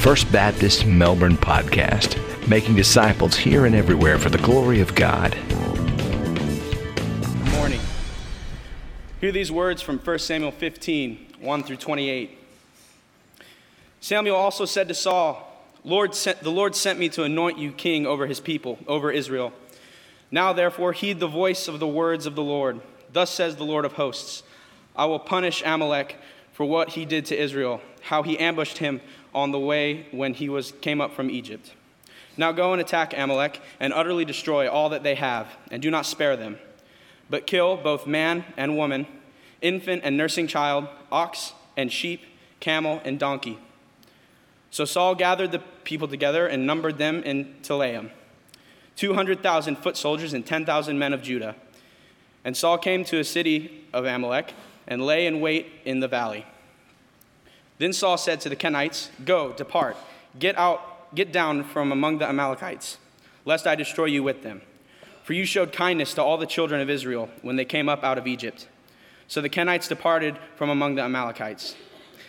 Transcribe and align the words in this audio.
First 0.00 0.32
Baptist 0.32 0.86
Melbourne 0.86 1.36
podcast, 1.36 2.16
making 2.48 2.74
disciples 2.74 3.36
here 3.36 3.66
and 3.66 3.74
everywhere 3.74 4.18
for 4.18 4.30
the 4.30 4.38
glory 4.38 4.80
of 4.80 4.94
God. 4.94 5.36
Good 7.22 7.52
morning. 7.52 7.80
Hear 9.20 9.30
these 9.30 9.52
words 9.52 9.82
from 9.82 9.98
1 9.98 10.18
Samuel 10.20 10.52
15, 10.52 11.34
1 11.40 11.62
through 11.64 11.76
28. 11.76 12.38
Samuel 14.00 14.36
also 14.36 14.64
said 14.64 14.88
to 14.88 14.94
Saul, 14.94 15.46
Lord 15.84 16.14
sent, 16.14 16.40
The 16.40 16.50
Lord 16.50 16.74
sent 16.74 16.98
me 16.98 17.10
to 17.10 17.24
anoint 17.24 17.58
you 17.58 17.70
king 17.70 18.06
over 18.06 18.26
his 18.26 18.40
people, 18.40 18.78
over 18.86 19.12
Israel. 19.12 19.52
Now, 20.30 20.54
therefore, 20.54 20.94
heed 20.94 21.20
the 21.20 21.28
voice 21.28 21.68
of 21.68 21.78
the 21.78 21.86
words 21.86 22.24
of 22.24 22.34
the 22.34 22.42
Lord. 22.42 22.80
Thus 23.12 23.30
says 23.30 23.56
the 23.56 23.64
Lord 23.64 23.84
of 23.84 23.92
hosts 23.92 24.44
I 24.96 25.04
will 25.04 25.18
punish 25.18 25.62
Amalek 25.62 26.16
for 26.52 26.64
what 26.64 26.90
he 26.90 27.04
did 27.04 27.26
to 27.26 27.38
Israel, 27.38 27.82
how 28.00 28.22
he 28.22 28.38
ambushed 28.38 28.78
him 28.78 29.02
on 29.34 29.50
the 29.50 29.58
way 29.58 30.06
when 30.10 30.34
he 30.34 30.48
was, 30.48 30.72
came 30.80 31.00
up 31.00 31.14
from 31.14 31.30
Egypt. 31.30 31.72
Now 32.36 32.52
go 32.52 32.72
and 32.72 32.80
attack 32.80 33.16
Amalek 33.16 33.60
and 33.78 33.92
utterly 33.92 34.24
destroy 34.24 34.68
all 34.68 34.88
that 34.90 35.02
they 35.02 35.14
have, 35.16 35.48
and 35.70 35.82
do 35.82 35.90
not 35.90 36.06
spare 36.06 36.36
them, 36.36 36.58
but 37.28 37.46
kill 37.46 37.76
both 37.76 38.06
man 38.06 38.44
and 38.56 38.76
woman, 38.76 39.06
infant 39.60 40.02
and 40.04 40.16
nursing 40.16 40.46
child, 40.46 40.88
ox 41.12 41.52
and 41.76 41.92
sheep, 41.92 42.22
camel 42.60 43.00
and 43.04 43.18
donkey. 43.18 43.58
So 44.70 44.84
Saul 44.84 45.14
gathered 45.14 45.52
the 45.52 45.58
people 45.84 46.08
together 46.08 46.46
and 46.46 46.66
numbered 46.66 46.98
them 46.98 47.22
in 47.24 47.56
Telaim 47.62 48.10
200,000 48.96 49.76
foot 49.76 49.96
soldiers 49.96 50.34
and 50.34 50.44
10,000 50.44 50.98
men 50.98 51.14
of 51.14 51.22
Judah. 51.22 51.56
And 52.44 52.54
Saul 52.54 52.76
came 52.76 53.02
to 53.04 53.18
a 53.18 53.24
city 53.24 53.86
of 53.94 54.04
Amalek 54.04 54.52
and 54.86 55.04
lay 55.04 55.26
in 55.26 55.40
wait 55.40 55.68
in 55.86 56.00
the 56.00 56.08
valley. 56.08 56.44
Then 57.80 57.94
Saul 57.94 58.18
said 58.18 58.42
to 58.42 58.50
the 58.50 58.56
Kenites, 58.56 59.08
Go, 59.24 59.54
depart, 59.54 59.96
get 60.38 60.56
out, 60.58 61.14
get 61.14 61.32
down 61.32 61.64
from 61.64 61.90
among 61.90 62.18
the 62.18 62.28
Amalekites, 62.28 62.98
lest 63.46 63.66
I 63.66 63.74
destroy 63.74 64.04
you 64.04 64.22
with 64.22 64.42
them. 64.42 64.60
For 65.24 65.32
you 65.32 65.46
showed 65.46 65.72
kindness 65.72 66.12
to 66.14 66.22
all 66.22 66.36
the 66.36 66.44
children 66.44 66.82
of 66.82 66.90
Israel 66.90 67.30
when 67.40 67.56
they 67.56 67.64
came 67.64 67.88
up 67.88 68.04
out 68.04 68.18
of 68.18 68.26
Egypt. 68.26 68.68
So 69.28 69.40
the 69.40 69.48
Kenites 69.48 69.88
departed 69.88 70.36
from 70.56 70.68
among 70.68 70.96
the 70.96 71.02
Amalekites. 71.02 71.74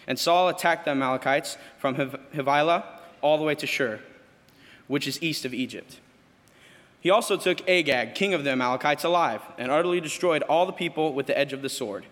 And 0.07 0.17
Saul 0.17 0.47
attacked 0.47 0.85
the 0.85 0.91
Amalekites 0.91 1.57
from 1.77 1.95
Havilah 1.95 2.85
all 3.19 3.37
the 3.37 3.43
way 3.43 3.55
to 3.55 3.67
Shur, 3.67 3.99
which 4.87 5.05
is 5.05 5.21
east 5.21 5.43
of 5.43 5.53
Egypt. 5.53 5.99
He 7.01 7.09
also 7.09 7.35
took 7.35 7.67
Agag, 7.67 8.15
king 8.15 8.33
of 8.33 8.45
the 8.45 8.51
Amalekites, 8.51 9.03
alive, 9.03 9.41
and 9.57 9.69
utterly 9.69 9.99
destroyed 9.99 10.43
all 10.43 10.65
the 10.65 10.71
people 10.71 11.13
with 11.13 11.27
the 11.27 11.37
edge 11.37 11.51
of 11.51 11.61
the 11.61 11.67
sword. 11.67 12.05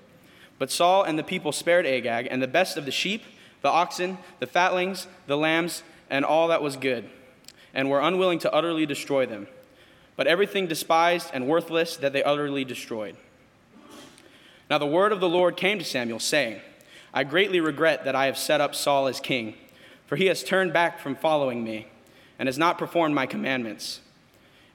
But 0.59 0.69
Saul 0.69 1.03
and 1.03 1.17
the 1.17 1.23
people 1.23 1.51
spared 1.51 1.87
Agag 1.87 2.27
and 2.29 2.43
the 2.43 2.47
best 2.47 2.77
of 2.77 2.85
the 2.85 2.91
sheep, 2.91 3.23
the 3.61 3.69
oxen, 3.69 4.19
the 4.39 4.45
fatlings, 4.45 5.07
the 5.25 5.37
lambs, 5.37 5.81
and 6.09 6.23
all 6.23 6.49
that 6.49 6.61
was 6.61 6.75
good, 6.75 7.09
and 7.73 7.89
were 7.89 8.01
unwilling 8.01 8.39
to 8.39 8.53
utterly 8.53 8.85
destroy 8.85 9.25
them. 9.25 9.47
But 10.15 10.27
everything 10.27 10.67
despised 10.67 11.29
and 11.33 11.47
worthless 11.47 11.95
that 11.97 12.13
they 12.13 12.23
utterly 12.23 12.65
destroyed. 12.65 13.15
Now 14.69 14.77
the 14.77 14.85
word 14.85 15.11
of 15.11 15.21
the 15.21 15.29
Lord 15.29 15.55
came 15.57 15.79
to 15.79 15.85
Samuel, 15.85 16.19
saying, 16.19 16.59
I 17.13 17.23
greatly 17.23 17.59
regret 17.59 18.03
that 18.03 18.15
I 18.15 18.25
have 18.25 18.37
set 18.37 18.61
up 18.61 18.75
Saul 18.75 19.07
as 19.07 19.19
king, 19.19 19.55
for 20.05 20.15
he 20.15 20.25
has 20.25 20.43
turned 20.43 20.73
back 20.73 20.99
from 20.99 21.15
following 21.15 21.63
me, 21.63 21.87
and 22.37 22.47
has 22.47 22.57
not 22.57 22.77
performed 22.77 23.15
my 23.15 23.25
commandments. 23.25 24.01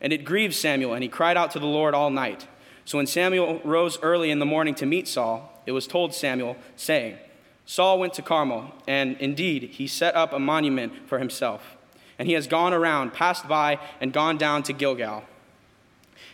And 0.01 0.13
it 0.13 0.25
grieved 0.25 0.55
Samuel, 0.55 0.95
and 0.95 1.03
he 1.03 1.09
cried 1.09 1.37
out 1.37 1.51
to 1.53 1.59
the 1.59 1.67
Lord 1.67 1.95
all 1.95 2.11
night. 2.11 2.47
So 2.85 2.99
when 2.99 3.07
Samuel 3.07 3.61
rose 3.65 3.99
early 4.03 4.31
in 4.31 4.39
the 4.39 4.47
morning 4.47 4.75
to 4.77 4.87
meet 4.87 5.09
Saul, 5.09 5.54
it 5.67 5.73
was 5.73 5.87
told 5.87 6.15
Samuel, 6.15 6.57
saying, 6.77 7.19
Saul 7.67 7.99
went 7.99 8.15
to 8.15 8.23
Carmel, 8.23 8.73
and 8.87 9.17
indeed 9.19 9.63
he 9.65 9.87
set 9.87 10.15
up 10.15 10.33
a 10.33 10.39
monument 10.39 11.09
for 11.09 11.19
himself. 11.19 11.77
And 12.19 12.29
he 12.29 12.35
has 12.35 12.47
gone 12.47 12.75
around, 12.75 13.13
passed 13.13 13.49
by, 13.49 13.79
and 14.01 14.13
gone 14.13 14.37
down 14.37 14.63
to 14.65 14.73
Gilgal. 14.73 15.25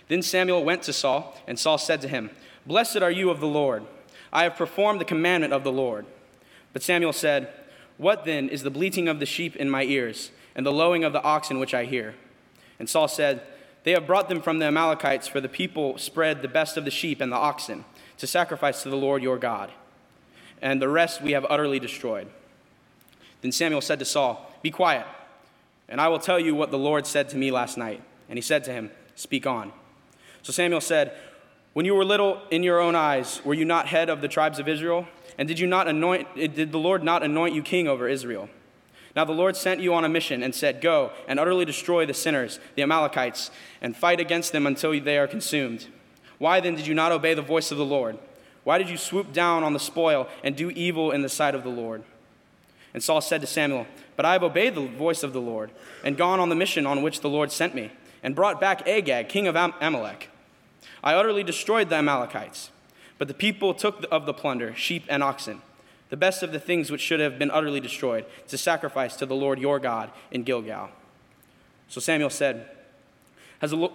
Then 0.08 0.23
Samuel 0.23 0.64
went 0.64 0.83
to 0.83 0.92
Saul, 0.92 1.39
and 1.46 1.58
Saul 1.58 1.79
said 1.79 2.01
to 2.02 2.08
him, 2.08 2.30
Blessed 2.67 2.98
are 2.98 3.11
you 3.11 3.30
of 3.30 3.40
the 3.40 3.46
Lord. 3.46 3.85
I 4.33 4.42
have 4.42 4.57
performed 4.57 5.01
the 5.01 5.05
commandment 5.05 5.52
of 5.52 5.64
the 5.64 5.73
Lord. 5.73 6.05
But 6.73 6.83
Samuel 6.83 7.13
said, 7.13 7.52
What 7.96 8.24
then 8.24 8.48
is 8.48 8.63
the 8.63 8.70
bleating 8.70 9.08
of 9.08 9.20
the 9.20 9.27
sheep 9.27 9.57
in 9.57 9.70
my 9.70 9.85
ears, 9.85 10.33
and 10.55 10.67
the 10.67 10.73
lowing 10.73 11.05
of 11.05 11.13
the 11.13 11.23
oxen 11.23 11.61
which 11.61 11.74
I 11.74 11.85
hear? 11.85 12.14
And 12.79 12.89
Saul 12.89 13.08
said, 13.08 13.42
they 13.83 13.92
have 13.92 14.07
brought 14.07 14.29
them 14.29 14.42
from 14.42 14.58
the 14.58 14.67
Amalekites, 14.67 15.27
for 15.27 15.40
the 15.40 15.48
people 15.48 15.96
spread 15.96 16.42
the 16.42 16.48
best 16.48 16.77
of 16.77 16.85
the 16.85 16.90
sheep 16.90 17.20
and 17.20 17.33
the 17.33 17.36
oxen 17.36 17.85
to 18.20 18.27
sacrifice 18.27 18.83
to 18.83 18.91
the 18.91 18.97
Lord 18.97 19.23
your 19.23 19.39
God. 19.39 19.73
And 20.63 20.81
the 20.81 20.89
rest 20.89 21.23
we 21.23 21.33
have 21.33 21.47
utterly 21.48 21.81
destroyed. 21.81 22.29
Then 23.41 23.51
Samuel 23.51 23.81
said 23.81 23.98
to 23.98 24.05
Saul, 24.05 24.55
Be 24.63 24.70
quiet, 24.70 25.07
and 25.89 26.01
I 26.01 26.08
will 26.08 26.19
tell 26.19 26.39
you 26.39 26.55
what 26.55 26.70
the 26.70 26.79
Lord 26.79 27.07
said 27.07 27.31
to 27.31 27.36
me 27.36 27.51
last 27.51 27.79
night. 27.79 28.03
And 28.29 28.36
he 28.36 28.42
said 28.42 28.63
to 28.64 28.73
him, 28.73 28.91
Speak 29.14 29.47
on. 29.47 29.73
So 30.42 30.53
Samuel 30.53 30.83
said, 30.83 31.17
When 31.73 31.86
you 31.86 31.95
were 31.95 32.05
little 32.05 32.42
in 32.51 32.63
your 32.63 32.79
own 32.79 32.95
eyes, 32.95 33.41
were 33.42 33.55
you 33.55 33.64
not 33.64 33.86
head 33.86 34.11
of 34.11 34.20
the 34.20 34.29
tribes 34.29 34.58
of 34.58 34.69
Israel? 34.69 35.08
And 35.39 35.48
did 35.48 35.58
you 35.58 35.67
not 35.67 35.89
anoint 35.89 36.35
did 36.35 36.73
the 36.73 36.79
Lord 36.79 37.02
not 37.02 37.23
anoint 37.23 37.55
you 37.55 37.63
king 37.63 37.89
over 37.89 38.07
Israel? 38.07 38.51
Now 39.17 39.25
the 39.25 39.33
Lord 39.33 39.57
sent 39.57 39.81
you 39.81 39.95
on 39.95 40.05
a 40.05 40.08
mission 40.11 40.42
and 40.42 40.55
said, 40.55 40.83
Go 40.83 41.13
and 41.27 41.41
utterly 41.41 41.64
destroy 41.64 42.05
the 42.05 42.14
sinners, 42.14 42.61
the 42.75 42.83
Amalekites, 42.83 43.51
and 43.81 43.97
fight 43.97 44.20
against 44.20 44.52
them 44.52 44.67
until 44.67 45.01
they 45.01 45.17
are 45.17 45.27
consumed. 45.27 45.87
Why 46.40 46.58
then 46.58 46.74
did 46.74 46.89
you 46.89 46.95
not 46.95 47.12
obey 47.12 47.34
the 47.34 47.42
voice 47.42 47.70
of 47.70 47.78
the 47.78 47.84
Lord? 47.84 48.18
Why 48.64 48.78
did 48.78 48.89
you 48.89 48.96
swoop 48.96 49.33
down 49.33 49.62
on 49.62 49.74
the 49.74 49.78
spoil 49.78 50.27
and 50.42 50.56
do 50.56 50.70
evil 50.70 51.12
in 51.12 51.23
the 51.23 51.28
sight 51.28 51.55
of 51.55 51.62
the 51.62 51.70
Lord? 51.70 52.02
And 52.92 53.01
Saul 53.01 53.20
said 53.20 53.40
to 53.42 53.46
Samuel, 53.46 53.86
But 54.17 54.27
I 54.27 54.33
have 54.33 54.42
obeyed 54.42 54.74
the 54.74 54.89
voice 54.89 55.23
of 55.23 55.33
the 55.33 55.40
Lord, 55.40 55.70
and 56.02 56.17
gone 56.17 56.40
on 56.40 56.48
the 56.48 56.56
mission 56.56 56.84
on 56.84 57.02
which 57.02 57.20
the 57.20 57.28
Lord 57.28 57.52
sent 57.52 57.77
me, 57.77 57.92
and 58.24 58.34
brought 58.34 58.61
back 58.61 58.89
Agag, 58.89 59.28
king 59.28 59.46
of 59.46 59.55
Amalek. 59.55 60.28
I 61.05 61.14
utterly 61.14 61.45
destroyed 61.45 61.89
the 61.89 61.96
Amalekites, 61.96 62.70
but 63.18 63.28
the 63.28 63.34
people 63.34 63.72
took 63.72 64.05
of 64.11 64.27
the 64.27 64.34
plunder, 64.34 64.74
sheep 64.74 65.05
and 65.08 65.22
oxen 65.22 65.62
the 66.11 66.17
best 66.17 66.42
of 66.42 66.52
the 66.52 66.61
things 66.61 66.90
which 66.90 67.01
should 67.01 67.20
have 67.20 67.39
been 67.39 67.51
utterly 67.51 67.80
destroyed, 67.80 68.27
to 68.48 68.58
sacrifice 68.58 69.17
to 69.17 69.27
the 69.27 69.34
Lord 69.34 69.58
your 69.58 69.78
God 69.78 70.11
in 70.30 70.42
Gilgal. 70.42 70.90
So 71.89 72.01
Samuel 72.01 72.30
said, 72.30 72.68
Has 73.61 73.70
the, 73.70 73.90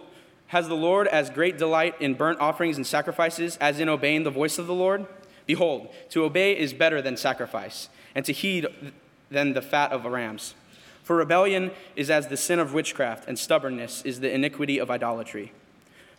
has 0.47 0.67
the 0.67 0.75
Lord 0.75 1.07
as 1.07 1.29
great 1.29 1.57
delight 1.57 1.95
in 2.00 2.13
burnt 2.13 2.39
offerings 2.39 2.78
and 2.78 2.85
sacrifices 2.85 3.57
as 3.57 3.79
in 3.79 3.89
obeying 3.89 4.23
the 4.23 4.29
voice 4.31 4.57
of 4.57 4.67
the 4.67 4.73
Lord? 4.73 5.06
Behold, 5.45 5.89
to 6.09 6.23
obey 6.23 6.57
is 6.57 6.73
better 6.73 7.01
than 7.01 7.17
sacrifice, 7.17 7.89
and 8.13 8.25
to 8.25 8.33
heed 8.33 8.67
than 9.29 9.53
the 9.53 9.61
fat 9.61 9.91
of 9.91 10.06
rams. 10.06 10.56
For 11.03 11.16
rebellion 11.16 11.72
is 11.95 12.09
as 12.09 12.28
the 12.28 12.38
sin 12.38 12.57
of 12.57 12.73
witchcraft, 12.73 13.28
and 13.28 13.38
stubbornness 13.38 14.01
is 14.03 14.19
the 14.19 14.33
iniquity 14.33 14.79
of 14.79 14.89
idolatry. 14.89 15.51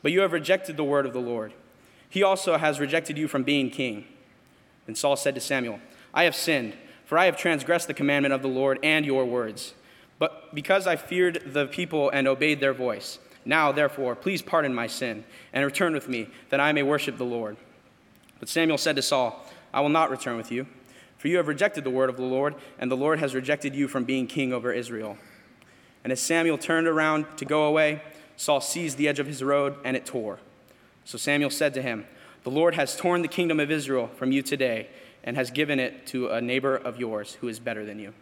But 0.02 0.12
you 0.12 0.20
have 0.20 0.32
rejected 0.32 0.76
the 0.76 0.84
word 0.84 1.06
of 1.06 1.12
the 1.12 1.20
Lord. 1.20 1.52
He 2.08 2.22
also 2.22 2.56
has 2.56 2.78
rejected 2.78 3.18
you 3.18 3.26
from 3.26 3.42
being 3.42 3.70
king. 3.70 4.04
Then 4.86 4.94
Saul 4.94 5.16
said 5.16 5.34
to 5.34 5.40
Samuel, 5.40 5.80
I 6.14 6.22
have 6.24 6.36
sinned, 6.36 6.74
for 7.04 7.18
I 7.18 7.24
have 7.24 7.36
transgressed 7.36 7.88
the 7.88 7.94
commandment 7.94 8.32
of 8.32 8.42
the 8.42 8.48
Lord 8.48 8.78
and 8.82 9.04
your 9.04 9.24
words. 9.24 9.74
But 10.18 10.54
because 10.54 10.86
I 10.86 10.96
feared 10.96 11.42
the 11.46 11.66
people 11.66 12.08
and 12.10 12.28
obeyed 12.28 12.60
their 12.60 12.72
voice, 12.72 13.18
now, 13.46 13.72
therefore, 13.72 14.14
please 14.16 14.42
pardon 14.42 14.74
my 14.74 14.88
sin 14.88 15.24
and 15.52 15.64
return 15.64 15.94
with 15.94 16.08
me, 16.08 16.28
that 16.50 16.60
I 16.60 16.72
may 16.72 16.82
worship 16.82 17.16
the 17.16 17.24
Lord. 17.24 17.56
But 18.40 18.48
Samuel 18.48 18.76
said 18.76 18.96
to 18.96 19.02
Saul, 19.02 19.46
I 19.72 19.80
will 19.80 19.88
not 19.88 20.10
return 20.10 20.36
with 20.36 20.50
you, 20.50 20.66
for 21.16 21.28
you 21.28 21.36
have 21.36 21.48
rejected 21.48 21.84
the 21.84 21.90
word 21.90 22.10
of 22.10 22.16
the 22.16 22.22
Lord, 22.22 22.56
and 22.78 22.90
the 22.90 22.96
Lord 22.96 23.20
has 23.20 23.34
rejected 23.34 23.74
you 23.74 23.88
from 23.88 24.04
being 24.04 24.26
king 24.26 24.52
over 24.52 24.72
Israel. 24.72 25.16
And 26.02 26.12
as 26.12 26.20
Samuel 26.20 26.58
turned 26.58 26.88
around 26.88 27.24
to 27.36 27.44
go 27.44 27.64
away, 27.64 28.02
Saul 28.36 28.60
seized 28.60 28.98
the 28.98 29.08
edge 29.08 29.20
of 29.20 29.26
his 29.26 29.42
robe, 29.42 29.78
and 29.84 29.96
it 29.96 30.04
tore. 30.04 30.40
So 31.04 31.16
Samuel 31.16 31.50
said 31.50 31.72
to 31.74 31.82
him, 31.82 32.06
the 32.42 32.50
Lord 32.50 32.74
has 32.74 32.94
torn 32.94 33.22
the 33.22 33.28
kingdom 33.28 33.58
of 33.58 33.72
Israel 33.72 34.08
from 34.16 34.30
you 34.30 34.40
today 34.40 34.88
and 35.24 35.36
has 35.36 35.50
given 35.50 35.80
it 35.80 36.06
to 36.06 36.28
a 36.28 36.40
neighbor 36.40 36.76
of 36.76 37.00
yours 37.00 37.34
who 37.40 37.48
is 37.48 37.58
better 37.58 37.84
than 37.84 37.98
you. 37.98 38.12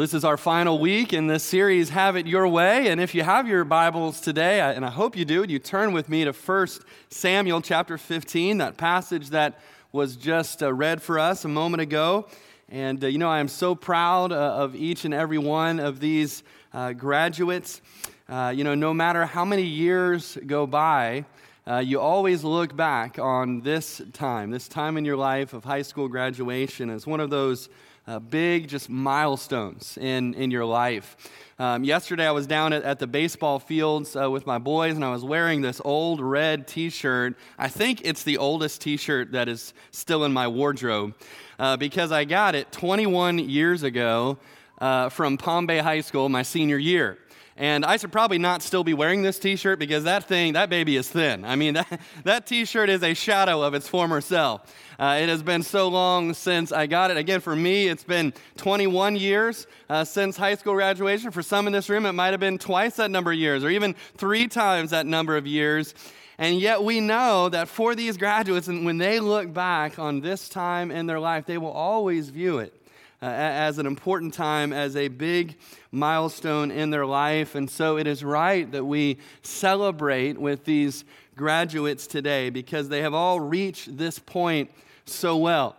Well, 0.00 0.06
this 0.06 0.14
is 0.14 0.24
our 0.24 0.38
final 0.38 0.78
week 0.78 1.12
in 1.12 1.26
this 1.26 1.44
series, 1.44 1.90
Have 1.90 2.16
It 2.16 2.26
Your 2.26 2.48
Way. 2.48 2.88
And 2.88 3.02
if 3.02 3.14
you 3.14 3.22
have 3.22 3.46
your 3.46 3.64
Bibles 3.64 4.22
today, 4.22 4.58
and 4.60 4.82
I 4.82 4.88
hope 4.88 5.14
you 5.14 5.26
do, 5.26 5.44
you 5.46 5.58
turn 5.58 5.92
with 5.92 6.08
me 6.08 6.24
to 6.24 6.32
1 6.32 6.68
Samuel 7.10 7.60
chapter 7.60 7.98
15, 7.98 8.56
that 8.56 8.78
passage 8.78 9.28
that 9.28 9.60
was 9.92 10.16
just 10.16 10.62
uh, 10.62 10.72
read 10.72 11.02
for 11.02 11.18
us 11.18 11.44
a 11.44 11.48
moment 11.48 11.82
ago. 11.82 12.26
And, 12.70 13.04
uh, 13.04 13.08
you 13.08 13.18
know, 13.18 13.28
I 13.28 13.40
am 13.40 13.48
so 13.48 13.74
proud 13.74 14.32
uh, 14.32 14.36
of 14.36 14.74
each 14.74 15.04
and 15.04 15.12
every 15.12 15.36
one 15.36 15.78
of 15.78 16.00
these 16.00 16.44
uh, 16.72 16.94
graduates. 16.94 17.82
Uh, 18.26 18.54
you 18.56 18.64
know, 18.64 18.74
no 18.74 18.94
matter 18.94 19.26
how 19.26 19.44
many 19.44 19.64
years 19.64 20.38
go 20.46 20.66
by, 20.66 21.26
uh, 21.66 21.76
you 21.76 22.00
always 22.00 22.42
look 22.42 22.74
back 22.74 23.18
on 23.18 23.60
this 23.60 24.00
time, 24.14 24.50
this 24.50 24.66
time 24.66 24.96
in 24.96 25.04
your 25.04 25.18
life 25.18 25.52
of 25.52 25.64
high 25.64 25.82
school 25.82 26.08
graduation, 26.08 26.88
as 26.88 27.06
one 27.06 27.20
of 27.20 27.28
those 27.28 27.68
uh, 28.06 28.18
big, 28.18 28.68
just 28.68 28.88
milestones 28.88 29.98
in, 30.00 30.34
in 30.34 30.50
your 30.50 30.64
life. 30.64 31.16
Um, 31.58 31.84
yesterday, 31.84 32.26
I 32.26 32.30
was 32.30 32.46
down 32.46 32.72
at, 32.72 32.82
at 32.82 32.98
the 32.98 33.06
baseball 33.06 33.58
fields 33.58 34.16
uh, 34.16 34.30
with 34.30 34.46
my 34.46 34.58
boys, 34.58 34.94
and 34.94 35.04
I 35.04 35.10
was 35.10 35.22
wearing 35.24 35.60
this 35.60 35.80
old 35.84 36.20
red 36.20 36.66
t 36.66 36.88
shirt. 36.88 37.36
I 37.58 37.68
think 37.68 38.00
it's 38.02 38.22
the 38.22 38.38
oldest 38.38 38.80
t 38.80 38.96
shirt 38.96 39.32
that 39.32 39.48
is 39.48 39.74
still 39.90 40.24
in 40.24 40.32
my 40.32 40.48
wardrobe 40.48 41.14
uh, 41.58 41.76
because 41.76 42.12
I 42.12 42.24
got 42.24 42.54
it 42.54 42.72
21 42.72 43.38
years 43.38 43.82
ago 43.82 44.38
uh, 44.80 45.10
from 45.10 45.36
Palm 45.36 45.66
Bay 45.66 45.78
High 45.78 46.00
School 46.00 46.28
my 46.28 46.42
senior 46.42 46.78
year. 46.78 47.18
And 47.60 47.84
I 47.84 47.98
should 47.98 48.10
probably 48.10 48.38
not 48.38 48.62
still 48.62 48.84
be 48.84 48.94
wearing 48.94 49.20
this 49.20 49.38
t 49.38 49.54
shirt 49.54 49.78
because 49.78 50.04
that 50.04 50.24
thing, 50.24 50.54
that 50.54 50.70
baby 50.70 50.96
is 50.96 51.10
thin. 51.10 51.44
I 51.44 51.56
mean, 51.56 51.74
that, 52.24 52.46
t 52.46 52.64
shirt 52.64 52.88
is 52.88 53.02
a 53.02 53.12
shadow 53.12 53.60
of 53.60 53.74
its 53.74 53.86
former 53.86 54.22
self. 54.22 54.74
Uh, 54.98 55.18
it 55.20 55.28
has 55.28 55.42
been 55.42 55.62
so 55.62 55.88
long 55.88 56.32
since 56.32 56.72
I 56.72 56.86
got 56.86 57.10
it. 57.10 57.18
Again, 57.18 57.40
for 57.40 57.54
me, 57.54 57.86
it's 57.88 58.02
been 58.02 58.32
21 58.56 59.16
years 59.16 59.66
uh, 59.90 60.04
since 60.04 60.38
high 60.38 60.54
school 60.54 60.72
graduation. 60.72 61.32
For 61.32 61.42
some 61.42 61.66
in 61.66 61.74
this 61.74 61.90
room, 61.90 62.06
it 62.06 62.12
might 62.12 62.30
have 62.30 62.40
been 62.40 62.56
twice 62.56 62.96
that 62.96 63.10
number 63.10 63.30
of 63.30 63.38
years 63.38 63.62
or 63.62 63.68
even 63.68 63.94
three 64.16 64.48
times 64.48 64.88
that 64.92 65.04
number 65.04 65.36
of 65.36 65.46
years. 65.46 65.94
And 66.38 66.58
yet 66.58 66.82
we 66.82 67.00
know 67.00 67.50
that 67.50 67.68
for 67.68 67.94
these 67.94 68.16
graduates, 68.16 68.68
and 68.68 68.86
when 68.86 68.96
they 68.96 69.20
look 69.20 69.52
back 69.52 69.98
on 69.98 70.20
this 70.20 70.48
time 70.48 70.90
in 70.90 71.04
their 71.04 71.20
life, 71.20 71.44
they 71.44 71.58
will 71.58 71.72
always 71.72 72.30
view 72.30 72.60
it 72.60 72.79
uh, 73.22 73.26
as 73.26 73.78
an 73.78 73.86
important 73.86 74.32
time, 74.32 74.72
as 74.72 74.96
a 74.96 75.08
big 75.08 75.56
milestone 75.92 76.70
in 76.70 76.90
their 76.90 77.04
life. 77.04 77.54
And 77.54 77.68
so 77.70 77.98
it 77.98 78.06
is 78.06 78.24
right 78.24 78.70
that 78.72 78.84
we 78.84 79.18
celebrate 79.42 80.38
with 80.38 80.64
these 80.64 81.04
graduates 81.36 82.06
today 82.06 82.50
because 82.50 82.88
they 82.88 83.02
have 83.02 83.14
all 83.14 83.38
reached 83.38 83.96
this 83.96 84.18
point 84.18 84.70
so 85.04 85.36
well. 85.36 85.76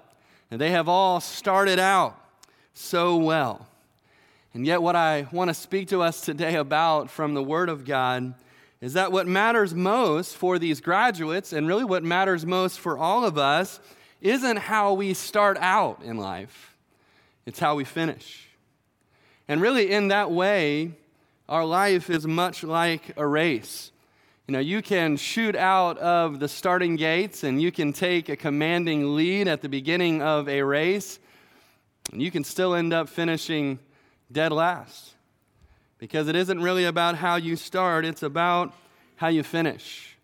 And 0.51 0.61
they 0.61 0.71
have 0.71 0.87
all 0.87 1.19
started 1.19 1.79
out 1.79 2.15
so 2.73 3.17
well. 3.17 3.67
And 4.53 4.65
yet, 4.65 4.81
what 4.81 4.97
I 4.97 5.27
want 5.31 5.49
to 5.49 5.53
speak 5.53 5.87
to 5.89 6.01
us 6.01 6.21
today 6.21 6.55
about 6.55 7.09
from 7.09 7.33
the 7.33 7.43
Word 7.43 7.69
of 7.69 7.85
God 7.85 8.33
is 8.81 8.93
that 8.93 9.11
what 9.11 9.25
matters 9.25 9.73
most 9.73 10.35
for 10.35 10.59
these 10.59 10.81
graduates, 10.81 11.53
and 11.53 11.67
really 11.67 11.85
what 11.85 12.03
matters 12.03 12.45
most 12.45 12.79
for 12.79 12.97
all 12.97 13.23
of 13.23 13.37
us, 13.37 13.79
isn't 14.19 14.57
how 14.57 14.93
we 14.93 15.13
start 15.13 15.57
out 15.59 16.01
in 16.03 16.17
life 16.17 16.70
it's 17.45 17.59
how 17.59 17.75
we 17.75 17.83
finish. 17.83 18.47
And 19.47 19.61
really, 19.61 19.91
in 19.91 20.09
that 20.09 20.31
way, 20.31 20.91
our 21.49 21.65
life 21.65 22.09
is 22.09 22.25
much 22.25 22.63
like 22.63 23.13
a 23.17 23.27
race. 23.27 23.91
You 24.47 24.53
know, 24.53 24.59
you 24.59 24.81
can 24.81 25.17
shoot 25.17 25.55
out 25.55 25.97
of 25.97 26.39
the 26.39 26.47
starting 26.47 26.95
gates 26.95 27.43
and 27.43 27.61
you 27.61 27.71
can 27.71 27.93
take 27.93 28.29
a 28.29 28.35
commanding 28.35 29.15
lead 29.15 29.47
at 29.47 29.61
the 29.61 29.69
beginning 29.69 30.21
of 30.21 30.47
a 30.47 30.61
race, 30.61 31.19
and 32.11 32.21
you 32.21 32.31
can 32.31 32.43
still 32.43 32.73
end 32.75 32.93
up 32.93 33.09
finishing 33.09 33.79
dead 34.31 34.51
last. 34.51 35.13
Because 35.97 36.27
it 36.27 36.35
isn't 36.35 36.61
really 36.61 36.85
about 36.85 37.15
how 37.15 37.35
you 37.35 37.55
start, 37.55 38.05
it's 38.05 38.23
about 38.23 38.73
how 39.15 39.27
you 39.27 39.43
finish. 39.43 40.17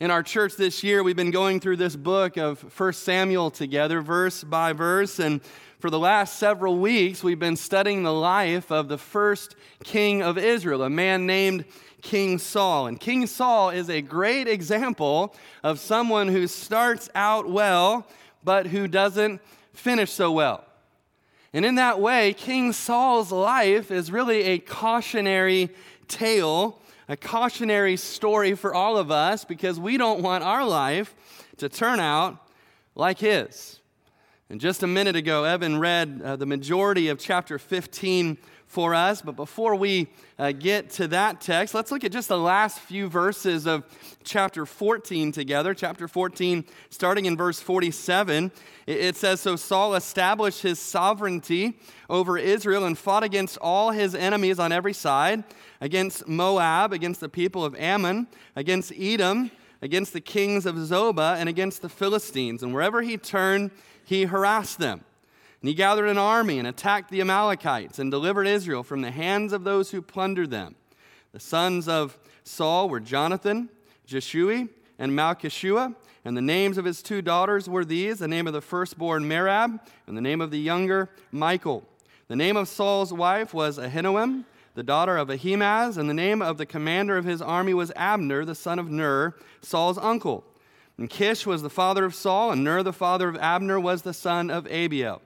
In 0.00 0.10
our 0.10 0.22
church 0.22 0.56
this 0.56 0.84
year, 0.84 1.02
we've 1.02 1.16
been 1.16 1.32
going 1.32 1.60
through 1.60 1.76
this 1.76 1.96
book 1.96 2.36
of 2.36 2.62
1 2.78 2.92
Samuel 2.92 3.50
together, 3.50 4.00
verse 4.00 4.44
by 4.44 4.72
verse, 4.72 5.18
and 5.18 5.40
for 5.78 5.90
the 5.90 5.98
last 5.98 6.38
several 6.38 6.76
weeks, 6.76 7.22
we've 7.22 7.38
been 7.38 7.54
studying 7.54 8.02
the 8.02 8.12
life 8.12 8.72
of 8.72 8.88
the 8.88 8.98
first 8.98 9.54
king 9.84 10.22
of 10.22 10.36
Israel, 10.36 10.82
a 10.82 10.90
man 10.90 11.24
named 11.24 11.64
King 12.02 12.38
Saul. 12.38 12.88
And 12.88 12.98
King 12.98 13.28
Saul 13.28 13.70
is 13.70 13.88
a 13.88 14.00
great 14.00 14.48
example 14.48 15.36
of 15.62 15.78
someone 15.78 16.26
who 16.26 16.48
starts 16.48 17.08
out 17.14 17.48
well, 17.48 18.08
but 18.42 18.66
who 18.66 18.88
doesn't 18.88 19.40
finish 19.72 20.10
so 20.10 20.32
well. 20.32 20.64
And 21.52 21.64
in 21.64 21.76
that 21.76 22.00
way, 22.00 22.34
King 22.34 22.72
Saul's 22.72 23.30
life 23.30 23.92
is 23.92 24.10
really 24.10 24.42
a 24.42 24.58
cautionary 24.58 25.70
tale, 26.08 26.80
a 27.08 27.16
cautionary 27.16 27.96
story 27.96 28.54
for 28.56 28.74
all 28.74 28.96
of 28.96 29.12
us 29.12 29.44
because 29.44 29.78
we 29.78 29.96
don't 29.96 30.22
want 30.22 30.42
our 30.42 30.66
life 30.66 31.14
to 31.58 31.68
turn 31.68 32.00
out 32.00 32.36
like 32.96 33.20
his. 33.20 33.77
And 34.50 34.62
just 34.62 34.82
a 34.82 34.86
minute 34.86 35.14
ago, 35.14 35.44
Evan 35.44 35.78
read 35.78 36.22
uh, 36.24 36.36
the 36.36 36.46
majority 36.46 37.08
of 37.08 37.18
chapter 37.18 37.58
15 37.58 38.38
for 38.66 38.94
us. 38.94 39.20
But 39.20 39.36
before 39.36 39.74
we 39.74 40.08
uh, 40.38 40.52
get 40.52 40.88
to 40.92 41.08
that 41.08 41.42
text, 41.42 41.74
let's 41.74 41.92
look 41.92 42.02
at 42.02 42.12
just 42.12 42.28
the 42.28 42.38
last 42.38 42.78
few 42.78 43.08
verses 43.08 43.66
of 43.66 43.84
chapter 44.24 44.64
14 44.64 45.32
together. 45.32 45.74
Chapter 45.74 46.08
14, 46.08 46.64
starting 46.88 47.26
in 47.26 47.36
verse 47.36 47.60
47, 47.60 48.50
it, 48.86 48.96
it 48.98 49.16
says 49.16 49.42
So 49.42 49.54
Saul 49.54 49.94
established 49.94 50.62
his 50.62 50.78
sovereignty 50.78 51.78
over 52.08 52.38
Israel 52.38 52.86
and 52.86 52.96
fought 52.96 53.24
against 53.24 53.58
all 53.58 53.90
his 53.90 54.14
enemies 54.14 54.58
on 54.58 54.72
every 54.72 54.94
side 54.94 55.44
against 55.80 56.26
Moab, 56.26 56.94
against 56.94 57.20
the 57.20 57.28
people 57.28 57.64
of 57.64 57.74
Ammon, 57.76 58.26
against 58.56 58.92
Edom, 58.98 59.50
against 59.80 60.12
the 60.12 60.20
kings 60.20 60.66
of 60.66 60.74
Zobah, 60.76 61.36
and 61.36 61.48
against 61.48 61.82
the 61.82 61.88
Philistines. 61.88 62.62
And 62.62 62.74
wherever 62.74 63.02
he 63.02 63.16
turned, 63.16 63.70
he 64.04 64.24
harassed 64.24 64.78
them. 64.78 65.04
And 65.60 65.68
he 65.68 65.74
gathered 65.74 66.08
an 66.08 66.18
army 66.18 66.58
and 66.58 66.68
attacked 66.68 67.10
the 67.10 67.20
Amalekites 67.20 67.98
and 67.98 68.10
delivered 68.10 68.46
Israel 68.46 68.82
from 68.82 69.02
the 69.02 69.10
hands 69.10 69.52
of 69.52 69.64
those 69.64 69.90
who 69.90 70.00
plundered 70.00 70.50
them. 70.50 70.76
The 71.32 71.40
sons 71.40 71.88
of 71.88 72.18
Saul 72.44 72.88
were 72.88 73.00
Jonathan, 73.00 73.68
Jeshui, 74.06 74.68
and 74.98 75.12
Malchishua. 75.12 75.94
And 76.24 76.36
the 76.36 76.42
names 76.42 76.78
of 76.78 76.84
his 76.84 77.02
two 77.02 77.22
daughters 77.22 77.68
were 77.68 77.84
these 77.84 78.18
the 78.18 78.28
name 78.28 78.46
of 78.46 78.52
the 78.52 78.60
firstborn 78.60 79.24
Merab, 79.24 79.80
and 80.06 80.16
the 80.16 80.20
name 80.20 80.40
of 80.40 80.50
the 80.50 80.58
younger 80.58 81.10
Michal. 81.32 81.84
The 82.28 82.36
name 82.36 82.56
of 82.56 82.68
Saul's 82.68 83.12
wife 83.12 83.54
was 83.54 83.78
Ahinoam, 83.78 84.44
the 84.78 84.84
daughter 84.84 85.16
of 85.16 85.28
Ahimaaz, 85.28 85.96
and 85.96 86.08
the 86.08 86.14
name 86.14 86.40
of 86.40 86.56
the 86.56 86.64
commander 86.64 87.16
of 87.16 87.24
his 87.24 87.42
army 87.42 87.74
was 87.74 87.90
Abner, 87.96 88.44
the 88.44 88.54
son 88.54 88.78
of 88.78 88.88
Ner, 88.88 89.34
Saul's 89.60 89.98
uncle. 89.98 90.44
And 90.96 91.10
Kish 91.10 91.44
was 91.44 91.62
the 91.62 91.68
father 91.68 92.04
of 92.04 92.14
Saul, 92.14 92.52
and 92.52 92.62
Ner, 92.62 92.84
the 92.84 92.92
father 92.92 93.28
of 93.28 93.34
Abner, 93.38 93.80
was 93.80 94.02
the 94.02 94.14
son 94.14 94.50
of 94.50 94.68
Abiel. 94.68 95.20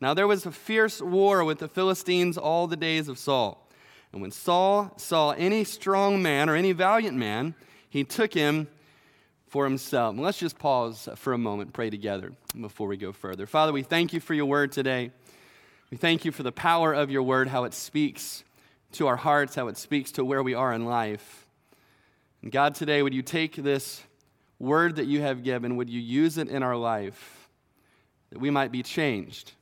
Now 0.00 0.14
there 0.14 0.26
was 0.26 0.46
a 0.46 0.50
fierce 0.50 1.02
war 1.02 1.44
with 1.44 1.58
the 1.58 1.68
Philistines 1.68 2.38
all 2.38 2.66
the 2.66 2.78
days 2.78 3.08
of 3.08 3.18
Saul. 3.18 3.68
And 4.10 4.22
when 4.22 4.30
Saul 4.30 4.94
saw 4.96 5.32
any 5.32 5.64
strong 5.64 6.22
man 6.22 6.48
or 6.48 6.54
any 6.54 6.72
valiant 6.72 7.18
man, 7.18 7.54
he 7.90 8.04
took 8.04 8.32
him 8.32 8.68
for 9.48 9.64
himself. 9.64 10.14
And 10.14 10.22
let's 10.22 10.38
just 10.38 10.58
pause 10.58 11.10
for 11.16 11.34
a 11.34 11.38
moment, 11.38 11.74
pray 11.74 11.90
together 11.90 12.32
before 12.58 12.88
we 12.88 12.96
go 12.96 13.12
further. 13.12 13.46
Father, 13.46 13.72
we 13.74 13.82
thank 13.82 14.14
you 14.14 14.20
for 14.20 14.32
your 14.32 14.46
word 14.46 14.72
today. 14.72 15.10
We 15.90 15.98
thank 15.98 16.24
you 16.24 16.32
for 16.32 16.42
the 16.42 16.52
power 16.52 16.94
of 16.94 17.10
your 17.10 17.22
word, 17.22 17.48
how 17.48 17.64
it 17.64 17.74
speaks 17.74 18.44
to 18.94 19.06
our 19.06 19.16
hearts, 19.16 19.54
how 19.54 19.68
it 19.68 19.76
speaks 19.76 20.12
to 20.12 20.24
where 20.24 20.42
we 20.42 20.54
are 20.54 20.72
in 20.72 20.84
life. 20.84 21.46
And 22.42 22.50
God, 22.50 22.74
today, 22.74 23.02
would 23.02 23.14
you 23.14 23.22
take 23.22 23.56
this 23.56 24.02
word 24.58 24.96
that 24.96 25.06
you 25.06 25.20
have 25.20 25.42
given, 25.42 25.76
would 25.76 25.90
you 25.90 26.00
use 26.00 26.38
it 26.38 26.48
in 26.48 26.62
our 26.62 26.76
life 26.76 27.48
that 28.30 28.38
we 28.38 28.50
might 28.50 28.72
be 28.72 28.82
changed 28.82 29.52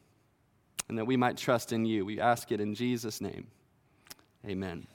and 0.88 0.98
that 0.98 1.04
we 1.04 1.16
might 1.16 1.36
trust 1.36 1.72
in 1.72 1.84
you? 1.84 2.04
We 2.04 2.20
ask 2.20 2.52
it 2.52 2.60
in 2.60 2.74
Jesus' 2.74 3.20
name. 3.20 3.46
Amen. 4.46 4.86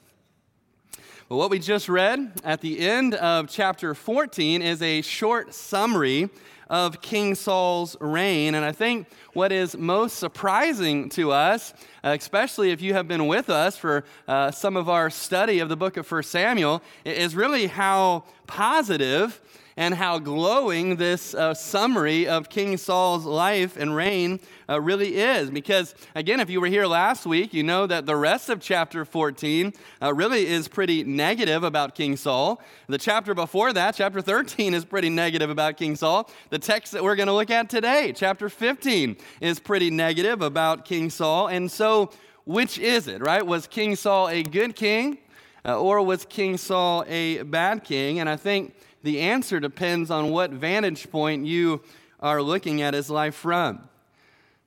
Well, 1.30 1.40
what 1.40 1.50
we 1.50 1.58
just 1.58 1.90
read 1.90 2.40
at 2.42 2.62
the 2.62 2.80
end 2.80 3.12
of 3.12 3.50
chapter 3.50 3.94
14 3.94 4.62
is 4.62 4.80
a 4.80 5.02
short 5.02 5.52
summary 5.52 6.30
of 6.70 7.02
King 7.02 7.34
Saul's 7.34 7.98
reign. 8.00 8.54
And 8.54 8.64
I 8.64 8.72
think 8.72 9.08
what 9.34 9.52
is 9.52 9.76
most 9.76 10.16
surprising 10.16 11.10
to 11.10 11.30
us, 11.32 11.74
uh, 12.02 12.16
especially 12.18 12.70
if 12.70 12.80
you 12.80 12.94
have 12.94 13.06
been 13.06 13.26
with 13.26 13.50
us 13.50 13.76
for 13.76 14.04
uh, 14.26 14.50
some 14.52 14.74
of 14.74 14.88
our 14.88 15.10
study 15.10 15.58
of 15.58 15.68
the 15.68 15.76
book 15.76 15.98
of 15.98 16.10
1 16.10 16.22
Samuel, 16.22 16.82
is 17.04 17.36
really 17.36 17.66
how 17.66 18.24
positive 18.46 19.38
and 19.78 19.94
how 19.94 20.18
glowing 20.18 20.96
this 20.96 21.34
uh, 21.34 21.54
summary 21.54 22.26
of 22.26 22.48
King 22.48 22.76
Saul's 22.76 23.24
life 23.24 23.76
and 23.76 23.94
reign 23.94 24.40
uh, 24.68 24.80
really 24.80 25.18
is. 25.18 25.50
Because, 25.50 25.94
again, 26.16 26.40
if 26.40 26.50
you 26.50 26.60
were 26.60 26.66
here 26.66 26.84
last 26.84 27.24
week, 27.24 27.54
you 27.54 27.62
know 27.62 27.86
that 27.86 28.04
the 28.04 28.16
rest 28.16 28.48
of 28.48 28.58
chapter 28.60 29.04
14 29.04 29.72
uh, 30.02 30.12
really 30.12 30.48
is 30.48 30.66
pretty 30.66 31.04
negative 31.04 31.62
about 31.62 31.94
King 31.94 32.16
Saul. 32.16 32.60
The 32.88 32.98
chapter 32.98 33.34
before 33.34 33.72
that, 33.72 33.94
chapter 33.94 34.20
13, 34.20 34.74
is 34.74 34.84
pretty 34.84 35.10
negative 35.10 35.48
about 35.48 35.76
King 35.76 35.94
Saul. 35.94 36.28
The 36.50 36.58
text 36.58 36.92
that 36.92 37.04
we're 37.04 37.14
going 37.14 37.28
to 37.28 37.32
look 37.32 37.52
at 37.52 37.70
today, 37.70 38.12
chapter 38.16 38.48
15, 38.48 39.16
is 39.40 39.60
pretty 39.60 39.90
negative 39.92 40.42
about 40.42 40.86
King 40.86 41.08
Saul. 41.08 41.46
And 41.46 41.70
so, 41.70 42.10
which 42.46 42.80
is 42.80 43.06
it, 43.06 43.22
right? 43.22 43.46
Was 43.46 43.68
King 43.68 43.94
Saul 43.94 44.28
a 44.28 44.42
good 44.42 44.74
king? 44.74 45.18
Uh, 45.64 45.78
or 45.78 46.02
was 46.02 46.24
King 46.24 46.56
Saul 46.56 47.04
a 47.06 47.42
bad 47.42 47.84
king? 47.84 48.20
And 48.20 48.28
I 48.28 48.36
think 48.36 48.74
the 49.08 49.20
answer 49.20 49.58
depends 49.58 50.10
on 50.10 50.28
what 50.28 50.50
vantage 50.50 51.10
point 51.10 51.46
you 51.46 51.80
are 52.20 52.42
looking 52.42 52.82
at 52.82 52.92
his 52.92 53.08
life 53.08 53.34
from. 53.34 53.88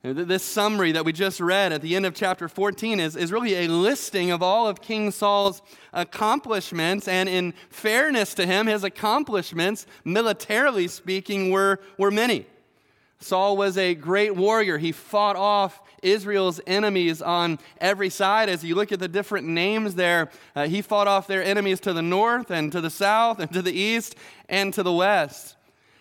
This 0.02 0.42
summary 0.42 0.90
that 0.90 1.04
we 1.04 1.12
just 1.12 1.38
read 1.38 1.72
at 1.72 1.80
the 1.80 1.94
end 1.94 2.06
of 2.06 2.12
chapter 2.12 2.48
14 2.48 2.98
is, 2.98 3.14
is 3.14 3.30
really 3.30 3.54
a 3.54 3.68
listing 3.68 4.32
of 4.32 4.42
all 4.42 4.66
of 4.66 4.82
King 4.82 5.12
Saul's 5.12 5.62
accomplishments. 5.92 7.06
And 7.06 7.28
in 7.28 7.54
fairness 7.70 8.34
to 8.34 8.44
him, 8.44 8.66
his 8.66 8.82
accomplishments, 8.82 9.86
militarily 10.04 10.88
speaking, 10.88 11.52
were, 11.52 11.78
were 11.96 12.10
many. 12.10 12.46
Saul 13.20 13.56
was 13.56 13.78
a 13.78 13.94
great 13.94 14.34
warrior. 14.34 14.76
He 14.76 14.90
fought 14.90 15.36
off 15.36 15.80
Israel's 16.02 16.60
enemies 16.66 17.22
on 17.22 17.58
every 17.80 18.10
side. 18.10 18.48
As 18.48 18.64
you 18.64 18.74
look 18.74 18.92
at 18.92 18.98
the 18.98 19.08
different 19.08 19.46
names 19.46 19.94
there, 19.94 20.30
uh, 20.54 20.66
he 20.66 20.82
fought 20.82 21.08
off 21.08 21.26
their 21.26 21.42
enemies 21.42 21.80
to 21.80 21.92
the 21.92 22.02
north 22.02 22.50
and 22.50 22.70
to 22.72 22.80
the 22.80 22.90
south 22.90 23.38
and 23.38 23.52
to 23.52 23.62
the 23.62 23.72
east 23.72 24.16
and 24.48 24.74
to 24.74 24.82
the 24.82 24.92
west. 24.92 25.56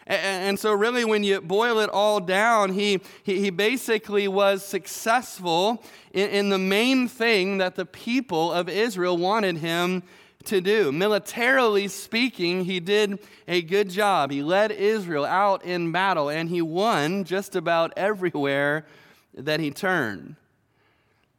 And 0.08 0.60
so, 0.60 0.74
really, 0.74 1.06
when 1.06 1.24
you 1.24 1.40
boil 1.40 1.80
it 1.80 1.90
all 1.90 2.20
down, 2.20 2.74
he, 2.74 3.00
he, 3.24 3.50
basically 3.52 4.28
was 4.28 4.66
successful 4.66 5.84
in, 6.12 6.30
in 6.30 6.50
the 6.50 6.58
main 6.58 7.08
thing 7.08 7.60
that 7.60 7.76
the 7.76 7.86
people 7.86 8.52
of 8.52 8.68
Israel 8.68 9.16
wanted 9.16 9.58
him 9.58 10.04
to 10.46 10.60
do. 10.60 10.92
Militarily 10.92 11.88
speaking, 11.88 12.66
he 12.66 12.80
did 12.80 13.20
a 13.48 13.62
good 13.62 13.90
job. 13.90 14.32
He 14.32 14.42
led 14.42 14.72
Israel 14.72 15.26
out 15.26 15.64
in 15.64 15.92
battle, 15.92 16.30
and 16.30 16.50
he 16.50 16.62
won 16.62 17.24
just 17.24 17.56
about 17.56 17.94
everywhere 17.96 18.86
that 19.34 19.60
he 19.60 19.72
turned. 19.72 20.36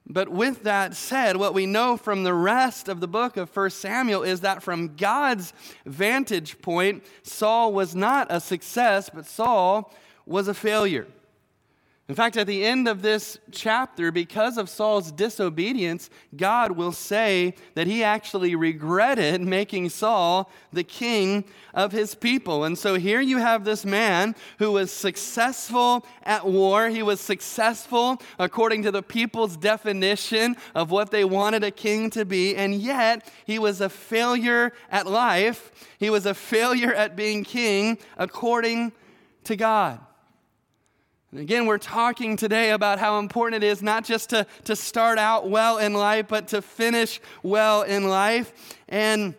But 0.07 0.29
with 0.29 0.65
that 0.65 0.95
said, 0.95 1.37
what 1.37 1.55
we 1.55 1.65
know 1.65 1.97
from 1.97 2.25
the 2.25 2.35
rest 2.35 2.89
of 2.89 3.01
the 3.01 3.07
book 3.07 3.37
of 3.37 3.55
1 3.55 3.71
Samuel 3.71 4.23
is 4.23 4.41
that 4.41 4.63
from 4.63 4.97
God's 4.97 5.53
vantage 5.87 6.61
point, 6.61 7.05
Saul 7.23 7.73
was 7.73 7.95
not 7.95 8.27
a 8.31 8.41
success, 8.41 9.09
but 9.09 9.27
Saul 9.27 9.93
was 10.27 10.49
a 10.49 10.55
failure. 10.55 11.07
In 12.09 12.17
fact, 12.17 12.37
at 12.37 12.49
the 12.49 12.65
end 12.65 12.89
of 12.89 13.01
this 13.01 13.39
chapter, 13.53 14.11
because 14.11 14.59
of 14.59 14.69
Saul's 14.69 15.13
disobedience, 15.13 16.11
God 16.37 16.73
will 16.73 16.91
say 16.91 17.55
that 17.75 17.87
he 17.87 18.03
actually 18.03 18.57
regretted 18.57 19.41
making 19.41 19.89
Saul 19.89 20.51
the 20.73 20.83
king 20.83 21.45
of 21.73 21.93
his 21.93 22.17
people. 22.17 22.65
And 22.65 22.77
so 22.77 22.97
here 22.97 23.21
you 23.21 23.39
have 23.39 23.65
this 23.65 23.85
man 23.85 24.35
who 24.59 24.73
was 24.73 24.91
successful 24.91 26.05
at 26.25 26.45
war. 26.45 26.89
He 26.89 27.05
was 27.05 27.21
successful 27.21 28.21
according 28.37 28.83
to 28.83 28.91
the 28.91 29.03
people's 29.03 29.57
definition 29.57 30.57
of 30.75 30.91
what 30.91 31.13
they 31.13 31.25
wanted 31.25 31.63
a 31.63 31.71
king 31.71 32.11
to 32.11 32.25
be. 32.25 32.57
And 32.57 32.75
yet, 32.75 33.31
he 33.47 33.61
was 33.61 33.81
a 33.81 33.89
failure 33.89 34.73
at 34.91 35.07
life. 35.07 35.71
He 35.99 36.11
was 36.11 36.27
a 36.27 36.35
failure 36.35 36.93
at 36.93 37.15
being 37.15 37.45
king 37.45 37.99
according 38.19 38.91
to 39.45 39.55
God. 39.55 40.01
And 41.33 41.41
again, 41.41 41.65
we're 41.65 41.79
talking 41.79 42.37
today 42.37 42.73
about 42.73 42.99
how 42.99 43.19
important 43.19 43.65
it 43.65 43.67
is 43.67 43.81
not 43.81 44.05
just 44.05 44.29
to, 44.31 44.47
to 44.65 44.77
start 44.77 45.19
out 45.19 45.49
well 45.49 45.79
in 45.79 45.95
life, 45.95 46.27
but 46.29 46.49
to 46.49 46.61
finish 46.61 47.23
well 47.43 47.81
in 47.81 48.07
life. 48.07 48.53
And 48.87 49.35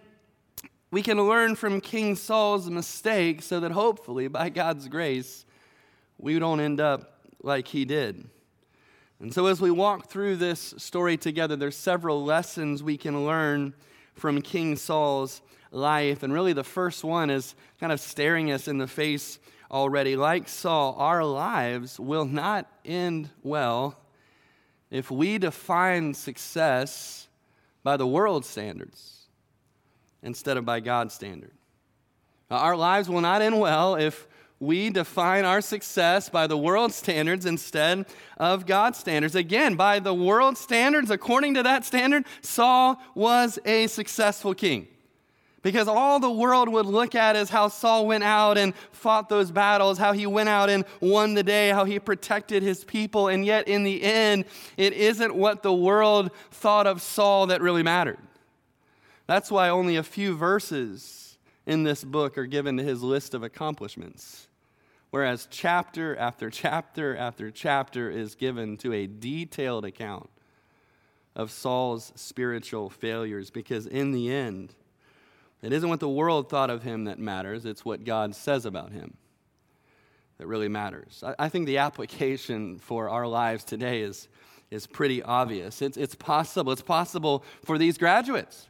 we 0.89 1.03
can 1.03 1.21
learn 1.21 1.55
from 1.55 1.79
King 1.79 2.15
Saul's 2.15 2.67
mistakes 2.67 3.45
so 3.45 3.59
that 3.59 3.71
hopefully, 3.71 4.27
by 4.27 4.50
God's 4.50 4.88
grace, 4.88 5.45
we 6.17 6.39
don't 6.39 6.59
end 6.59 6.81
up 6.81 7.27
like 7.43 7.67
he 7.67 7.85
did. 7.85 8.27
And 9.19 9.31
so, 9.31 9.45
as 9.45 9.62
we 9.62 9.69
walk 9.69 10.09
through 10.09 10.38
this 10.38 10.73
story 10.77 11.15
together, 11.15 11.55
there's 11.55 11.77
several 11.77 12.23
lessons 12.23 12.81
we 12.81 12.97
can 12.97 13.23
learn 13.23 13.75
from 14.15 14.41
King 14.41 14.77
Saul's 14.77 15.43
life. 15.69 16.23
And 16.23 16.33
really, 16.33 16.53
the 16.53 16.63
first 16.63 17.03
one 17.03 17.29
is 17.29 17.53
kind 17.79 17.91
of 17.91 18.00
staring 18.00 18.51
us 18.51 18.67
in 18.67 18.79
the 18.79 18.88
face 18.88 19.38
already, 19.73 20.15
like 20.15 20.47
Saul, 20.47 20.95
our 20.99 21.25
lives 21.25 21.99
will 21.99 22.25
not 22.25 22.69
end 22.85 23.31
well 23.41 23.99
if 24.91 25.09
we 25.09 25.39
define 25.39 26.13
success 26.13 27.27
by 27.83 27.97
the 27.97 28.07
world's 28.07 28.47
standards 28.47 29.23
instead 30.21 30.55
of 30.55 30.63
by 30.63 30.79
God's 30.79 31.15
standard. 31.15 31.51
Our 32.51 32.77
lives 32.77 33.09
will 33.09 33.21
not 33.21 33.41
end 33.41 33.59
well 33.59 33.95
if 33.95 34.27
we 34.59 34.91
define 34.91 35.43
our 35.43 35.59
success 35.59 36.29
by 36.29 36.45
the 36.47 36.57
world's 36.57 36.95
standards 36.95 37.45
instead 37.45 38.05
of 38.37 38.65
God's 38.65 38.99
standards. 38.99 39.35
Again, 39.35 39.75
by 39.75 39.99
the 39.99 40.13
world's 40.13 40.59
standards, 40.59 41.09
according 41.09 41.55
to 41.55 41.63
that 41.63 41.83
standard, 41.83 42.25
Saul 42.41 43.01
was 43.15 43.57
a 43.65 43.87
successful 43.87 44.53
king. 44.53 44.87
Because 45.63 45.88
all 45.88 46.20
the 46.20 46.29
world 46.29 46.67
would 46.67 46.86
look 46.86 47.15
at 47.15 47.38
is 47.38 47.50
how 47.50 47.70
Saul 47.70 48.05
went 48.05 48.24
out 48.24 48.58
and 48.58 48.75
fought 48.91 49.29
those 49.29 49.50
battles, 49.50 49.98
how 49.98 50.12
he 50.12 50.27
went 50.27 50.50
out 50.50 50.70
and 50.70 50.84
won 51.00 51.34
the 51.34 51.43
day, 51.43 51.70
how 51.70 51.86
he 51.86 52.00
protected 52.00 52.62
his 52.62 52.84
people. 52.84 53.29
And 53.29 53.46
yet, 53.46 53.70
in 53.70 53.84
the 53.84 54.03
end, 54.03 54.43
it 54.75 54.91
isn't 54.91 55.34
what 55.34 55.63
the 55.63 55.74
world 55.74 56.32
thought 56.51 56.86
of 56.86 57.01
Saul 57.01 57.48
that 57.48 57.62
really 57.62 57.82
mattered. 57.82 58.20
That's 59.25 59.50
why 59.50 59.70
only 59.70 59.96
a 59.96 60.03
few 60.03 60.36
verses 60.36 61.38
in 61.65 61.84
this 61.84 62.03
book 62.03 62.38
are 62.38 62.46
given 62.46 62.75
to 62.75 62.84
his 62.84 63.01
list 63.01 63.34
of 63.34 63.41
accomplishments. 63.41 64.50
Whereas 65.12 65.48
chapter 65.50 66.17
after 66.17 66.50
chapter 66.50 67.15
after 67.15 67.51
chapter 67.51 68.10
is 68.10 68.36
given 68.36 68.75
to 68.77 68.91
a 68.91 69.08
detailed 69.08 69.86
account 69.86 70.29
of 71.38 71.51
Saul's 71.51 72.12
spiritual 72.15 72.89
failures, 72.89 73.50
because 73.50 73.88
in 73.88 74.12
the 74.12 74.29
end, 74.29 74.74
it 75.63 75.74
isn't 75.74 75.89
what 75.89 76.00
the 76.00 76.10
world 76.10 76.50
thought 76.50 76.70
of 76.70 76.84
him 76.84 77.05
that 77.05 77.20
matters, 77.20 77.65
it's 77.65 77.86
what 77.86 78.03
God 78.03 78.36
says 78.36 78.65
about 78.65 78.91
him 78.91 79.17
that 80.38 80.48
really 80.48 80.67
matters. 80.67 81.24
I, 81.25 81.46
I 81.46 81.50
think 81.50 81.65
the 81.65 81.77
application 81.77 82.77
for 82.79 83.10
our 83.10 83.25
lives 83.25 83.63
today 83.63 84.01
is, 84.01 84.27
is 84.70 84.86
pretty 84.86 85.24
obvious. 85.24 85.82
It's, 85.82 85.98
it's 85.98 86.15
possible. 86.15 86.72
It's 86.72 86.82
possible 86.82 87.43
for 87.63 87.77
these 87.77 87.98
graduates 87.98 88.67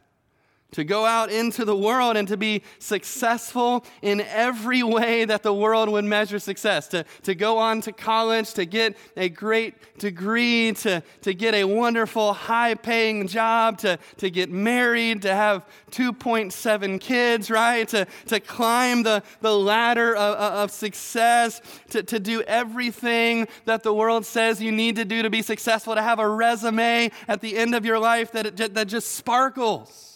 to 0.74 0.82
go 0.82 1.06
out 1.06 1.30
into 1.30 1.64
the 1.64 1.76
world 1.76 2.16
and 2.16 2.26
to 2.26 2.36
be 2.36 2.62
successful 2.80 3.84
in 4.02 4.20
every 4.20 4.82
way 4.82 5.24
that 5.24 5.44
the 5.44 5.54
world 5.54 5.88
would 5.88 6.04
measure 6.04 6.40
success. 6.40 6.88
To, 6.88 7.04
to 7.22 7.34
go 7.36 7.58
on 7.58 7.80
to 7.82 7.92
college, 7.92 8.54
to 8.54 8.66
get 8.66 8.96
a 9.16 9.28
great 9.28 9.74
degree, 9.98 10.72
to, 10.72 11.02
to 11.22 11.32
get 11.32 11.54
a 11.54 11.62
wonderful, 11.62 12.32
high 12.32 12.74
paying 12.74 13.28
job, 13.28 13.78
to, 13.78 13.98
to 14.16 14.30
get 14.30 14.50
married, 14.50 15.22
to 15.22 15.32
have 15.32 15.64
2.7 15.92 17.00
kids, 17.00 17.50
right? 17.52 17.86
To, 17.88 18.06
to 18.26 18.40
climb 18.40 19.04
the, 19.04 19.22
the 19.42 19.56
ladder 19.56 20.16
of, 20.16 20.34
of 20.34 20.70
success, 20.72 21.62
to, 21.90 22.02
to 22.02 22.18
do 22.18 22.42
everything 22.42 23.46
that 23.64 23.84
the 23.84 23.94
world 23.94 24.26
says 24.26 24.60
you 24.60 24.72
need 24.72 24.96
to 24.96 25.04
do 25.04 25.22
to 25.22 25.30
be 25.30 25.42
successful, 25.42 25.94
to 25.94 26.02
have 26.02 26.18
a 26.18 26.28
resume 26.28 27.12
at 27.28 27.40
the 27.40 27.56
end 27.56 27.76
of 27.76 27.84
your 27.84 28.00
life 28.00 28.32
that, 28.32 28.60
it, 28.60 28.74
that 28.74 28.88
just 28.88 29.12
sparkles 29.12 30.13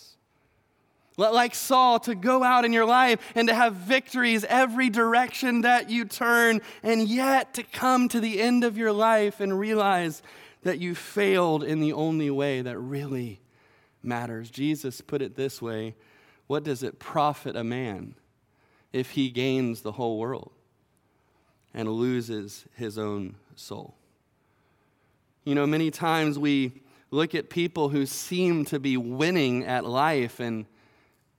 like 1.19 1.55
Saul, 1.55 1.99
to 2.01 2.15
go 2.15 2.45
out 2.45 2.65
in 2.65 2.73
your 2.73 2.87
life 2.87 3.19
and 3.35 3.49
to 3.49 3.55
have 3.55 3.75
victories 3.75 4.45
every 4.45 4.89
direction 4.89 5.63
that 5.63 5.91
you 5.91 6.05
turn, 6.05 6.61
and 6.83 7.09
yet 7.09 7.55
to 7.55 7.65
come 7.65 8.09
to 8.09 8.21
the 8.21 8.41
end 8.41 8.63
of 8.63 8.79
your 8.79 8.93
life 8.93 9.41
and 9.41 9.59
realize 9.59 10.23
that 10.63 10.79
you 10.79 10.95
failed 10.95 11.65
in 11.65 11.81
the 11.81 11.93
only 11.93 12.31
way 12.31 12.63
that 12.63 12.79
really 12.79 13.41
matters. 14.03 14.49
Jesus 14.49 15.01
put 15.01 15.21
it 15.21 15.35
this 15.35 15.61
way 15.61 15.97
What 16.47 16.63
does 16.63 16.83
it 16.83 17.01
profit 17.01 17.57
a 17.57 17.65
man 17.65 18.15
if 18.93 19.11
he 19.11 19.31
gains 19.31 19.83
the 19.83 19.93
whole 19.93 20.19
world 20.19 20.53
and 21.75 21.89
loses 21.89 22.65
his 22.77 22.97
own 22.97 23.35
soul? 23.57 23.97
You 25.45 25.55
know, 25.55 25.67
many 25.67 25.91
times 25.91 26.39
we 26.39 26.83
look 27.11 27.35
at 27.35 27.51
people 27.51 27.89
who 27.89 28.07
seem 28.07 28.65
to 28.67 28.79
be 28.79 28.97
winning 28.97 29.65
at 29.65 29.85
life 29.85 30.41
and 30.41 30.67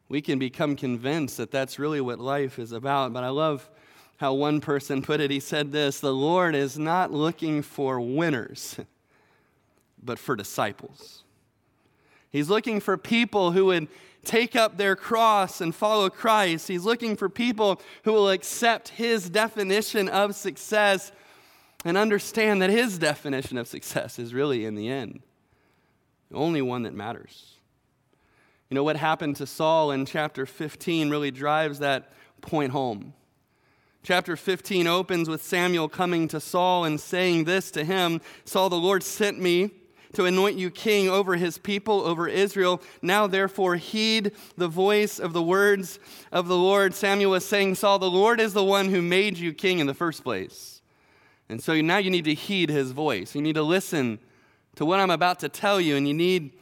we 0.10 0.22
can 0.22 0.40
become 0.40 0.76
convinced 0.76 1.38
that 1.38 1.52
that's 1.52 1.80
really 1.80 2.02
what 2.02 2.20
life 2.20 2.58
is 2.60 2.72
about. 2.72 3.14
But 3.14 3.24
I 3.24 3.30
love 3.30 3.70
how 4.18 4.34
one 4.34 4.60
person 4.60 5.02
put 5.02 5.22
it. 5.22 5.32
He 5.32 5.40
said 5.40 5.72
this 5.72 6.00
The 6.00 6.14
Lord 6.14 6.56
is 6.56 6.78
not 6.78 7.14
looking 7.14 7.62
for 7.62 8.02
winners, 8.02 8.80
but 10.04 10.20
for 10.20 10.36
disciples. 10.36 11.24
He's 12.32 12.50
looking 12.50 12.80
for 12.80 12.98
people 12.98 13.52
who 13.52 13.66
would 13.66 13.88
take 14.26 14.56
up 14.56 14.78
their 14.78 14.96
cross 14.96 15.62
and 15.62 15.74
follow 15.74 16.10
Christ. 16.10 16.68
He's 16.68 16.84
looking 16.84 17.16
for 17.16 17.30
people 17.30 17.82
who 18.04 18.12
will 18.12 18.30
accept 18.30 18.90
his 18.90 19.30
definition 19.30 20.10
of 20.10 20.36
success 20.36 21.12
and 21.86 21.98
understand 21.98 22.62
that 22.62 22.70
his 22.70 22.98
definition 22.98 23.58
of 23.58 23.68
success 23.68 24.20
is 24.20 24.34
really, 24.34 24.66
in 24.66 24.76
the 24.76 24.90
end, 24.90 25.22
the 26.30 26.38
only 26.38 26.62
one 26.62 26.84
that 26.84 26.94
matters. 26.94 27.59
You 28.70 28.76
know, 28.76 28.84
what 28.84 28.98
happened 28.98 29.36
to 29.38 29.48
Saul 29.48 29.92
in 29.92 30.06
chapter 30.06 30.46
15 30.46 31.10
really 31.10 31.32
drives 31.32 31.80
that 31.80 32.12
point 32.42 32.72
home. 32.72 33.14
Chapter 34.04 34.38
15 34.38 34.86
opens 34.86 35.28
with 35.28 35.44
Samuel 35.44 35.90
coming 35.90 36.28
to 36.28 36.40
Saul 36.40 36.86
and 36.86 37.00
saying 37.00 37.46
this 37.46 37.72
to 37.72 37.84
him 37.84 38.22
Saul, 38.46 38.70
the 38.70 38.76
Lord 38.76 39.04
sent 39.04 39.40
me 39.40 39.72
to 40.14 40.26
anoint 40.26 40.58
you 40.58 40.70
king 40.70 41.10
over 41.10 41.36
his 41.36 41.58
people, 41.58 42.02
over 42.02 42.28
Israel. 42.28 42.82
Now, 43.02 43.28
therefore, 43.28 43.76
heed 43.76 44.32
the 44.56 44.68
voice 44.68 45.20
of 45.20 45.34
the 45.34 45.42
words 45.44 46.00
of 46.32 46.48
the 46.48 46.58
Lord. 46.58 46.94
Samuel 46.94 47.32
was 47.32 47.46
saying, 47.46 47.76
Saul, 47.76 48.00
the 48.00 48.10
Lord 48.10 48.40
is 48.40 48.54
the 48.54 48.64
one 48.64 48.90
who 48.90 49.02
made 49.02 49.38
you 49.38 49.54
king 49.54 49.80
in 49.80 49.88
the 49.88 49.94
first 49.94 50.24
place. 50.24 50.82
And 51.48 51.62
so 51.62 51.80
now 51.82 51.98
you 51.98 52.12
need 52.12 52.26
to 52.26 52.34
heed 52.34 52.70
his 52.70 52.92
voice. 52.92 53.36
You 53.36 53.42
need 53.42 53.56
to 53.56 53.64
listen 53.64 54.20
to 54.76 54.86
what 54.86 55.00
I'm 55.00 55.12
about 55.12 55.40
to 55.40 55.50
tell 55.50 55.82
you, 55.82 55.96
and 55.96 56.08
you 56.08 56.14
need 56.14 56.54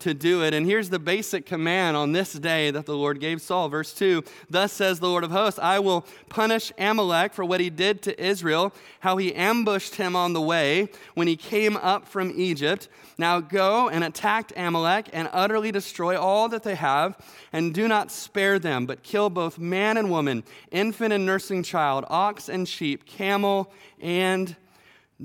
to 0.00 0.14
do 0.14 0.42
it. 0.42 0.54
And 0.54 0.64
here's 0.66 0.90
the 0.90 0.98
basic 0.98 1.46
command 1.46 1.96
on 1.96 2.12
this 2.12 2.32
day 2.32 2.70
that 2.70 2.86
the 2.86 2.96
Lord 2.96 3.20
gave 3.20 3.40
Saul. 3.40 3.68
Verse 3.68 3.92
2 3.92 4.22
Thus 4.48 4.72
says 4.72 5.00
the 5.00 5.08
Lord 5.08 5.24
of 5.24 5.30
hosts, 5.30 5.58
I 5.58 5.78
will 5.78 6.06
punish 6.28 6.72
Amalek 6.78 7.32
for 7.32 7.44
what 7.44 7.60
he 7.60 7.70
did 7.70 8.02
to 8.02 8.22
Israel, 8.22 8.72
how 9.00 9.16
he 9.16 9.34
ambushed 9.34 9.96
him 9.96 10.14
on 10.14 10.32
the 10.32 10.40
way 10.40 10.88
when 11.14 11.26
he 11.26 11.36
came 11.36 11.76
up 11.76 12.06
from 12.06 12.32
Egypt. 12.34 12.88
Now 13.16 13.40
go 13.40 13.88
and 13.88 14.04
attack 14.04 14.52
Amalek 14.56 15.08
and 15.12 15.28
utterly 15.32 15.72
destroy 15.72 16.18
all 16.18 16.48
that 16.50 16.62
they 16.62 16.76
have, 16.76 17.16
and 17.52 17.74
do 17.74 17.88
not 17.88 18.12
spare 18.12 18.58
them, 18.58 18.86
but 18.86 19.02
kill 19.02 19.30
both 19.30 19.58
man 19.58 19.96
and 19.96 20.10
woman, 20.10 20.44
infant 20.70 21.12
and 21.12 21.26
nursing 21.26 21.62
child, 21.62 22.04
ox 22.08 22.48
and 22.48 22.68
sheep, 22.68 23.04
camel 23.06 23.72
and 24.00 24.54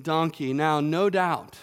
donkey. 0.02 0.54
Now, 0.54 0.80
no 0.80 1.10
doubt 1.12 1.58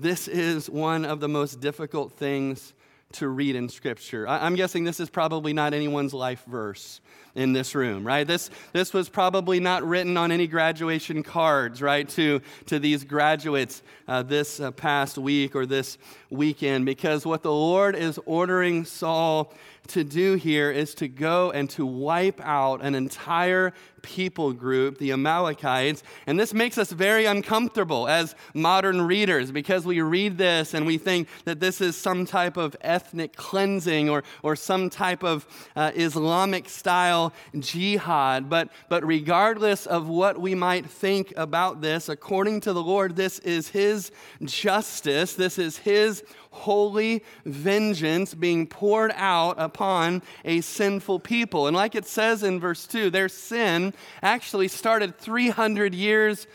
this 0.00 0.28
is 0.28 0.70
one 0.70 1.04
of 1.04 1.20
the 1.20 1.28
most 1.28 1.60
difficult 1.60 2.12
things 2.12 2.72
to 3.12 3.28
read 3.28 3.56
in 3.56 3.68
Scripture. 3.68 4.26
I'm 4.26 4.54
guessing 4.54 4.84
this 4.84 5.00
is 5.00 5.10
probably 5.10 5.52
not 5.52 5.74
anyone's 5.74 6.14
life 6.14 6.44
verse 6.46 7.00
in 7.34 7.52
this 7.52 7.74
room, 7.74 8.06
right? 8.06 8.26
This, 8.26 8.50
this 8.72 8.94
was 8.94 9.08
probably 9.08 9.60
not 9.60 9.82
written 9.82 10.16
on 10.16 10.30
any 10.30 10.46
graduation 10.46 11.22
cards, 11.22 11.82
right, 11.82 12.08
to, 12.10 12.40
to 12.66 12.78
these 12.78 13.04
graduates 13.04 13.82
uh, 14.08 14.22
this 14.22 14.60
uh, 14.60 14.70
past 14.70 15.18
week 15.18 15.54
or 15.56 15.66
this 15.66 15.98
weekend, 16.30 16.86
because 16.86 17.26
what 17.26 17.42
the 17.42 17.52
Lord 17.52 17.94
is 17.96 18.18
ordering 18.26 18.84
Saul 18.84 19.52
to 19.90 20.04
do 20.04 20.34
here 20.34 20.70
is 20.70 20.94
to 20.96 21.08
go 21.08 21.50
and 21.50 21.68
to 21.70 21.86
wipe 21.86 22.40
out 22.40 22.82
an 22.82 22.94
entire 22.94 23.72
people 24.02 24.52
group, 24.52 24.98
the 24.98 25.12
Amalekites. 25.12 26.02
And 26.26 26.38
this 26.38 26.54
makes 26.54 26.78
us 26.78 26.90
very 26.90 27.26
uncomfortable 27.26 28.08
as 28.08 28.34
modern 28.54 29.02
readers 29.02 29.50
because 29.50 29.84
we 29.84 30.00
read 30.00 30.38
this 30.38 30.74
and 30.74 30.86
we 30.86 30.98
think 30.98 31.28
that 31.44 31.60
this 31.60 31.80
is 31.80 31.96
some 31.96 32.26
type 32.26 32.56
of 32.56 32.76
ethnic 32.80 33.36
cleansing 33.36 34.08
or, 34.08 34.24
or 34.42 34.56
some 34.56 34.90
type 34.90 35.22
of 35.22 35.46
uh, 35.76 35.92
Islamic 35.94 36.68
style 36.68 37.32
jihad. 37.58 38.48
But, 38.48 38.70
but 38.88 39.04
regardless 39.06 39.86
of 39.86 40.08
what 40.08 40.40
we 40.40 40.54
might 40.54 40.86
think 40.86 41.32
about 41.36 41.80
this, 41.80 42.08
according 42.08 42.60
to 42.62 42.72
the 42.72 42.82
Lord, 42.82 43.16
this 43.16 43.38
is 43.40 43.68
His 43.68 44.10
justice, 44.42 45.34
this 45.34 45.58
is 45.58 45.78
His 45.78 46.22
holy 46.50 47.24
vengeance 47.44 48.34
being 48.34 48.66
poured 48.66 49.12
out 49.14 49.54
upon 49.58 50.22
a 50.44 50.60
sinful 50.60 51.20
people. 51.20 51.66
And 51.66 51.76
like 51.76 51.94
it 51.94 52.06
says 52.06 52.42
in 52.42 52.60
verse 52.60 52.86
2, 52.86 53.10
their 53.10 53.28
sin 53.28 53.94
actually 54.22 54.68
started 54.68 55.16
300 55.18 55.94
years 55.94 56.46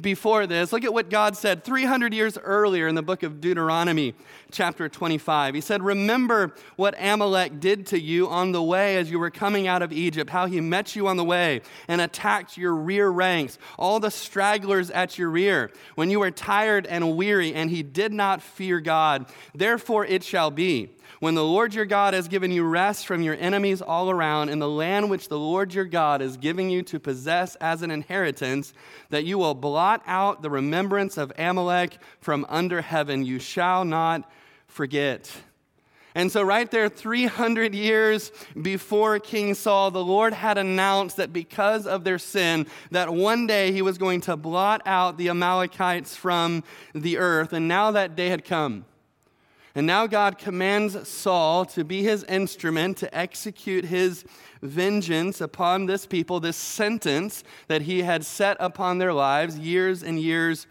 before 0.00 0.46
this. 0.46 0.72
Look 0.72 0.84
at 0.84 0.94
what 0.94 1.10
God 1.10 1.36
said 1.36 1.64
300 1.64 2.14
years 2.14 2.38
earlier 2.38 2.88
in 2.88 2.94
the 2.94 3.02
book 3.02 3.22
of 3.22 3.40
Deuteronomy, 3.40 4.14
chapter 4.50 4.88
25. 4.88 5.54
He 5.54 5.60
said, 5.60 5.82
Remember 5.82 6.54
what 6.76 6.94
Amalek 6.98 7.60
did 7.60 7.86
to 7.88 8.00
you 8.00 8.28
on 8.28 8.52
the 8.52 8.62
way 8.62 8.96
as 8.96 9.10
you 9.10 9.18
were 9.18 9.30
coming 9.30 9.66
out 9.66 9.82
of 9.82 9.92
Egypt, 9.92 10.30
how 10.30 10.46
he 10.46 10.60
met 10.60 10.96
you 10.96 11.08
on 11.08 11.18
the 11.18 11.24
way 11.24 11.60
and 11.88 12.00
attacked 12.00 12.56
your 12.56 12.74
rear 12.74 13.10
ranks, 13.10 13.58
all 13.78 14.00
the 14.00 14.10
stragglers 14.10 14.90
at 14.90 15.18
your 15.18 15.28
rear, 15.28 15.70
when 15.94 16.10
you 16.10 16.20
were 16.20 16.30
tired 16.30 16.86
and 16.86 17.16
weary, 17.16 17.52
and 17.52 17.70
he 17.70 17.82
did 17.82 18.12
not 18.12 18.40
fear 18.40 18.80
God. 18.80 19.26
Therefore 19.54 20.06
it 20.06 20.24
shall 20.24 20.50
be 20.50 20.90
when 21.20 21.34
the 21.34 21.44
Lord 21.44 21.74
your 21.74 21.84
God 21.84 22.14
has 22.14 22.28
given 22.28 22.50
you 22.50 22.64
rest 22.64 23.06
from 23.06 23.22
your 23.22 23.36
enemies 23.38 23.82
all 23.82 24.10
around 24.10 24.48
in 24.48 24.58
the 24.58 24.68
land 24.68 25.10
which 25.10 25.28
the 25.28 25.38
Lord 25.38 25.74
your 25.74 25.84
God 25.84 26.22
is 26.22 26.36
giving 26.36 26.70
you 26.70 26.82
to 26.82 26.98
possess 26.98 27.54
as 27.56 27.82
an 27.82 27.90
inheritance, 27.90 28.72
that 29.10 29.24
you 29.24 29.38
will 29.38 29.54
blot 29.54 30.02
out 30.06 30.42
the 30.42 30.50
remembrance 30.50 31.16
of 31.16 31.32
Amalek 31.38 31.98
from 32.20 32.46
under 32.48 32.80
heaven. 32.80 33.24
You 33.24 33.38
shall 33.38 33.84
not 33.84 34.30
forget. 34.66 35.30
And 36.14 36.30
so, 36.30 36.42
right 36.42 36.70
there, 36.70 36.88
300 36.90 37.74
years 37.74 38.32
before 38.60 39.18
King 39.18 39.54
Saul, 39.54 39.90
the 39.90 40.04
Lord 40.04 40.34
had 40.34 40.58
announced 40.58 41.16
that 41.16 41.32
because 41.32 41.86
of 41.86 42.04
their 42.04 42.18
sin, 42.18 42.66
that 42.90 43.12
one 43.12 43.46
day 43.46 43.72
he 43.72 43.80
was 43.80 43.96
going 43.96 44.20
to 44.22 44.36
blot 44.36 44.82
out 44.84 45.16
the 45.16 45.30
Amalekites 45.30 46.14
from 46.14 46.64
the 46.94 47.16
earth. 47.16 47.54
And 47.54 47.66
now 47.66 47.92
that 47.92 48.14
day 48.14 48.28
had 48.28 48.44
come. 48.44 48.84
And 49.74 49.86
now 49.86 50.06
God 50.06 50.38
commands 50.38 51.08
Saul 51.08 51.64
to 51.66 51.84
be 51.84 52.02
his 52.02 52.24
instrument 52.24 52.98
to 52.98 53.16
execute 53.16 53.86
his 53.86 54.24
vengeance 54.60 55.40
upon 55.40 55.86
this 55.86 56.04
people, 56.06 56.40
this 56.40 56.56
sentence 56.56 57.42
that 57.68 57.82
he 57.82 58.02
had 58.02 58.24
set 58.24 58.56
upon 58.60 58.98
their 58.98 59.14
lives 59.14 59.58
years 59.58 60.02
and 60.02 60.20
years 60.20 60.66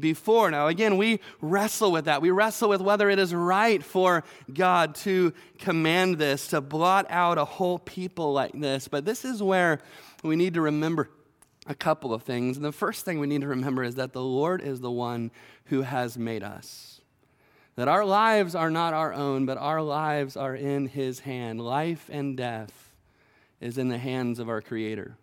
before. 0.00 0.50
Now, 0.50 0.66
again, 0.68 0.96
we 0.96 1.20
wrestle 1.40 1.92
with 1.92 2.06
that. 2.06 2.22
We 2.22 2.30
wrestle 2.30 2.68
with 2.68 2.80
whether 2.80 3.08
it 3.10 3.18
is 3.18 3.34
right 3.34 3.82
for 3.82 4.24
God 4.52 4.94
to 4.96 5.32
command 5.58 6.18
this, 6.18 6.48
to 6.48 6.60
blot 6.60 7.06
out 7.10 7.38
a 7.38 7.44
whole 7.44 7.78
people 7.78 8.32
like 8.32 8.52
this. 8.52 8.88
But 8.88 9.04
this 9.04 9.24
is 9.24 9.42
where 9.42 9.80
we 10.22 10.36
need 10.36 10.54
to 10.54 10.60
remember 10.60 11.10
a 11.66 11.74
couple 11.74 12.14
of 12.14 12.22
things. 12.22 12.56
And 12.56 12.64
the 12.64 12.72
first 12.72 13.04
thing 13.04 13.20
we 13.20 13.26
need 13.26 13.42
to 13.42 13.48
remember 13.48 13.82
is 13.82 13.96
that 13.96 14.12
the 14.12 14.22
Lord 14.22 14.62
is 14.62 14.80
the 14.80 14.90
one 14.90 15.30
who 15.66 15.82
has 15.82 16.16
made 16.16 16.42
us. 16.42 16.97
That 17.78 17.86
our 17.86 18.04
lives 18.04 18.56
are 18.56 18.72
not 18.72 18.92
our 18.92 19.14
own, 19.14 19.46
but 19.46 19.56
our 19.56 19.80
lives 19.80 20.36
are 20.36 20.56
in 20.56 20.88
His 20.88 21.20
hand. 21.20 21.60
Life 21.60 22.10
and 22.12 22.36
death 22.36 22.92
is 23.60 23.78
in 23.78 23.88
the 23.88 23.98
hands 23.98 24.40
of 24.40 24.48
our 24.48 24.60
Creator. 24.60 25.16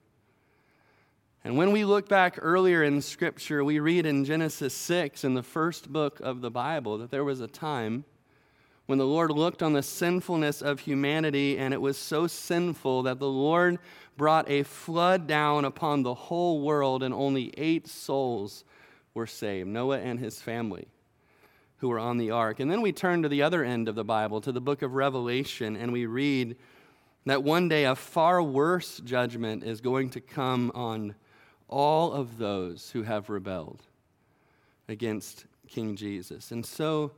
And 1.44 1.58
when 1.58 1.74
we 1.74 1.84
look 1.84 2.08
back 2.08 2.40
earlier 2.42 2.82
in 2.82 3.02
Scripture, 3.02 3.62
we 3.62 3.82
read 3.82 4.06
in 4.06 4.24
Genesis 4.24 4.74
6, 4.74 5.26
in 5.26 5.34
the 5.34 5.44
first 5.44 5.92
book 5.92 6.22
of 6.22 6.40
the 6.40 6.50
Bible, 6.50 6.98
that 7.00 7.12
there 7.12 7.26
was 7.26 7.42
a 7.42 7.48
time 7.48 8.06
when 8.86 9.00
the 9.00 9.06
Lord 9.06 9.32
looked 9.32 9.62
on 9.62 9.74
the 9.74 9.84
sinfulness 9.84 10.62
of 10.62 10.80
humanity, 10.80 11.58
and 11.58 11.74
it 11.74 11.82
was 11.82 11.98
so 11.98 12.26
sinful 12.26 13.04
that 13.04 13.20
the 13.20 13.28
Lord 13.28 13.80
brought 14.16 14.50
a 14.50 14.64
flood 14.64 15.28
down 15.28 15.66
upon 15.66 16.04
the 16.04 16.14
whole 16.14 16.62
world, 16.62 17.04
and 17.04 17.14
only 17.14 17.54
eight 17.58 17.86
souls 17.86 18.64
were 19.14 19.28
saved 19.28 19.68
Noah 19.68 20.00
and 20.00 20.22
his 20.22 20.40
family 20.40 20.88
who 21.78 21.90
were 21.90 22.00
on 22.00 22.18
the 22.18 22.32
ark. 22.32 22.60
And 22.60 22.72
then 22.72 22.82
we 22.82 22.92
turn 22.92 23.24
to 23.24 23.30
the 23.30 23.42
other 23.42 23.64
end 23.64 23.90
of 23.90 23.96
the 23.96 24.04
Bible, 24.04 24.42
to 24.42 24.52
the 24.52 24.62
book 24.62 24.82
of 24.82 24.94
Revelation, 24.94 25.76
and 25.76 25.92
we 25.92 26.06
read 26.06 26.56
that 27.26 27.44
one 27.44 27.68
day 27.68 27.86
a 27.86 27.96
far 27.96 28.42
worse 28.42 29.00
judgment 29.00 29.64
is 29.64 29.82
going 29.82 30.10
to 30.12 30.22
come 30.22 30.72
on 30.76 31.16
all 31.68 32.14
of 32.14 32.38
those 32.38 32.92
who 32.92 33.04
have 33.04 33.30
rebelled 33.30 33.82
against 34.88 35.46
King 35.68 35.96
Jesus. 35.96 36.52
And 36.52 36.66
so, 36.66 37.12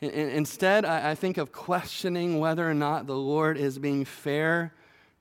instead, 0.00 0.84
I 0.84 1.14
think 1.14 1.36
of 1.36 1.52
questioning 1.52 2.38
whether 2.38 2.68
or 2.68 2.74
not 2.74 3.06
the 3.06 3.16
Lord 3.16 3.58
is 3.58 3.78
being 3.78 4.04
fair 4.04 4.72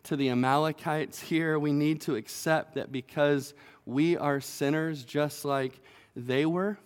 to 0.03 0.15
the 0.15 0.29
Amalekites 0.29 1.19
here. 1.19 1.59
We 1.59 1.73
need 1.73 2.01
to 2.01 2.15
accept 2.15 2.75
that 2.75 2.91
because 2.91 3.53
we 3.85 4.17
are 4.17 4.39
sinners 4.39 5.03
just 5.03 5.45
like 5.45 5.79
they 6.15 6.45
were, 6.45 6.77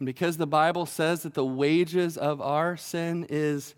and 0.00 0.06
because 0.06 0.38
the 0.38 0.46
Bible 0.46 0.86
says 0.86 1.22
that 1.22 1.34
the 1.34 1.44
wages 1.44 2.16
of 2.16 2.40
our 2.40 2.76
sin 2.78 3.26
is 3.28 3.74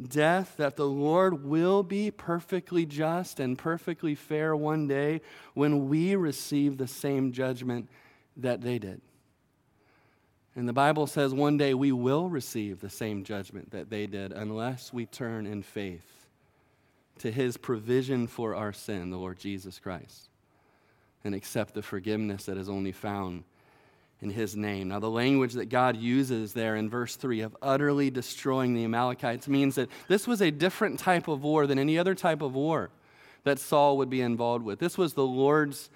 death, 0.00 0.54
that 0.58 0.76
the 0.76 0.86
Lord 0.86 1.44
will 1.44 1.82
be 1.82 2.10
perfectly 2.10 2.84
just 2.84 3.40
and 3.40 3.56
perfectly 3.56 4.14
fair 4.14 4.54
one 4.54 4.86
day 4.86 5.22
when 5.54 5.88
we 5.88 6.14
receive 6.14 6.76
the 6.76 6.86
same 6.86 7.32
judgment 7.32 7.88
that 8.36 8.60
they 8.60 8.78
did. 8.78 9.00
And 10.54 10.68
the 10.68 10.74
Bible 10.74 11.06
says 11.06 11.32
one 11.32 11.56
day 11.56 11.72
we 11.72 11.90
will 11.90 12.28
receive 12.28 12.80
the 12.80 12.90
same 12.90 13.24
judgment 13.24 13.70
that 13.70 13.88
they 13.88 14.06
did 14.06 14.32
unless 14.32 14.92
we 14.92 15.06
turn 15.06 15.46
in 15.46 15.62
faith 15.62 16.26
to 17.20 17.30
his 17.30 17.56
provision 17.56 18.26
for 18.26 18.54
our 18.54 18.74
sin, 18.74 19.08
the 19.08 19.16
Lord 19.16 19.38
Jesus 19.38 19.78
Christ, 19.78 20.28
and 21.24 21.34
accept 21.34 21.72
the 21.72 21.80
forgiveness 21.80 22.44
that 22.44 22.58
is 22.58 22.68
only 22.68 22.92
found 22.92 23.44
in 24.22 24.30
his 24.30 24.56
name. 24.56 24.88
Now, 24.88 25.00
the 25.00 25.10
language 25.10 25.54
that 25.54 25.66
God 25.66 25.96
uses 25.96 26.52
there 26.52 26.76
in 26.76 26.88
verse 26.88 27.16
3 27.16 27.40
of 27.40 27.56
utterly 27.60 28.08
destroying 28.08 28.72
the 28.72 28.84
Amalekites 28.84 29.48
means 29.48 29.74
that 29.74 29.90
this 30.08 30.26
was 30.26 30.40
a 30.40 30.50
different 30.50 31.00
type 31.00 31.26
of 31.28 31.42
war 31.42 31.66
than 31.66 31.78
any 31.78 31.98
other 31.98 32.14
type 32.14 32.40
of 32.40 32.54
war 32.54 32.90
that 33.44 33.58
Saul 33.58 33.96
would 33.98 34.08
be 34.08 34.20
involved 34.20 34.64
with. 34.64 34.78
This 34.78 34.96
was 34.96 35.14
the 35.14 35.26
Lord's 35.26 35.90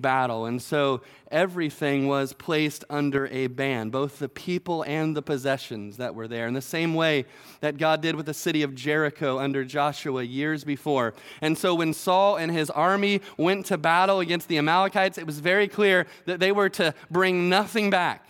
battle. 0.00 0.46
And 0.46 0.62
so 0.62 1.02
everything 1.30 2.06
was 2.06 2.32
placed 2.32 2.84
under 2.88 3.26
a 3.28 3.48
ban, 3.48 3.90
both 3.90 4.18
the 4.18 4.28
people 4.28 4.82
and 4.82 5.16
the 5.16 5.22
possessions 5.22 5.96
that 5.98 6.14
were 6.14 6.28
there, 6.28 6.46
in 6.46 6.54
the 6.54 6.62
same 6.62 6.94
way 6.94 7.26
that 7.60 7.78
God 7.78 8.00
did 8.00 8.14
with 8.14 8.26
the 8.26 8.34
city 8.34 8.62
of 8.62 8.74
Jericho 8.74 9.38
under 9.38 9.64
Joshua 9.64 10.22
years 10.22 10.64
before. 10.64 11.14
And 11.40 11.56
so 11.56 11.74
when 11.74 11.92
Saul 11.92 12.36
and 12.36 12.50
his 12.50 12.70
army 12.70 13.20
went 13.36 13.66
to 13.66 13.78
battle 13.78 14.20
against 14.20 14.48
the 14.48 14.58
Amalekites, 14.58 15.18
it 15.18 15.26
was 15.26 15.38
very 15.38 15.68
clear 15.68 16.06
that 16.26 16.40
they 16.40 16.52
were 16.52 16.68
to 16.70 16.94
bring 17.10 17.48
nothing 17.48 17.90
back. 17.90 18.26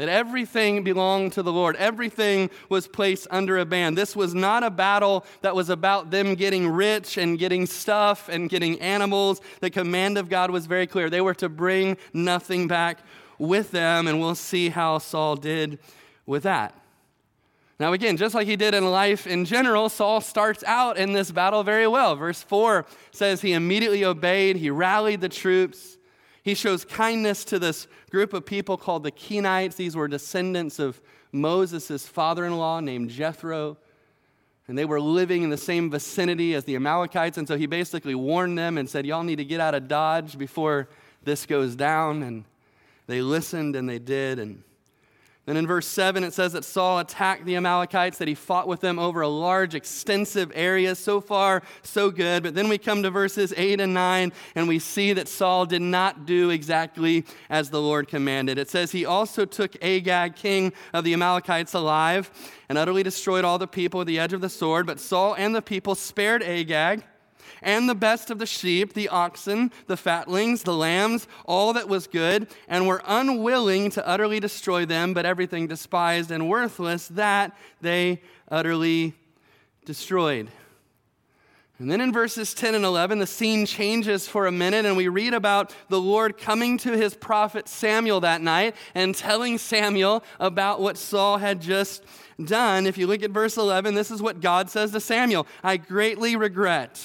That 0.00 0.08
everything 0.08 0.82
belonged 0.82 1.30
to 1.34 1.42
the 1.42 1.52
Lord. 1.52 1.76
Everything 1.76 2.48
was 2.70 2.88
placed 2.88 3.26
under 3.30 3.58
a 3.58 3.66
ban. 3.66 3.94
This 3.94 4.16
was 4.16 4.34
not 4.34 4.64
a 4.64 4.70
battle 4.70 5.26
that 5.42 5.54
was 5.54 5.68
about 5.68 6.10
them 6.10 6.36
getting 6.36 6.66
rich 6.66 7.18
and 7.18 7.38
getting 7.38 7.66
stuff 7.66 8.30
and 8.30 8.48
getting 8.48 8.80
animals. 8.80 9.42
The 9.60 9.68
command 9.68 10.16
of 10.16 10.30
God 10.30 10.50
was 10.50 10.64
very 10.64 10.86
clear. 10.86 11.10
They 11.10 11.20
were 11.20 11.34
to 11.34 11.50
bring 11.50 11.98
nothing 12.14 12.66
back 12.66 13.00
with 13.38 13.72
them, 13.72 14.08
and 14.08 14.18
we'll 14.18 14.34
see 14.34 14.70
how 14.70 14.96
Saul 14.96 15.36
did 15.36 15.78
with 16.24 16.44
that. 16.44 16.74
Now, 17.78 17.92
again, 17.92 18.16
just 18.16 18.34
like 18.34 18.46
he 18.46 18.56
did 18.56 18.72
in 18.72 18.90
life 18.90 19.26
in 19.26 19.44
general, 19.44 19.90
Saul 19.90 20.22
starts 20.22 20.64
out 20.64 20.96
in 20.96 21.12
this 21.12 21.30
battle 21.30 21.62
very 21.62 21.86
well. 21.86 22.16
Verse 22.16 22.42
4 22.42 22.86
says 23.10 23.42
he 23.42 23.52
immediately 23.52 24.06
obeyed, 24.06 24.56
he 24.56 24.70
rallied 24.70 25.20
the 25.20 25.28
troops. 25.28 25.98
He 26.50 26.56
shows 26.56 26.84
kindness 26.84 27.44
to 27.44 27.60
this 27.60 27.86
group 28.10 28.32
of 28.32 28.44
people 28.44 28.76
called 28.76 29.04
the 29.04 29.12
Kenites. 29.12 29.76
These 29.76 29.94
were 29.94 30.08
descendants 30.08 30.80
of 30.80 31.00
Moses' 31.30 32.08
father 32.08 32.44
in 32.44 32.58
law 32.58 32.80
named 32.80 33.10
Jethro. 33.10 33.76
And 34.66 34.76
they 34.76 34.84
were 34.84 35.00
living 35.00 35.44
in 35.44 35.50
the 35.50 35.56
same 35.56 35.92
vicinity 35.92 36.56
as 36.56 36.64
the 36.64 36.74
Amalekites. 36.74 37.38
And 37.38 37.46
so 37.46 37.56
he 37.56 37.66
basically 37.66 38.16
warned 38.16 38.58
them 38.58 38.78
and 38.78 38.90
said, 38.90 39.06
Y'all 39.06 39.22
need 39.22 39.36
to 39.36 39.44
get 39.44 39.60
out 39.60 39.76
of 39.76 39.86
Dodge 39.86 40.36
before 40.36 40.88
this 41.22 41.46
goes 41.46 41.76
down. 41.76 42.24
And 42.24 42.44
they 43.06 43.22
listened 43.22 43.76
and 43.76 43.88
they 43.88 44.00
did. 44.00 44.40
And 44.40 44.64
then 45.50 45.56
in 45.56 45.66
verse 45.66 45.88
7, 45.88 46.22
it 46.22 46.32
says 46.32 46.52
that 46.52 46.64
Saul 46.64 47.00
attacked 47.00 47.44
the 47.44 47.56
Amalekites, 47.56 48.18
that 48.18 48.28
he 48.28 48.36
fought 48.36 48.68
with 48.68 48.80
them 48.80 49.00
over 49.00 49.20
a 49.20 49.28
large, 49.28 49.74
extensive 49.74 50.52
area. 50.54 50.94
So 50.94 51.20
far, 51.20 51.62
so 51.82 52.12
good. 52.12 52.44
But 52.44 52.54
then 52.54 52.68
we 52.68 52.78
come 52.78 53.02
to 53.02 53.10
verses 53.10 53.52
8 53.56 53.80
and 53.80 53.92
9, 53.92 54.32
and 54.54 54.68
we 54.68 54.78
see 54.78 55.12
that 55.12 55.26
Saul 55.26 55.66
did 55.66 55.82
not 55.82 56.24
do 56.24 56.50
exactly 56.50 57.24
as 57.48 57.68
the 57.68 57.80
Lord 57.80 58.06
commanded. 58.06 58.58
It 58.58 58.70
says 58.70 58.92
he 58.92 59.04
also 59.04 59.44
took 59.44 59.74
Agag, 59.82 60.36
king 60.36 60.72
of 60.94 61.02
the 61.02 61.14
Amalekites, 61.14 61.74
alive, 61.74 62.30
and 62.68 62.78
utterly 62.78 63.02
destroyed 63.02 63.44
all 63.44 63.58
the 63.58 63.66
people 63.66 63.98
with 63.98 64.06
the 64.06 64.20
edge 64.20 64.32
of 64.32 64.40
the 64.40 64.48
sword. 64.48 64.86
But 64.86 65.00
Saul 65.00 65.34
and 65.34 65.52
the 65.52 65.62
people 65.62 65.96
spared 65.96 66.44
Agag 66.44 67.02
and 67.62 67.88
the 67.88 67.94
best 67.94 68.30
of 68.30 68.38
the 68.38 68.46
sheep, 68.46 68.92
the 68.92 69.08
oxen, 69.08 69.72
the 69.86 69.96
fatlings, 69.96 70.62
the 70.62 70.74
lambs, 70.74 71.26
all 71.44 71.72
that 71.72 71.88
was 71.88 72.06
good, 72.06 72.46
and 72.68 72.86
were 72.86 73.02
unwilling 73.06 73.90
to 73.90 74.06
utterly 74.06 74.40
destroy 74.40 74.84
them, 74.84 75.14
but 75.14 75.26
everything 75.26 75.66
despised 75.66 76.30
and 76.30 76.48
worthless, 76.48 77.08
that 77.08 77.56
they 77.80 78.20
utterly 78.50 79.14
destroyed. 79.84 80.48
And 81.80 81.90
then 81.90 82.02
in 82.02 82.12
verses 82.12 82.52
10 82.52 82.74
and 82.74 82.84
11, 82.84 83.20
the 83.20 83.26
scene 83.26 83.64
changes 83.64 84.28
for 84.28 84.46
a 84.46 84.52
minute, 84.52 84.84
and 84.84 84.98
we 84.98 85.08
read 85.08 85.32
about 85.32 85.74
the 85.88 85.98
Lord 85.98 86.36
coming 86.36 86.76
to 86.78 86.94
his 86.94 87.14
prophet 87.14 87.68
Samuel 87.68 88.20
that 88.20 88.42
night 88.42 88.76
and 88.94 89.14
telling 89.14 89.56
Samuel 89.56 90.22
about 90.38 90.82
what 90.82 90.98
Saul 90.98 91.38
had 91.38 91.62
just 91.62 92.04
done. 92.44 92.86
If 92.86 92.98
you 92.98 93.06
look 93.06 93.22
at 93.22 93.30
verse 93.30 93.56
11, 93.56 93.94
this 93.94 94.10
is 94.10 94.20
what 94.20 94.42
God 94.42 94.68
says 94.68 94.92
to 94.92 95.00
Samuel 95.00 95.46
I 95.62 95.78
greatly 95.78 96.36
regret 96.36 97.00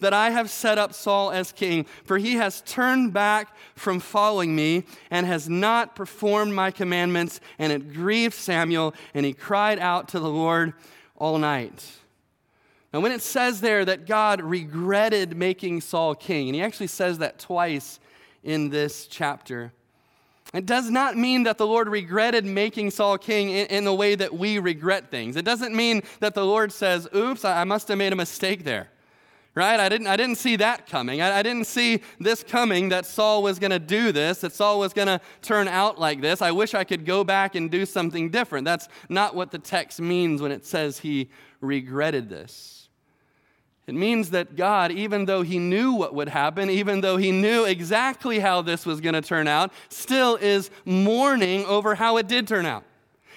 that 0.00 0.12
I 0.12 0.30
have 0.30 0.50
set 0.50 0.78
up 0.78 0.92
Saul 0.92 1.30
as 1.30 1.52
king, 1.52 1.86
for 2.04 2.18
he 2.18 2.34
has 2.34 2.62
turned 2.62 3.12
back 3.12 3.56
from 3.74 4.00
following 4.00 4.54
me 4.54 4.84
and 5.10 5.26
has 5.26 5.48
not 5.48 5.96
performed 5.96 6.52
my 6.52 6.70
commandments. 6.70 7.40
And 7.58 7.72
it 7.72 7.92
grieved 7.92 8.34
Samuel, 8.34 8.94
and 9.14 9.24
he 9.24 9.32
cried 9.32 9.78
out 9.78 10.08
to 10.08 10.20
the 10.20 10.30
Lord 10.30 10.74
all 11.16 11.38
night. 11.38 11.84
Now, 12.92 13.00
when 13.00 13.12
it 13.12 13.22
says 13.22 13.60
there 13.60 13.84
that 13.84 14.06
God 14.06 14.40
regretted 14.40 15.36
making 15.36 15.80
Saul 15.80 16.14
king, 16.14 16.48
and 16.48 16.54
he 16.54 16.62
actually 16.62 16.86
says 16.86 17.18
that 17.18 17.40
twice 17.40 17.98
in 18.44 18.70
this 18.70 19.08
chapter, 19.08 19.72
it 20.52 20.66
does 20.66 20.88
not 20.88 21.16
mean 21.16 21.42
that 21.42 21.58
the 21.58 21.66
Lord 21.66 21.88
regretted 21.88 22.44
making 22.44 22.92
Saul 22.92 23.18
king 23.18 23.50
in, 23.50 23.66
in, 23.66 23.84
the 23.84 23.92
way 23.92 24.14
that 24.14 24.32
we 24.32 24.60
regret 24.60 25.10
things. 25.10 25.34
It 25.34 25.44
doesn't 25.44 25.74
mean 25.74 26.02
that 26.20 26.34
the 26.34 26.46
Lord 26.46 26.70
says, 26.70 27.08
oops, 27.12 27.44
I, 27.44 27.62
I 27.62 27.64
must 27.64 27.88
have 27.88 27.98
made 27.98 28.12
a 28.12 28.16
mistake 28.16 28.62
there 28.62 28.88
right? 29.54 29.78
I 29.78 29.88
didn't, 29.88 30.06
I 30.06 30.16
didn't 30.16 30.36
see 30.36 30.56
that 30.56 30.86
coming. 30.86 31.20
I, 31.20 31.38
I 31.38 31.42
didn't 31.42 31.66
see 31.66 32.00
this 32.18 32.42
coming 32.42 32.88
that 32.88 33.06
Saul 33.06 33.42
was 33.42 33.58
going 33.58 33.70
to 33.70 33.78
do 33.78 34.12
this, 34.12 34.40
that 34.40 34.52
Saul 34.52 34.78
was 34.78 34.92
going 34.92 35.08
to 35.08 35.20
turn 35.42 35.68
out 35.68 35.98
like 35.98 36.20
this. 36.20 36.42
I 36.42 36.50
wish 36.50 36.74
I 36.74 36.84
could 36.84 37.04
go 37.04 37.24
back 37.24 37.54
and 37.54 37.70
do 37.70 37.86
something 37.86 38.30
different. 38.30 38.64
That's 38.64 38.88
not 39.08 39.34
what 39.34 39.50
the 39.50 39.58
text 39.58 40.00
means 40.00 40.42
when 40.42 40.52
it 40.52 40.66
says 40.66 40.98
he 40.98 41.30
regretted 41.60 42.28
this. 42.28 42.88
It 43.86 43.94
means 43.94 44.30
that 44.30 44.56
God, 44.56 44.92
even 44.92 45.26
though 45.26 45.42
he 45.42 45.58
knew 45.58 45.92
what 45.92 46.14
would 46.14 46.30
happen, 46.30 46.70
even 46.70 47.02
though 47.02 47.18
he 47.18 47.30
knew 47.30 47.64
exactly 47.64 48.38
how 48.38 48.62
this 48.62 48.86
was 48.86 49.00
going 49.00 49.12
to 49.12 49.20
turn 49.20 49.46
out, 49.46 49.72
still 49.90 50.36
is 50.36 50.70
mourning 50.86 51.66
over 51.66 51.94
how 51.94 52.16
it 52.16 52.26
did 52.26 52.48
turn 52.48 52.64
out. 52.64 52.84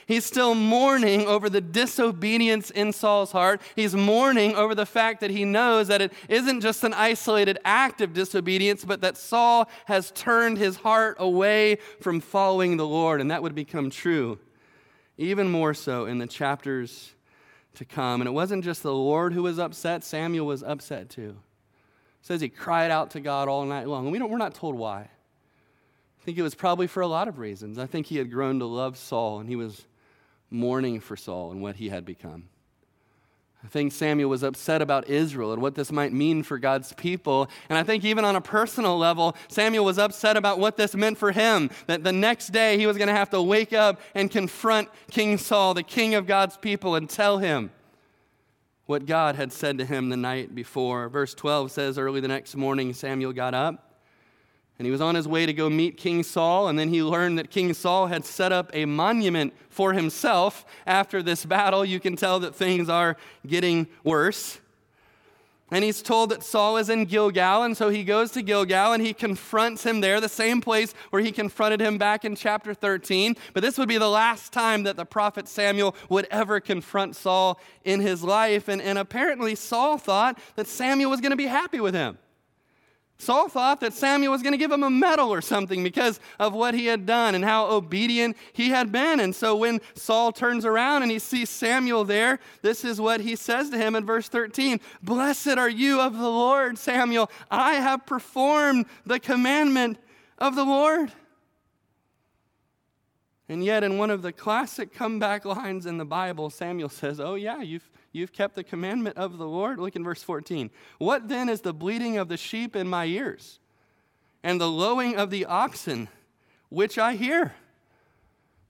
He's 0.07 0.25
still 0.25 0.55
mourning 0.55 1.27
over 1.27 1.49
the 1.49 1.59
disobedience 1.59 2.71
in 2.71 2.93
Saul's 2.93 3.33
heart. 3.33 3.61
He's 3.75 3.93
mourning 3.93 4.55
over 4.55 4.73
the 4.73 4.85
fact 4.85 5.19
that 5.19 5.31
he 5.31 5.43
knows 5.43 5.89
that 5.89 6.01
it 6.01 6.13
isn't 6.29 6.61
just 6.61 6.83
an 6.85 6.93
isolated 6.93 7.59
act 7.65 7.99
of 7.99 8.13
disobedience, 8.13 8.85
but 8.85 9.01
that 9.01 9.17
Saul 9.17 9.69
has 9.85 10.11
turned 10.11 10.57
his 10.57 10.77
heart 10.77 11.17
away 11.19 11.79
from 11.99 12.21
following 12.21 12.77
the 12.77 12.87
Lord. 12.87 13.19
And 13.19 13.29
that 13.31 13.43
would 13.43 13.53
become 13.53 13.89
true 13.89 14.39
even 15.17 15.49
more 15.49 15.73
so 15.73 16.05
in 16.05 16.19
the 16.19 16.27
chapters 16.27 17.13
to 17.75 17.85
come. 17.85 18.21
And 18.21 18.27
it 18.27 18.31
wasn't 18.31 18.63
just 18.63 18.83
the 18.83 18.93
Lord 18.93 19.33
who 19.33 19.43
was 19.43 19.59
upset, 19.59 20.03
Samuel 20.03 20.45
was 20.45 20.63
upset 20.63 21.09
too. 21.09 21.35
It 22.21 22.25
says 22.25 22.41
he 22.41 22.49
cried 22.49 22.91
out 22.91 23.11
to 23.11 23.19
God 23.19 23.47
all 23.47 23.65
night 23.65 23.87
long. 23.87 24.05
And 24.05 24.11
we 24.11 24.19
don't, 24.19 24.29
we're 24.29 24.37
not 24.37 24.55
told 24.55 24.75
why. 24.75 25.01
I 25.01 26.23
think 26.23 26.37
it 26.37 26.43
was 26.43 26.55
probably 26.55 26.87
for 26.87 27.01
a 27.01 27.07
lot 27.07 27.27
of 27.27 27.39
reasons. 27.39 27.77
I 27.77 27.85
think 27.85 28.07
he 28.07 28.17
had 28.17 28.31
grown 28.31 28.59
to 28.59 28.65
love 28.65 28.97
Saul 28.97 29.39
and 29.39 29.49
he 29.49 29.55
was 29.55 29.85
mourning 30.49 30.99
for 30.99 31.15
Saul 31.15 31.51
and 31.51 31.61
what 31.61 31.75
he 31.75 31.89
had 31.89 32.05
become. 32.05 32.49
I 33.63 33.67
think 33.67 33.91
Samuel 33.91 34.29
was 34.29 34.43
upset 34.43 34.81
about 34.81 35.09
Israel 35.09 35.51
and 35.51 35.61
what 35.61 35.75
this 35.75 35.91
might 35.91 36.13
mean 36.13 36.43
for 36.43 36.59
God's 36.59 36.93
people. 36.93 37.49
And 37.69 37.77
I 37.77 37.83
think 37.83 38.05
even 38.05 38.23
on 38.23 38.35
a 38.35 38.41
personal 38.41 38.97
level, 38.97 39.35
Samuel 39.47 39.83
was 39.83 39.97
upset 39.97 40.37
about 40.37 40.59
what 40.59 40.77
this 40.77 40.95
meant 40.95 41.17
for 41.17 41.31
him. 41.31 41.71
That 41.87 42.03
the 42.03 42.13
next 42.13 42.49
day 42.49 42.77
he 42.77 42.85
was 42.85 42.97
going 42.97 43.07
to 43.07 43.15
have 43.15 43.31
to 43.31 43.41
wake 43.41 43.73
up 43.73 43.99
and 44.13 44.29
confront 44.29 44.89
King 45.09 45.37
Saul, 45.37 45.73
the 45.73 45.83
king 45.83 46.13
of 46.13 46.27
God's 46.27 46.55
people, 46.55 46.95
and 46.95 47.09
tell 47.09 47.39
him 47.39 47.71
what 48.85 49.05
God 49.05 49.35
had 49.35 49.51
said 49.51 49.79
to 49.79 49.85
him 49.85 50.09
the 50.09 50.17
night 50.17 50.55
before. 50.55 51.09
Verse 51.09 51.33
12 51.33 51.71
says, 51.71 51.97
Early 51.97 52.21
the 52.21 52.29
next 52.29 52.55
morning, 52.55 52.93
Samuel 52.93 53.33
got 53.33 53.53
up 53.53 53.86
and 54.77 54.85
he 54.85 54.91
was 54.91 55.01
on 55.01 55.15
his 55.15 55.27
way 55.27 55.45
to 55.45 55.53
go 55.53 55.69
meet 55.69 55.97
King 55.97 56.21
Saul, 56.23 56.67
and 56.67 56.77
then 56.77 56.89
he 56.89 57.01
learned 57.01 57.39
that 57.39 57.49
King 57.49 57.73
Saul 57.73 58.07
had 58.07 58.25
set 58.25 58.51
up 58.51 58.69
a 58.73 58.85
monument 58.85 59.53
for 59.69 59.93
himself 59.93 60.65
after 60.85 61.23
this 61.23 61.45
battle. 61.45 61.83
You 61.83 61.99
can 61.99 62.15
tell 62.15 62.39
that 62.41 62.55
things 62.55 62.87
are 62.87 63.17
getting 63.45 63.87
worse. 64.03 64.59
And 65.69 65.83
he's 65.83 66.01
told 66.01 66.29
that 66.29 66.43
Saul 66.43 66.77
is 66.77 66.89
in 66.89 67.05
Gilgal, 67.05 67.63
and 67.63 67.75
so 67.75 67.89
he 67.89 68.05
goes 68.05 68.31
to 68.31 68.41
Gilgal 68.41 68.93
and 68.93 69.05
he 69.05 69.13
confronts 69.13 69.83
him 69.83 69.99
there, 69.99 70.21
the 70.21 70.29
same 70.29 70.61
place 70.61 70.93
where 71.09 71.21
he 71.21 71.29
confronted 71.29 71.81
him 71.81 71.97
back 71.97 72.23
in 72.23 72.37
chapter 72.37 72.73
13. 72.73 73.35
But 73.53 73.63
this 73.63 73.77
would 73.77 73.89
be 73.89 73.97
the 73.97 74.07
last 74.07 74.53
time 74.53 74.83
that 74.83 74.95
the 74.95 75.05
prophet 75.05 75.45
Samuel 75.49 75.93
would 76.07 76.25
ever 76.31 76.61
confront 76.61 77.17
Saul 77.17 77.59
in 77.83 77.99
his 77.99 78.23
life. 78.23 78.69
And, 78.69 78.81
and 78.81 78.97
apparently, 78.97 79.55
Saul 79.55 79.97
thought 79.97 80.39
that 80.55 80.67
Samuel 80.67 81.11
was 81.11 81.19
going 81.19 81.31
to 81.31 81.35
be 81.35 81.47
happy 81.47 81.81
with 81.81 81.93
him. 81.93 82.17
Saul 83.19 83.49
thought 83.49 83.79
that 83.79 83.93
Samuel 83.93 84.31
was 84.31 84.43
going 84.43 84.53
to 84.53 84.59
give 84.59 84.71
him 84.71 84.83
a 84.83 84.89
medal 84.89 85.33
or 85.33 85.41
something 85.41 85.83
because 85.83 86.19
of 86.39 86.53
what 86.53 86.75
he 86.75 86.85
had 86.85 87.07
done 87.07 87.33
and 87.33 87.43
how 87.43 87.67
obedient 87.67 88.37
he 88.53 88.69
had 88.69 88.91
been. 88.91 89.19
And 89.19 89.35
so 89.35 89.55
when 89.55 89.81
Saul 89.95 90.31
turns 90.31 90.65
around 90.65 91.01
and 91.01 91.11
he 91.11 91.17
sees 91.17 91.49
Samuel 91.49 92.03
there, 92.03 92.39
this 92.61 92.85
is 92.85 93.01
what 93.01 93.21
he 93.21 93.35
says 93.35 93.71
to 93.71 93.77
him 93.77 93.95
in 93.95 94.05
verse 94.05 94.29
13 94.29 94.79
Blessed 95.01 95.57
are 95.57 95.69
you 95.69 95.99
of 95.99 96.13
the 96.13 96.29
Lord, 96.29 96.77
Samuel. 96.77 97.31
I 97.49 97.75
have 97.75 98.05
performed 98.05 98.85
the 99.05 99.19
commandment 99.19 99.97
of 100.37 100.55
the 100.55 100.65
Lord. 100.65 101.11
And 103.49 103.63
yet, 103.63 103.83
in 103.83 103.97
one 103.97 104.11
of 104.11 104.21
the 104.21 104.33
classic 104.33 104.93
comeback 104.93 105.45
lines 105.45 105.85
in 105.85 105.97
the 105.97 106.05
Bible, 106.05 106.49
Samuel 106.49 106.89
says, 106.89 107.19
Oh, 107.19 107.35
yeah, 107.35 107.61
you've, 107.61 107.89
you've 108.17 108.33
kept 108.33 108.55
the 108.55 108.63
commandment 108.63 109.17
of 109.17 109.37
the 109.37 109.47
Lord. 109.47 109.79
Look 109.79 109.95
in 109.95 110.03
verse 110.03 110.23
14. 110.23 110.69
What 110.97 111.29
then 111.29 111.47
is 111.47 111.61
the 111.61 111.73
bleating 111.73 112.17
of 112.17 112.27
the 112.27 112.37
sheep 112.37 112.75
in 112.75 112.87
my 112.87 113.05
ears, 113.05 113.59
and 114.43 114.59
the 114.59 114.69
lowing 114.69 115.15
of 115.15 115.29
the 115.29 115.45
oxen, 115.45 116.09
which 116.69 116.97
I 116.97 117.15
hear? 117.15 117.53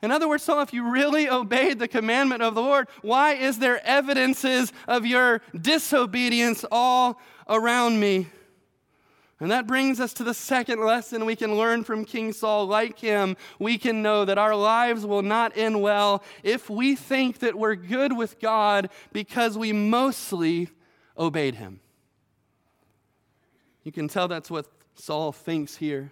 In 0.01 0.11
other 0.11 0.27
words, 0.27 0.43
so 0.43 0.61
if 0.61 0.73
you 0.73 0.87
really 0.91 1.27
obeyed 1.27 1.79
the 1.79 1.87
commandment 1.87 2.43
of 2.43 2.53
the 2.53 2.61
Lord, 2.61 2.87
why 3.01 3.33
is 3.33 3.57
there 3.57 3.83
evidences 3.83 4.71
of 4.87 5.07
your 5.07 5.41
disobedience 5.59 6.63
all 6.71 7.19
around 7.49 7.99
me? 7.99 8.27
And 9.39 9.51
that 9.51 9.67
brings 9.67 9.99
us 9.99 10.13
to 10.13 10.23
the 10.23 10.33
second 10.33 10.79
lesson 10.79 11.25
we 11.25 11.35
can 11.35 11.55
learn 11.55 11.83
from 11.83 12.05
King 12.05 12.33
Saul. 12.33 12.65
Like 12.65 12.97
him, 12.97 13.37
we 13.59 13.77
can 13.77 14.01
know 14.01 14.25
that 14.25 14.39
our 14.39 14.55
lives 14.55 15.05
will 15.05 15.21
not 15.21 15.55
end 15.55 15.81
well 15.81 16.23
if 16.41 16.69
we 16.69 16.95
think 16.95 17.39
that 17.39 17.55
we're 17.55 17.75
good 17.75 18.17
with 18.17 18.39
God 18.39 18.89
because 19.13 19.55
we 19.57 19.73
mostly 19.73 20.69
obeyed 21.17 21.55
him. 21.55 21.79
You 23.83 23.91
can 23.91 24.07
tell 24.07 24.27
that's 24.27 24.49
what 24.49 24.65
Saul 24.95 25.31
thinks 25.31 25.75
here. 25.75 26.11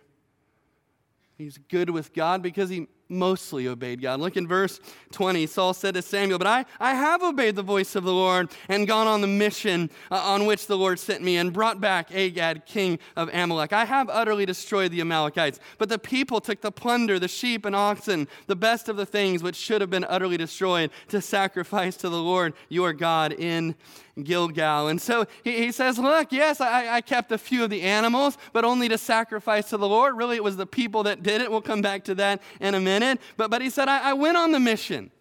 He's 1.35 1.57
good 1.57 1.89
with 1.89 2.13
God 2.13 2.43
because 2.43 2.69
he 2.69 2.87
mostly 3.09 3.67
obeyed 3.67 4.01
God. 4.01 4.19
Look 4.19 4.37
in 4.37 4.47
verse 4.47 4.79
20. 5.11 5.45
Saul 5.47 5.73
said 5.73 5.93
to 5.93 6.01
Samuel, 6.01 6.39
But 6.39 6.47
I, 6.47 6.65
I 6.79 6.93
have 6.93 7.21
obeyed 7.23 7.55
the 7.55 7.63
voice 7.63 7.95
of 7.95 8.03
the 8.03 8.13
Lord 8.13 8.49
and 8.67 8.87
gone 8.87 9.07
on 9.07 9.21
the 9.21 9.27
mission 9.27 9.89
uh, 10.11 10.15
on 10.15 10.45
which 10.45 10.67
the 10.67 10.77
Lord 10.77 10.99
sent 10.99 11.23
me 11.23 11.37
and 11.37 11.53
brought 11.53 11.79
back 11.79 12.13
Agag, 12.13 12.65
king 12.65 12.99
of 13.15 13.29
Amalek. 13.33 13.73
I 13.73 13.85
have 13.85 14.09
utterly 14.09 14.45
destroyed 14.45 14.91
the 14.91 15.01
Amalekites, 15.01 15.59
but 15.77 15.89
the 15.89 15.99
people 15.99 16.41
took 16.41 16.61
the 16.61 16.71
plunder, 16.71 17.19
the 17.19 17.27
sheep 17.27 17.65
and 17.65 17.75
oxen, 17.75 18.27
the 18.47 18.55
best 18.55 18.89
of 18.89 18.97
the 18.97 19.05
things 19.05 19.43
which 19.43 19.55
should 19.55 19.81
have 19.81 19.89
been 19.89 20.05
utterly 20.07 20.37
destroyed 20.37 20.89
to 21.09 21.21
sacrifice 21.21 21.95
to 21.97 22.09
the 22.09 22.21
Lord 22.21 22.53
your 22.69 22.93
God 22.93 23.33
in 23.33 23.75
Gilgal. 24.23 24.87
And 24.87 25.01
so 25.01 25.25
he, 25.43 25.57
he 25.57 25.71
says, 25.71 25.99
Look, 25.99 26.31
yes, 26.31 26.61
I, 26.61 26.95
I 26.95 27.01
kept 27.01 27.31
a 27.31 27.37
few 27.37 27.63
of 27.63 27.69
the 27.69 27.81
animals, 27.81 28.37
but 28.53 28.63
only 28.63 28.87
to 28.89 28.97
sacrifice 28.97 29.69
to 29.69 29.77
the 29.77 29.87
Lord. 29.87 30.17
Really, 30.17 30.37
it 30.37 30.43
was 30.43 30.57
the 30.57 30.65
people 30.65 31.03
that 31.03 31.23
did 31.23 31.41
it. 31.41 31.51
We'll 31.51 31.61
come 31.61 31.81
back 31.81 32.03
to 32.05 32.15
that 32.15 32.41
in 32.59 32.75
a 32.75 32.79
minute. 32.79 33.19
But, 33.37 33.51
but 33.51 33.61
he 33.61 33.69
said, 33.69 33.87
I, 33.87 34.11
I 34.11 34.13
went 34.13 34.37
on 34.37 34.51
the 34.51 34.59
mission. 34.59 35.11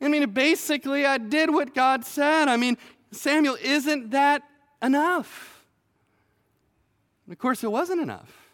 I 0.00 0.08
mean, 0.08 0.28
basically, 0.30 1.06
I 1.06 1.18
did 1.18 1.50
what 1.50 1.74
God 1.74 2.04
said. 2.04 2.48
I 2.48 2.56
mean, 2.56 2.76
Samuel, 3.10 3.56
isn't 3.62 4.10
that 4.10 4.42
enough? 4.82 5.50
of 7.30 7.38
course, 7.38 7.64
it 7.64 7.72
wasn't 7.72 8.02
enough. 8.02 8.53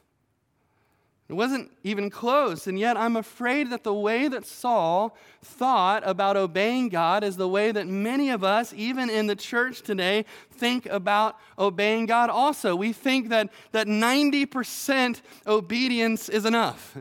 It 1.31 1.35
wasn't 1.35 1.71
even 1.85 2.11
close. 2.11 2.67
And 2.67 2.77
yet, 2.77 2.97
I'm 2.97 3.15
afraid 3.15 3.71
that 3.71 3.85
the 3.85 3.95
way 3.95 4.27
that 4.27 4.45
Saul 4.45 5.17
thought 5.41 6.03
about 6.05 6.37
obeying 6.37 6.89
God 6.89 7.23
is 7.23 7.37
the 7.37 7.47
way 7.47 7.71
that 7.71 7.87
many 7.87 8.31
of 8.31 8.43
us, 8.43 8.75
even 8.77 9.09
in 9.09 9.29
the 9.29 9.37
church 9.37 9.83
today, 9.83 10.25
think 10.51 10.87
about 10.87 11.39
obeying 11.57 12.07
God 12.07 12.31
also. 12.31 12.75
We 12.75 12.93
think 12.93 13.29
that, 13.29 13.49
that 13.71 13.87
90% 13.87 15.21
obedience 15.47 16.29
is 16.29 16.45
enough. 16.45 16.99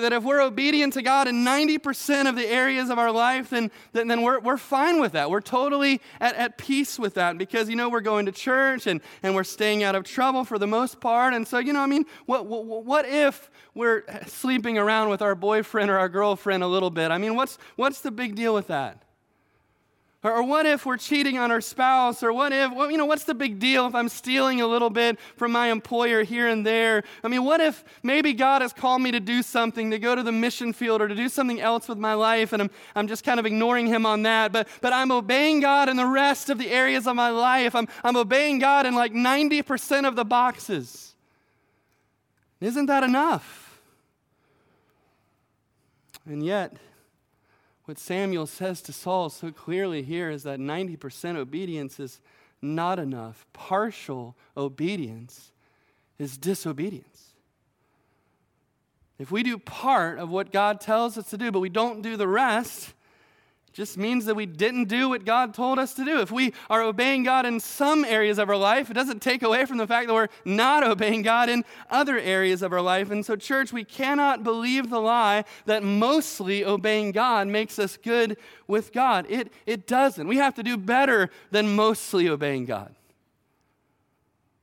That, 0.00 0.12
if 0.12 0.24
we're 0.24 0.40
obedient 0.40 0.94
to 0.94 1.02
God 1.02 1.28
in 1.28 1.44
90% 1.44 2.28
of 2.28 2.36
the 2.36 2.46
areas 2.46 2.90
of 2.90 2.98
our 2.98 3.10
life, 3.10 3.50
then, 3.50 3.70
then, 3.92 4.08
then 4.08 4.22
we're, 4.22 4.40
we're 4.40 4.56
fine 4.56 5.00
with 5.00 5.12
that. 5.12 5.30
We're 5.30 5.40
totally 5.40 6.00
at, 6.20 6.34
at 6.36 6.58
peace 6.58 6.98
with 6.98 7.14
that 7.14 7.36
because, 7.36 7.68
you 7.68 7.76
know, 7.76 7.88
we're 7.88 8.00
going 8.00 8.26
to 8.26 8.32
church 8.32 8.86
and, 8.86 9.00
and 9.22 9.34
we're 9.34 9.44
staying 9.44 9.82
out 9.82 9.94
of 9.94 10.04
trouble 10.04 10.44
for 10.44 10.58
the 10.58 10.66
most 10.66 11.00
part. 11.00 11.34
And 11.34 11.46
so, 11.46 11.58
you 11.58 11.72
know, 11.72 11.80
I 11.80 11.86
mean, 11.86 12.06
what, 12.26 12.46
what, 12.46 12.84
what 12.84 13.06
if 13.06 13.50
we're 13.74 14.04
sleeping 14.26 14.78
around 14.78 15.10
with 15.10 15.22
our 15.22 15.34
boyfriend 15.34 15.90
or 15.90 15.98
our 15.98 16.08
girlfriend 16.08 16.62
a 16.62 16.68
little 16.68 16.90
bit? 16.90 17.10
I 17.10 17.18
mean, 17.18 17.34
what's, 17.34 17.58
what's 17.76 18.00
the 18.00 18.10
big 18.10 18.34
deal 18.34 18.54
with 18.54 18.68
that? 18.68 19.02
Or, 20.24 20.44
what 20.44 20.66
if 20.66 20.86
we're 20.86 20.98
cheating 20.98 21.36
on 21.36 21.50
our 21.50 21.60
spouse? 21.60 22.22
Or 22.22 22.32
what 22.32 22.52
if, 22.52 22.72
well, 22.72 22.88
you 22.88 22.96
know, 22.96 23.06
what's 23.06 23.24
the 23.24 23.34
big 23.34 23.58
deal 23.58 23.88
if 23.88 23.94
I'm 23.94 24.08
stealing 24.08 24.60
a 24.60 24.68
little 24.68 24.88
bit 24.88 25.18
from 25.36 25.50
my 25.50 25.72
employer 25.72 26.22
here 26.22 26.46
and 26.46 26.64
there? 26.64 27.02
I 27.24 27.28
mean, 27.28 27.42
what 27.42 27.60
if 27.60 27.82
maybe 28.04 28.32
God 28.32 28.62
has 28.62 28.72
called 28.72 29.02
me 29.02 29.10
to 29.10 29.18
do 29.18 29.42
something, 29.42 29.90
to 29.90 29.98
go 29.98 30.14
to 30.14 30.22
the 30.22 30.30
mission 30.30 30.72
field 30.72 31.02
or 31.02 31.08
to 31.08 31.14
do 31.16 31.28
something 31.28 31.60
else 31.60 31.88
with 31.88 31.98
my 31.98 32.14
life, 32.14 32.52
and 32.52 32.62
I'm, 32.62 32.70
I'm 32.94 33.08
just 33.08 33.24
kind 33.24 33.40
of 33.40 33.46
ignoring 33.46 33.88
Him 33.88 34.06
on 34.06 34.22
that, 34.22 34.52
but, 34.52 34.68
but 34.80 34.92
I'm 34.92 35.10
obeying 35.10 35.58
God 35.58 35.88
in 35.88 35.96
the 35.96 36.06
rest 36.06 36.50
of 36.50 36.58
the 36.58 36.70
areas 36.70 37.08
of 37.08 37.16
my 37.16 37.30
life. 37.30 37.74
I'm, 37.74 37.88
I'm 38.04 38.16
obeying 38.16 38.60
God 38.60 38.86
in 38.86 38.94
like 38.94 39.12
90% 39.12 40.06
of 40.06 40.14
the 40.14 40.24
boxes. 40.24 41.16
Isn't 42.60 42.86
that 42.86 43.02
enough? 43.02 43.80
And 46.26 46.44
yet, 46.44 46.76
what 47.84 47.98
Samuel 47.98 48.46
says 48.46 48.80
to 48.82 48.92
Saul 48.92 49.28
so 49.28 49.50
clearly 49.50 50.02
here 50.02 50.30
is 50.30 50.44
that 50.44 50.60
90% 50.60 51.36
obedience 51.36 51.98
is 51.98 52.20
not 52.60 52.98
enough. 52.98 53.44
Partial 53.52 54.36
obedience 54.56 55.50
is 56.18 56.38
disobedience. 56.38 57.34
If 59.18 59.30
we 59.30 59.42
do 59.42 59.58
part 59.58 60.18
of 60.18 60.30
what 60.30 60.52
God 60.52 60.80
tells 60.80 61.18
us 61.18 61.30
to 61.30 61.36
do, 61.36 61.50
but 61.50 61.60
we 61.60 61.68
don't 61.68 62.02
do 62.02 62.16
the 62.16 62.28
rest, 62.28 62.94
just 63.72 63.96
means 63.96 64.26
that 64.26 64.34
we 64.34 64.44
didn't 64.44 64.84
do 64.84 65.08
what 65.08 65.24
God 65.24 65.54
told 65.54 65.78
us 65.78 65.94
to 65.94 66.04
do. 66.04 66.20
If 66.20 66.30
we 66.30 66.52
are 66.68 66.82
obeying 66.82 67.22
God 67.22 67.46
in 67.46 67.58
some 67.58 68.04
areas 68.04 68.38
of 68.38 68.50
our 68.50 68.56
life, 68.56 68.90
it 68.90 68.94
doesn't 68.94 69.22
take 69.22 69.42
away 69.42 69.64
from 69.64 69.78
the 69.78 69.86
fact 69.86 70.08
that 70.08 70.14
we're 70.14 70.28
not 70.44 70.84
obeying 70.84 71.22
God 71.22 71.48
in 71.48 71.64
other 71.90 72.18
areas 72.18 72.60
of 72.60 72.72
our 72.72 72.82
life. 72.82 73.10
And 73.10 73.24
so, 73.24 73.34
church, 73.34 73.72
we 73.72 73.84
cannot 73.84 74.44
believe 74.44 74.90
the 74.90 75.00
lie 75.00 75.44
that 75.64 75.82
mostly 75.82 76.64
obeying 76.64 77.12
God 77.12 77.48
makes 77.48 77.78
us 77.78 77.96
good 77.96 78.36
with 78.66 78.92
God. 78.92 79.26
It, 79.30 79.50
it 79.64 79.86
doesn't. 79.86 80.28
We 80.28 80.36
have 80.36 80.54
to 80.56 80.62
do 80.62 80.76
better 80.76 81.30
than 81.50 81.74
mostly 81.74 82.28
obeying 82.28 82.66
God. 82.66 82.94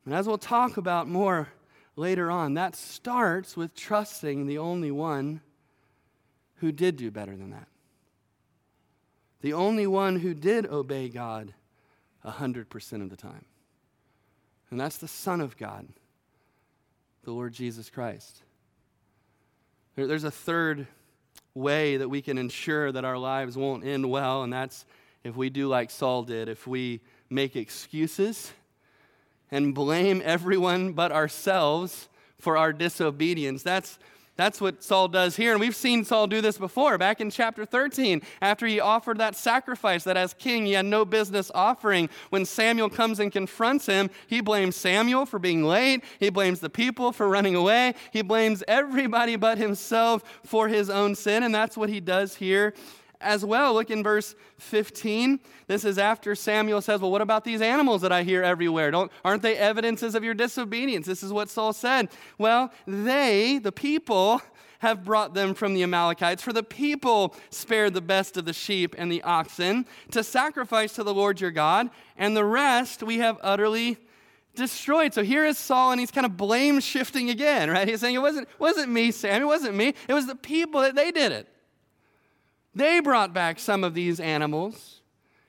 And 0.06 0.14
as 0.14 0.28
we'll 0.28 0.38
talk 0.38 0.78
about 0.78 1.08
more 1.08 1.50
later 1.96 2.30
on, 2.30 2.54
that 2.54 2.76
starts 2.76 3.58
with 3.58 3.76
trusting 3.76 4.46
the 4.46 4.60
only 4.60 4.92
one 4.92 5.42
who 6.58 6.72
did 6.72 6.96
do 6.96 7.10
better 7.10 7.36
than 7.36 7.50
that 7.50 7.68
the 9.42 9.54
only 9.54 9.88
one 9.88 10.20
who 10.20 10.34
did 10.34 10.66
obey 10.66 11.10
God 11.10 11.54
100% 12.26 13.02
of 13.02 13.10
the 13.10 13.16
time. 13.16 13.46
And 14.70 14.80
that's 14.80 14.98
the 14.98 15.08
Son 15.08 15.42
of 15.42 15.58
God, 15.58 15.88
the 17.24 17.32
Lord 17.32 17.54
Jesus 17.54 17.90
Christ. 17.90 18.42
There's 19.96 20.24
a 20.24 20.32
third 20.32 20.88
way 21.54 21.98
that 21.98 22.10
we 22.10 22.22
can 22.22 22.38
ensure 22.38 22.92
that 22.92 23.04
our 23.04 23.18
lives 23.18 23.58
won't 23.58 23.86
end 23.86 24.10
well, 24.10 24.44
and 24.44 24.54
that's 24.54 24.86
if 25.24 25.36
we 25.36 25.50
do 25.50 25.68
like 25.68 25.92
Saul 25.92 26.24
did, 26.24 26.48
if 26.48 26.68
we 26.68 27.02
make 27.30 27.56
excuses 27.56 28.54
and 29.52 29.74
blame 29.76 30.22
everyone 30.24 30.94
but 30.94 31.12
ourselves 31.12 32.08
for 32.40 32.58
our 32.58 32.72
disobedience. 32.72 33.64
That's 33.64 34.00
that's 34.40 34.62
what 34.62 34.82
Saul 34.82 35.10
does 35.10 35.36
here. 35.36 35.52
And 35.52 35.60
we've 35.60 35.76
seen 35.76 36.06
Saul 36.06 36.28
do 36.28 36.40
this 36.40 36.58
before. 36.58 36.98
Back 36.98 37.20
in 37.20 37.30
chapter 37.30 37.66
13, 37.66 38.22
after 38.42 38.66
he 38.66 38.80
offered 38.80 39.18
that 39.18 39.36
sacrifice 39.36 40.04
that 40.06 40.16
as 40.18 40.34
king 40.34 40.66
he 40.66 40.74
had 40.74 40.86
no 40.86 41.04
business 41.04 41.52
offering, 41.54 42.10
when 42.30 42.46
Samuel 42.46 42.90
comes 42.90 43.20
and 43.20 43.32
confronts 43.32 43.86
him, 43.86 44.10
he 44.28 44.42
blames 44.42 44.76
Samuel 44.76 45.26
for 45.26 45.40
being 45.40 45.64
late. 45.64 46.04
He 46.20 46.30
blames 46.30 46.62
the 46.62 46.70
people 46.70 47.12
for 47.12 47.28
running 47.28 47.56
away. 47.56 47.96
He 48.12 48.22
blames 48.22 48.64
everybody 48.68 49.36
but 49.36 49.58
himself 49.58 50.24
for 50.46 50.68
his 50.68 50.90
own 50.90 51.16
sin. 51.16 51.44
And 51.44 51.54
that's 51.54 51.76
what 51.76 51.90
he 51.90 52.00
does 52.00 52.36
here 52.36 52.74
as 53.22 53.44
well. 53.44 53.74
Look 53.74 53.90
in 53.92 54.04
verse 54.04 54.36
15. 54.58 55.40
This 55.68 55.86
is 55.86 55.98
after 55.98 56.36
Samuel 56.36 56.82
says, 56.82 57.02
Well, 57.02 57.12
what 57.12 57.22
about 57.22 57.44
these 57.44 57.62
animals 57.62 58.02
that 58.02 58.12
I 58.12 58.24
hear 58.24 58.44
everywhere? 58.44 58.92
Don't, 58.92 59.12
aren't 59.24 59.42
they 59.42 59.58
evidences 59.58 60.16
of 60.16 60.24
your 60.24 60.34
disobedience? 60.34 61.06
This 61.06 61.24
is 61.24 61.34
what 61.34 61.50
Saul 61.50 61.74
said. 61.74 62.10
Well, 62.38 62.72
they, 62.88 63.60
the 63.60 63.72
people, 63.72 64.42
have 64.80 65.04
brought 65.04 65.34
them 65.34 65.54
from 65.54 65.74
the 65.74 65.84
Amalekites, 65.84 66.42
for 66.42 66.54
the 66.54 66.64
people 66.64 67.36
spared 67.50 67.94
the 67.94 68.02
best 68.02 68.38
of 68.38 68.46
the 68.46 68.54
sheep 68.54 68.96
and 68.98 69.12
the 69.12 69.22
oxen 69.24 69.86
to 70.12 70.24
sacrifice 70.24 70.94
to 70.94 71.04
the 71.04 71.14
Lord 71.14 71.40
your 71.40 71.52
God, 71.52 71.90
and 72.18 72.36
the 72.36 72.46
rest 72.46 73.04
we 73.04 73.18
have 73.18 73.38
utterly 73.42 73.98
destroyed. 74.56 75.14
So 75.14 75.24
here 75.24 75.46
is 75.46 75.58
Saul, 75.58 75.92
and 75.92 76.00
he's 76.00 76.12
kind 76.12 76.26
of 76.26 76.38
blame 76.38 76.80
shifting 76.80 77.30
again, 77.30 77.70
right? 77.70 77.88
He's 77.88 78.00
saying, 78.00 78.16
It 78.16 78.22
wasn't, 78.22 78.48
wasn't 78.58 78.90
me, 78.90 79.12
Sam, 79.12 79.42
it 79.42 79.46
wasn't 79.46 79.76
me, 79.76 79.94
it 80.08 80.14
was 80.14 80.28
the 80.28 80.36
people 80.36 80.82
that 80.82 80.96
they 80.96 81.12
did 81.12 81.32
it. 81.32 81.48
They 82.80 83.02
brought 83.02 83.34
back 83.34 83.60
some 83.60 83.84
of 83.84 83.94
these 83.94 84.22
animals. 84.22 85.02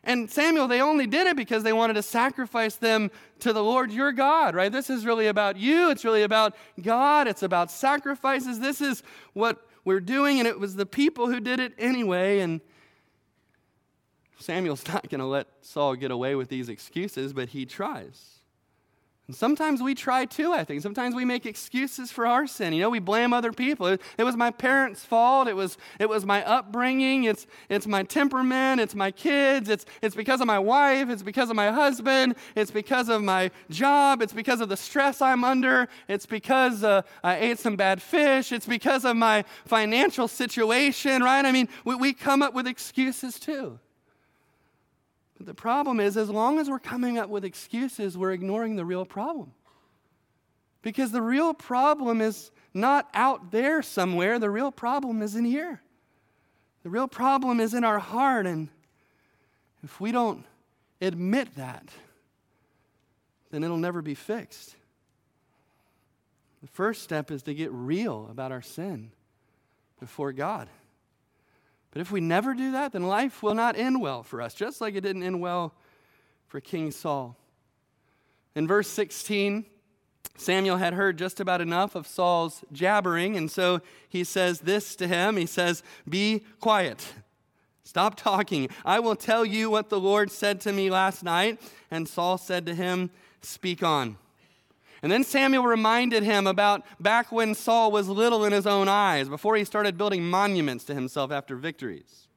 And 0.03 0.29
Samuel, 0.29 0.67
they 0.67 0.81
only 0.81 1.07
did 1.07 1.29
it 1.29 1.37
because 1.37 1.63
they 1.63 1.73
wanted 1.73 1.93
to 1.95 2.03
sacrifice 2.03 2.75
them 2.75 3.09
to 3.39 3.53
the 3.53 3.63
Lord 3.63 3.93
your 3.93 4.11
God, 4.11 4.57
right? 4.57 4.73
This 4.73 4.91
is 4.91 5.07
really 5.07 5.29
about 5.29 5.57
you. 5.57 5.91
It's 5.91 6.05
really 6.05 6.25
about 6.25 6.57
God. 6.83 7.29
It's 7.29 7.45
about 7.45 7.71
sacrifices. 7.71 8.59
This 8.59 8.81
is 8.81 9.05
what 9.33 9.65
we're 9.85 10.01
doing. 10.01 10.41
And 10.41 10.49
it 10.49 10.59
was 10.59 10.75
the 10.75 10.87
people 10.87 11.29
who 11.29 11.39
did 11.39 11.61
it 11.61 11.73
anyway. 11.79 12.41
And 12.41 12.61
Samuel's 14.41 14.85
not 14.89 15.09
going 15.09 15.21
to 15.21 15.27
let 15.27 15.47
Saul 15.61 15.95
get 15.95 16.11
away 16.11 16.35
with 16.35 16.49
these 16.49 16.69
excuses, 16.69 17.33
but 17.33 17.51
he 17.51 17.65
tries. 17.65 18.40
Sometimes 19.33 19.83
we 19.83 19.95
try 19.95 20.25
too, 20.25 20.53
I 20.53 20.65
think. 20.65 20.83
Sometimes 20.83 21.15
we 21.15 21.25
make 21.25 21.47
excuses 21.47 22.11
for 22.11 22.27
our 22.27 22.47
sin. 22.47 22.73
You 22.73 22.83
know, 22.83 22.91
we 22.91 22.99
blame 22.99 23.33
other 23.33 23.53
people. 23.53 23.87
It, 23.87 24.03
it, 24.19 24.25
was 24.25 24.37
my 24.37 24.51
parents' 24.51 25.05
fault. 25.05 25.49
It 25.49 25.57
was, 25.57 25.79
it 25.99 26.09
was 26.09 26.25
my 26.25 26.45
upbringing. 26.45 27.25
It's, 27.25 27.47
it's 27.69 27.87
my 27.87 28.03
temperament. 28.03 28.81
It's 28.81 28.95
my 28.95 29.11
kids. 29.11 29.69
It's, 29.69 29.87
it's 30.03 30.15
because 30.15 30.41
of 30.41 30.47
my 30.47 30.59
wife. 30.59 31.09
It's 31.11 31.23
because 31.23 31.51
of 31.51 31.57
my 31.57 31.71
husband. 31.71 32.37
It's 32.55 32.71
because 32.71 33.09
of 33.09 33.23
my 33.23 33.51
job. 33.71 34.23
It's 34.23 34.33
because 34.33 34.61
of 34.61 34.69
the 34.69 34.77
stress 34.77 35.21
I'm 35.21 35.45
under. 35.45 35.89
It's 36.09 36.27
because 36.27 36.85
uh, 36.85 37.03
I 37.23 37.37
ate 37.37 37.59
some 37.59 37.77
bad 37.77 38.01
fish. 38.01 38.53
It's 38.53 38.67
because 38.67 39.05
of 39.05 39.17
my 39.17 39.45
financial 39.65 40.29
situation, 40.29 41.23
right? 41.23 41.45
I 41.45 41.53
mean, 41.53 41.69
we, 41.85 41.95
we 41.95 42.13
come 42.13 42.43
up 42.43 42.55
with 42.55 42.67
excuses 42.67 43.39
too. 43.39 43.79
But 45.41 45.47
the 45.47 45.55
problem 45.55 46.01
is, 46.01 46.19
as 46.19 46.29
long 46.29 46.59
as 46.59 46.69
we're 46.69 46.79
coming 46.79 47.17
up 47.17 47.31
with 47.31 47.47
excuses, 47.47 48.19
we're 48.19 48.33
ignoring 48.33 48.77
the 48.77 48.85
real 48.85 49.07
problem. 49.07 49.53
Because 50.83 51.13
the 51.13 51.23
real 51.23 51.55
problem 51.55 52.21
is 52.21 52.51
not 52.75 53.09
out 53.15 53.51
there 53.51 53.81
somewhere, 53.81 54.39
the 54.39 54.51
real 54.51 54.71
problem 54.71 55.23
is 55.23 55.37
in 55.37 55.47
here. 55.47 55.81
The 56.83 56.91
real 56.91 57.09
problem 57.09 57.59
is 57.59 57.73
in 57.73 57.85
our 57.85 57.99
heart. 57.99 58.45
And 58.45 58.69
if 59.83 59.99
we 59.99 60.13
don't 60.13 60.45
admit 61.01 61.57
that, 61.57 61.89
then 63.51 63.65
it'll 63.65 63.79
never 63.79 64.03
be 64.03 64.15
fixed. 64.15 64.77
The 66.61 66.69
first 66.69 67.03
step 67.03 67.31
is 67.31 67.45
to 67.45 67.55
get 67.55 67.73
real 67.73 68.29
about 68.31 68.53
our 68.53 68.61
sin. 68.61 69.11
before 70.01 70.33
God. 70.33 70.69
But 71.91 72.01
if 72.01 72.13
we 72.13 72.21
never 72.21 72.55
do 72.55 72.73
that, 72.73 72.93
then 72.93 73.03
life 73.03 73.43
will 73.43 73.55
not 73.55 73.77
end 73.77 74.01
well 74.01 74.23
for 74.23 74.41
us, 74.41 74.55
just 74.55 74.81
like 74.81 74.95
it 74.95 75.01
didn't 75.01 75.23
end 75.23 75.41
well 75.41 75.75
for 76.47 76.61
King 76.61 76.91
Saul. 76.91 77.37
In 78.55 78.67
verse 78.67 78.89
16, 78.89 79.65
Samuel 80.37 80.77
had 80.79 80.95
heard 80.95 81.19
just 81.19 81.41
about 81.41 81.61
enough 81.61 81.95
of 81.95 82.07
Saul's 82.07 82.65
jabbering, 82.73 83.37
and 83.37 83.51
so 83.51 83.81
he 84.09 84.25
says 84.25 84.61
this 84.61 84.97
to 84.97 85.07
him. 85.07 85.37
He 85.37 85.47
says, 85.47 85.83
Be 86.09 86.45
quiet. 86.61 87.13
Stop 87.85 88.15
talking. 88.15 88.69
I 88.85 89.01
will 89.01 89.17
tell 89.17 89.45
you 89.45 89.69
what 89.69 89.89
the 89.89 90.01
Lord 90.01 90.31
said 90.31 90.61
to 90.63 90.73
me 90.73 90.91
last 90.91 91.25
night. 91.25 91.61
And 91.91 92.09
Saul 92.09 92.39
said 92.39 92.65
to 92.67 92.75
him, 92.75 93.11
Speak 93.43 93.83
on. 93.83 94.17
And 95.03 95.11
then 95.11 95.25
Samuel 95.25 95.65
reminded 95.65 96.23
him 96.23 96.47
about 96.47 96.85
back 97.01 97.33
when 97.33 97.55
Saul 97.55 97.91
was 97.91 98.09
little 98.09 98.45
in 98.45 98.53
his 98.53 98.67
own 98.67 98.89
eyes, 98.89 99.29
before 99.29 99.57
he 99.57 99.65
started 99.65 99.97
building 99.97 100.29
monuments 100.29 100.85
to 100.85 100.95
himself 100.95 101.31
after 101.33 101.57
victories. 101.57 102.29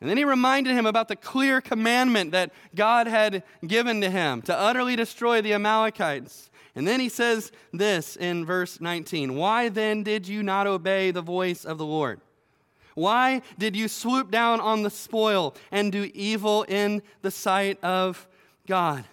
And 0.00 0.10
then 0.10 0.16
he 0.16 0.24
reminded 0.24 0.74
him 0.74 0.86
about 0.86 1.08
the 1.08 1.16
clear 1.16 1.60
commandment 1.60 2.32
that 2.32 2.52
God 2.74 3.06
had 3.06 3.42
given 3.66 4.00
to 4.00 4.10
him 4.10 4.42
to 4.42 4.58
utterly 4.58 4.96
destroy 4.96 5.40
the 5.40 5.54
Amalekites. 5.54 6.50
And 6.74 6.86
then 6.86 6.98
he 6.98 7.08
says 7.08 7.52
this 7.72 8.16
in 8.16 8.44
verse 8.44 8.80
19 8.80 9.34
Why 9.36 9.68
then 9.68 10.02
did 10.02 10.26
you 10.26 10.42
not 10.42 10.66
obey 10.66 11.10
the 11.10 11.22
voice 11.22 11.64
of 11.64 11.78
the 11.78 11.86
Lord? 11.86 12.20
Why 12.94 13.42
did 13.58 13.74
you 13.74 13.88
swoop 13.88 14.30
down 14.30 14.60
on 14.60 14.82
the 14.82 14.90
spoil 14.90 15.54
and 15.70 15.90
do 15.90 16.10
evil 16.14 16.64
in 16.64 17.02
the 17.22 17.30
sight 17.30 17.82
of 17.82 18.26
God? 18.66 19.04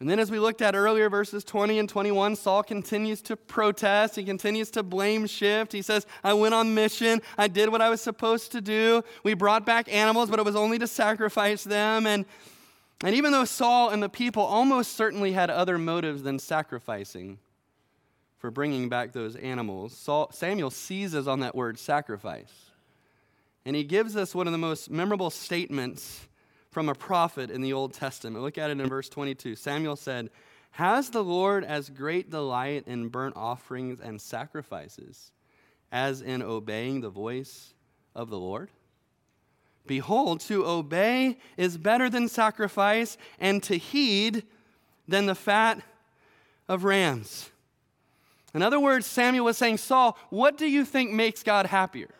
And 0.00 0.08
then, 0.08 0.20
as 0.20 0.30
we 0.30 0.38
looked 0.38 0.62
at 0.62 0.76
earlier, 0.76 1.10
verses 1.10 1.42
20 1.42 1.80
and 1.80 1.88
21, 1.88 2.36
Saul 2.36 2.62
continues 2.62 3.20
to 3.22 3.36
protest. 3.36 4.14
He 4.14 4.22
continues 4.22 4.70
to 4.72 4.84
blame 4.84 5.26
shift. 5.26 5.72
He 5.72 5.82
says, 5.82 6.06
I 6.22 6.34
went 6.34 6.54
on 6.54 6.72
mission. 6.72 7.20
I 7.36 7.48
did 7.48 7.70
what 7.70 7.82
I 7.82 7.90
was 7.90 8.00
supposed 8.00 8.52
to 8.52 8.60
do. 8.60 9.02
We 9.24 9.34
brought 9.34 9.66
back 9.66 9.92
animals, 9.92 10.30
but 10.30 10.38
it 10.38 10.44
was 10.44 10.54
only 10.54 10.78
to 10.78 10.86
sacrifice 10.86 11.64
them. 11.64 12.06
And, 12.06 12.26
and 13.02 13.16
even 13.16 13.32
though 13.32 13.44
Saul 13.44 13.88
and 13.88 14.00
the 14.00 14.08
people 14.08 14.44
almost 14.44 14.92
certainly 14.92 15.32
had 15.32 15.50
other 15.50 15.78
motives 15.78 16.22
than 16.22 16.38
sacrificing 16.38 17.38
for 18.38 18.52
bringing 18.52 18.88
back 18.88 19.12
those 19.12 19.34
animals, 19.34 19.96
Saul, 19.96 20.30
Samuel 20.32 20.70
seizes 20.70 21.26
on 21.26 21.40
that 21.40 21.56
word 21.56 21.76
sacrifice. 21.76 22.70
And 23.64 23.74
he 23.74 23.82
gives 23.82 24.16
us 24.16 24.32
one 24.32 24.46
of 24.46 24.52
the 24.52 24.58
most 24.58 24.92
memorable 24.92 25.30
statements 25.30 26.28
from 26.78 26.88
a 26.88 26.94
prophet 26.94 27.50
in 27.50 27.60
the 27.60 27.72
Old 27.72 27.92
Testament. 27.92 28.40
Look 28.40 28.56
at 28.56 28.70
it 28.70 28.80
in 28.80 28.88
verse 28.88 29.08
22. 29.08 29.56
Samuel 29.56 29.96
said, 29.96 30.30
Has 30.70 31.10
the 31.10 31.24
Lord 31.24 31.64
as 31.64 31.90
great 31.90 32.30
delight 32.30 32.84
in 32.86 33.08
burnt 33.08 33.36
offerings 33.36 34.00
and 34.00 34.20
sacrifices 34.20 35.32
as 35.90 36.20
in 36.20 36.40
obeying 36.40 37.00
the 37.00 37.10
voice 37.10 37.74
of 38.14 38.30
the 38.30 38.38
Lord? 38.38 38.70
Behold, 39.88 40.38
to 40.42 40.64
obey 40.64 41.38
is 41.56 41.76
better 41.76 42.08
than 42.08 42.28
sacrifice, 42.28 43.18
and 43.40 43.60
to 43.64 43.76
heed 43.76 44.44
than 45.08 45.26
the 45.26 45.34
fat 45.34 45.82
of 46.68 46.84
rams. 46.84 47.50
In 48.54 48.62
other 48.62 48.78
words, 48.78 49.04
Samuel 49.04 49.46
was 49.46 49.58
saying, 49.58 49.78
Saul, 49.78 50.16
what 50.30 50.56
do 50.56 50.70
you 50.70 50.84
think 50.84 51.10
makes 51.10 51.42
God 51.42 51.66
happier? 51.66 52.10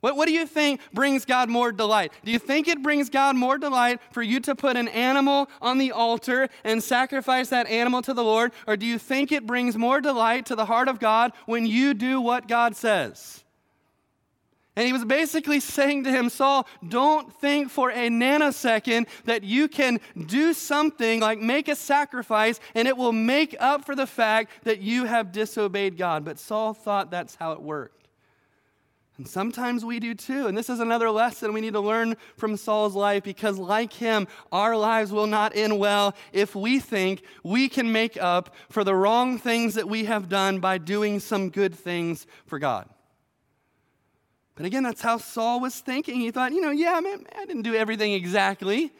What, 0.00 0.16
what 0.16 0.26
do 0.26 0.32
you 0.32 0.46
think 0.46 0.80
brings 0.92 1.24
God 1.24 1.48
more 1.48 1.72
delight? 1.72 2.12
Do 2.24 2.30
you 2.30 2.38
think 2.38 2.68
it 2.68 2.82
brings 2.82 3.10
God 3.10 3.34
more 3.34 3.58
delight 3.58 4.00
for 4.12 4.22
you 4.22 4.38
to 4.40 4.54
put 4.54 4.76
an 4.76 4.86
animal 4.88 5.48
on 5.60 5.78
the 5.78 5.90
altar 5.90 6.48
and 6.62 6.82
sacrifice 6.82 7.48
that 7.48 7.66
animal 7.66 8.02
to 8.02 8.14
the 8.14 8.22
Lord? 8.22 8.52
Or 8.68 8.76
do 8.76 8.86
you 8.86 8.98
think 8.98 9.32
it 9.32 9.46
brings 9.46 9.76
more 9.76 10.00
delight 10.00 10.46
to 10.46 10.54
the 10.54 10.66
heart 10.66 10.88
of 10.88 11.00
God 11.00 11.32
when 11.46 11.66
you 11.66 11.94
do 11.94 12.20
what 12.20 12.46
God 12.46 12.76
says? 12.76 13.42
And 14.76 14.86
he 14.86 14.92
was 14.92 15.04
basically 15.04 15.58
saying 15.60 16.04
to 16.04 16.12
him, 16.12 16.28
Saul, 16.28 16.68
don't 16.86 17.32
think 17.40 17.68
for 17.68 17.90
a 17.90 18.08
nanosecond 18.08 19.08
that 19.24 19.42
you 19.42 19.66
can 19.66 19.98
do 20.26 20.52
something 20.52 21.18
like 21.18 21.40
make 21.40 21.66
a 21.66 21.74
sacrifice 21.74 22.60
and 22.76 22.86
it 22.86 22.96
will 22.96 23.12
make 23.12 23.56
up 23.58 23.84
for 23.84 23.96
the 23.96 24.06
fact 24.06 24.52
that 24.62 24.80
you 24.80 25.06
have 25.06 25.32
disobeyed 25.32 25.98
God. 25.98 26.24
But 26.24 26.38
Saul 26.38 26.72
thought 26.72 27.10
that's 27.10 27.34
how 27.34 27.50
it 27.50 27.60
worked. 27.60 27.97
And 29.18 29.26
sometimes 29.26 29.84
we 29.84 29.98
do 29.98 30.14
too. 30.14 30.46
And 30.46 30.56
this 30.56 30.70
is 30.70 30.78
another 30.78 31.10
lesson 31.10 31.52
we 31.52 31.60
need 31.60 31.72
to 31.72 31.80
learn 31.80 32.16
from 32.36 32.56
Saul's 32.56 32.94
life 32.94 33.24
because, 33.24 33.58
like 33.58 33.92
him, 33.92 34.28
our 34.52 34.76
lives 34.76 35.10
will 35.10 35.26
not 35.26 35.56
end 35.56 35.78
well 35.78 36.14
if 36.32 36.54
we 36.54 36.78
think 36.78 37.22
we 37.42 37.68
can 37.68 37.90
make 37.90 38.16
up 38.16 38.54
for 38.70 38.84
the 38.84 38.94
wrong 38.94 39.36
things 39.36 39.74
that 39.74 39.88
we 39.88 40.04
have 40.04 40.28
done 40.28 40.60
by 40.60 40.78
doing 40.78 41.18
some 41.18 41.50
good 41.50 41.74
things 41.74 42.28
for 42.46 42.60
God. 42.60 42.88
But 44.54 44.66
again, 44.66 44.84
that's 44.84 45.02
how 45.02 45.18
Saul 45.18 45.60
was 45.60 45.78
thinking. 45.80 46.20
He 46.20 46.30
thought, 46.30 46.52
you 46.52 46.60
know, 46.60 46.70
yeah, 46.70 46.98
man, 47.00 47.26
I 47.36 47.44
didn't 47.44 47.62
do 47.62 47.74
everything 47.74 48.12
exactly 48.12 48.92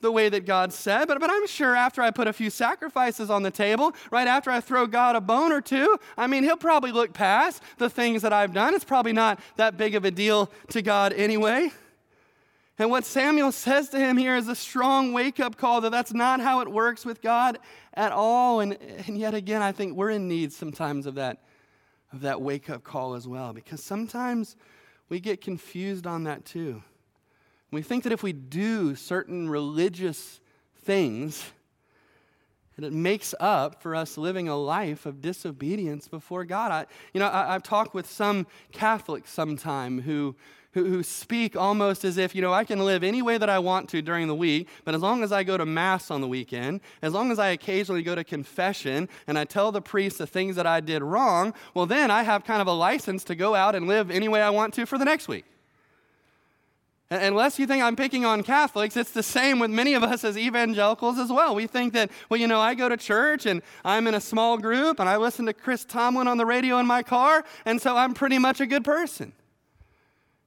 the 0.00 0.12
way 0.12 0.28
that 0.28 0.46
God 0.46 0.72
said, 0.72 1.08
but, 1.08 1.18
but 1.18 1.30
I'm 1.30 1.46
sure 1.46 1.74
after 1.74 2.02
I 2.02 2.10
put 2.10 2.28
a 2.28 2.32
few 2.32 2.50
sacrifices 2.50 3.30
on 3.30 3.42
the 3.42 3.50
table, 3.50 3.94
right 4.12 4.28
after 4.28 4.50
I 4.50 4.60
throw 4.60 4.86
God 4.86 5.16
a 5.16 5.20
bone 5.20 5.50
or 5.50 5.60
two, 5.60 5.98
I 6.16 6.26
mean, 6.26 6.44
He'll 6.44 6.56
probably 6.56 6.92
look 6.92 7.12
past 7.12 7.62
the 7.78 7.90
things 7.90 8.22
that 8.22 8.32
I've 8.32 8.52
done. 8.54 8.74
It's 8.74 8.84
probably 8.84 9.12
not 9.12 9.40
that 9.56 9.76
big 9.76 9.94
of 9.94 10.04
a 10.04 10.10
deal 10.10 10.50
to 10.68 10.82
God 10.82 11.12
anyway. 11.12 11.70
And 12.78 12.90
what 12.90 13.04
Samuel 13.04 13.50
says 13.50 13.88
to 13.88 13.98
him 13.98 14.16
here 14.16 14.36
is 14.36 14.46
a 14.46 14.54
strong 14.54 15.12
wake 15.12 15.40
up 15.40 15.56
call 15.56 15.80
that 15.80 15.90
that's 15.90 16.14
not 16.14 16.40
how 16.40 16.60
it 16.60 16.68
works 16.68 17.04
with 17.04 17.20
God 17.20 17.58
at 17.94 18.12
all. 18.12 18.60
And, 18.60 18.78
and 19.08 19.18
yet 19.18 19.34
again, 19.34 19.62
I 19.62 19.72
think 19.72 19.96
we're 19.96 20.10
in 20.10 20.28
need 20.28 20.52
sometimes 20.52 21.06
of 21.06 21.16
that, 21.16 21.42
of 22.12 22.20
that 22.20 22.40
wake 22.40 22.70
up 22.70 22.84
call 22.84 23.14
as 23.14 23.26
well, 23.26 23.52
because 23.52 23.82
sometimes 23.82 24.54
we 25.08 25.18
get 25.18 25.40
confused 25.40 26.06
on 26.06 26.22
that 26.24 26.44
too. 26.44 26.84
We 27.70 27.82
think 27.82 28.04
that 28.04 28.12
if 28.12 28.22
we 28.22 28.32
do 28.32 28.94
certain 28.94 29.48
religious 29.48 30.40
things, 30.84 31.44
that 32.78 32.86
it 32.86 32.92
makes 32.92 33.34
up 33.40 33.82
for 33.82 33.96
us 33.96 34.16
living 34.16 34.48
a 34.48 34.56
life 34.56 35.04
of 35.04 35.20
disobedience 35.20 36.06
before 36.06 36.44
God. 36.44 36.70
I, 36.70 36.86
you 37.12 37.18
know, 37.18 37.28
I, 37.28 37.52
have 37.52 37.64
talked 37.64 37.92
with 37.92 38.08
some 38.08 38.46
Catholics 38.70 39.32
sometime 39.32 40.00
who, 40.02 40.36
who, 40.72 40.84
who 40.84 41.02
speak 41.02 41.56
almost 41.56 42.04
as 42.04 42.16
if, 42.18 42.36
you 42.36 42.40
know, 42.40 42.52
I 42.52 42.62
can 42.62 42.78
live 42.78 43.02
any 43.02 43.20
way 43.20 43.36
that 43.36 43.50
I 43.50 43.58
want 43.58 43.88
to 43.90 44.00
during 44.00 44.28
the 44.28 44.34
week, 44.34 44.68
but 44.84 44.94
as 44.94 45.02
long 45.02 45.24
as 45.24 45.32
I 45.32 45.42
go 45.42 45.58
to 45.58 45.66
Mass 45.66 46.08
on 46.10 46.20
the 46.20 46.28
weekend, 46.28 46.80
as 47.02 47.12
long 47.12 47.32
as 47.32 47.40
I 47.40 47.48
occasionally 47.48 48.04
go 48.04 48.14
to 48.14 48.22
confession 48.22 49.08
and 49.26 49.36
I 49.36 49.44
tell 49.44 49.72
the 49.72 49.82
priest 49.82 50.18
the 50.18 50.26
things 50.26 50.54
that 50.54 50.66
I 50.66 50.78
did 50.78 51.02
wrong, 51.02 51.54
well, 51.74 51.84
then 51.84 52.12
I 52.12 52.22
have 52.22 52.44
kind 52.44 52.62
of 52.62 52.68
a 52.68 52.72
license 52.72 53.24
to 53.24 53.34
go 53.34 53.56
out 53.56 53.74
and 53.74 53.88
live 53.88 54.08
any 54.08 54.28
way 54.28 54.40
I 54.40 54.50
want 54.50 54.72
to 54.74 54.86
for 54.86 54.98
the 54.98 55.04
next 55.04 55.26
week. 55.26 55.44
Unless 57.10 57.58
you 57.58 57.66
think 57.66 57.82
I'm 57.82 57.96
picking 57.96 58.26
on 58.26 58.42
Catholics, 58.42 58.94
it's 58.94 59.12
the 59.12 59.22
same 59.22 59.58
with 59.58 59.70
many 59.70 59.94
of 59.94 60.02
us 60.02 60.24
as 60.24 60.36
evangelicals 60.36 61.18
as 61.18 61.30
well. 61.30 61.54
We 61.54 61.66
think 61.66 61.94
that, 61.94 62.10
well, 62.28 62.38
you 62.38 62.46
know, 62.46 62.60
I 62.60 62.74
go 62.74 62.86
to 62.90 62.98
church 62.98 63.46
and 63.46 63.62
I'm 63.82 64.06
in 64.06 64.14
a 64.14 64.20
small 64.20 64.58
group 64.58 65.00
and 65.00 65.08
I 65.08 65.16
listen 65.16 65.46
to 65.46 65.54
Chris 65.54 65.86
Tomlin 65.86 66.28
on 66.28 66.36
the 66.36 66.44
radio 66.44 66.78
in 66.78 66.86
my 66.86 67.02
car, 67.02 67.44
and 67.64 67.80
so 67.80 67.96
I'm 67.96 68.12
pretty 68.12 68.38
much 68.38 68.60
a 68.60 68.66
good 68.66 68.84
person. 68.84 69.32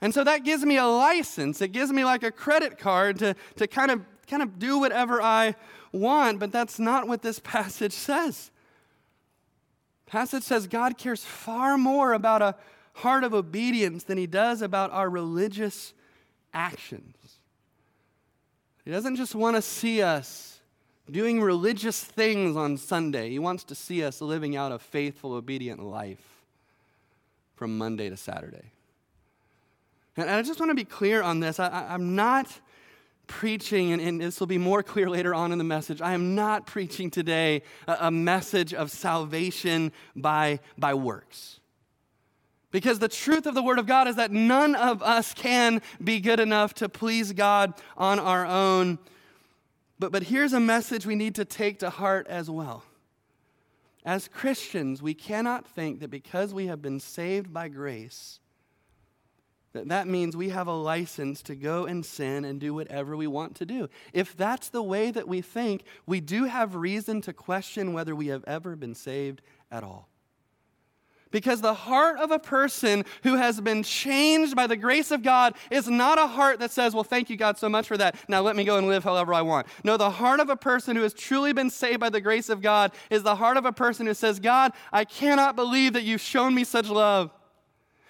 And 0.02 0.14
so 0.14 0.24
that 0.24 0.44
gives 0.44 0.64
me 0.64 0.78
a 0.78 0.86
license. 0.86 1.62
It 1.62 1.70
gives 1.70 1.92
me 1.92 2.06
like 2.06 2.22
a 2.22 2.32
credit 2.32 2.78
card 2.78 3.18
to, 3.20 3.36
to 3.56 3.66
kind, 3.66 3.90
of, 3.90 4.02
kind 4.28 4.44
of 4.44 4.60
do 4.60 4.78
whatever 4.78 5.20
I 5.20 5.56
want, 5.92 6.40
but 6.40 6.52
that's 6.52 6.78
not 6.78 7.08
what 7.08 7.24
this 7.24 7.40
passage 7.44 7.94
says. 7.94 8.52
Passage 10.06 10.44
says 10.44 10.68
God 10.68 11.00
cares 11.00 11.24
far 11.24 11.76
more 11.76 12.14
about 12.14 12.44
a 12.44 12.56
heart 12.96 13.24
of 13.24 13.34
obedience 13.34 14.04
than 14.04 14.20
he 14.20 14.28
does 14.28 14.62
about 14.62 14.92
our 14.92 15.10
religious 15.10 15.94
actions. 16.54 17.16
He 18.86 18.92
doesn't 18.92 19.16
just 19.16 19.36
want 19.36 19.56
to 19.56 19.62
see 19.62 20.02
us 20.02 20.60
doing 21.10 21.42
religious 21.42 22.04
things 22.04 22.56
on 22.56 22.78
Sunday, 22.78 23.30
He 23.30 23.40
wants 23.40 23.64
to 23.66 23.76
see 23.76 24.04
us 24.04 24.22
living 24.22 24.56
out 24.56 24.72
a 24.72 24.80
faithful, 24.80 25.34
obedient 25.34 25.84
life 25.84 26.44
from 27.56 27.78
Monday 27.78 28.10
to 28.10 28.18
Saturday. 28.18 28.72
And 30.18 30.30
I 30.30 30.42
just 30.42 30.60
want 30.60 30.70
to 30.70 30.76
be 30.76 30.84
clear 30.84 31.22
on 31.22 31.40
this. 31.40 31.60
I, 31.60 31.94
am 31.94 32.16
not 32.16 32.48
preaching, 33.28 33.94
and, 33.94 34.02
and, 34.02 34.20
this 34.20 34.40
will 34.40 34.48
be 34.48 34.58
more 34.58 34.84
clear 34.84 35.10
later 35.10 35.34
on 35.34 35.52
in 35.52 35.58
the 35.58 35.64
message. 35.64 36.02
I 36.02 36.14
am 36.14 36.36
not 36.36 36.68
preaching 36.68 37.10
today 37.10 37.62
a, 37.88 37.98
a 38.02 38.12
message 38.12 38.74
of 38.74 38.92
salvation 38.92 39.94
by, 40.16 40.60
by 40.78 40.94
works. 40.94 41.61
Because 42.72 43.00
the 43.00 43.10
truth 43.10 43.46
of 43.46 43.54
the 43.54 43.62
Word 43.62 43.80
of 43.80 43.86
God 43.86 44.08
is 44.08 44.16
that 44.16 44.32
none 44.32 44.76
of 44.76 45.04
us 45.04 45.34
can 45.34 45.82
be 46.04 46.20
good 46.20 46.40
enough 46.40 46.74
to 46.76 46.88
please 46.90 47.34
God 47.34 47.74
on 47.98 48.18
our 48.18 48.46
own. 48.46 48.98
But, 50.00 50.12
but 50.12 50.24
here's 50.24 50.54
a 50.54 50.60
message 50.60 51.06
we 51.06 51.16
need 51.16 51.36
to 51.36 51.46
take 51.46 51.80
to 51.80 51.90
heart 51.90 52.28
as 52.28 52.50
well. 52.50 52.84
As 54.04 54.28
Christians, 54.28 55.02
we 55.02 55.14
cannot 55.14 55.68
think 55.68 56.00
that 56.00 56.10
because 56.10 56.54
we 56.54 56.68
have 56.68 56.82
been 56.82 57.00
saved 57.00 57.54
by 57.54 57.68
grace, 57.68 58.40
that 59.74 59.90
that 59.90 60.08
means 60.08 60.36
we 60.36 60.50
have 60.50 60.68
a 60.68 60.74
license 60.74 61.42
to 61.44 61.56
go 61.56 61.86
and 61.86 62.06
sin 62.06 62.44
and 62.44 62.60
do 62.60 62.74
whatever 62.74 63.16
we 63.16 63.28
want 63.28 63.56
to 63.58 63.66
do. 63.66 63.90
If 64.12 64.36
that's 64.36 64.70
the 64.70 64.84
way 64.84 65.12
that 65.12 65.28
we 65.28 65.42
think, 65.42 65.84
we 66.06 66.20
do 66.20 66.46
have 66.46 66.76
reason 66.76 67.22
to 67.22 67.34
question 67.34 67.94
whether 67.94 68.16
we 68.16 68.28
have 68.28 68.44
ever 68.46 68.76
been 68.76 68.96
saved 68.96 69.42
at 69.72 69.84
all. 69.84 70.11
Because 71.32 71.62
the 71.62 71.74
heart 71.74 72.20
of 72.20 72.32
a 72.32 72.40
person 72.40 73.06
who 73.24 73.36
has 73.36 73.60
been 73.62 73.84
changed 73.84 74.56
by 74.56 74.68
the 74.68 74.76
grace 74.76 75.12
of 75.12 75.24
God 75.24 75.56
is 75.70 75.88
not 75.88 76.20
a 76.20 76.28
heart 76.28 76.60
that 76.60 76.72
says, 76.72 76.94
Well, 76.94 77.04
thank 77.04 77.30
you, 77.30 77.38
God, 77.38 77.58
so 77.58 77.70
much 77.70 77.88
for 77.88 77.98
that. 77.98 78.16
Now 78.28 78.42
let 78.42 78.56
me 78.56 78.64
go 78.64 78.78
and 78.78 78.88
live 78.88 79.04
however 79.04 79.34
I 79.34 79.42
want. 79.42 79.68
No, 79.84 79.98
the 79.98 80.10
heart 80.10 80.40
of 80.40 80.50
a 80.50 80.58
person 80.58 80.96
who 80.96 81.04
has 81.04 81.14
truly 81.14 81.54
been 81.54 81.70
saved 81.70 82.00
by 82.00 82.10
the 82.10 82.22
grace 82.22 82.50
of 82.50 82.62
God 82.62 82.92
is 83.10 83.24
the 83.24 83.36
heart 83.36 83.58
of 83.58 83.66
a 83.66 83.72
person 83.72 84.06
who 84.06 84.14
says, 84.14 84.40
God, 84.40 84.74
I 84.92 85.06
cannot 85.06 85.56
believe 85.56 85.94
that 85.94 86.04
you've 86.04 86.22
shown 86.22 86.54
me 86.54 86.64
such 86.64 86.90
love. 86.90 87.32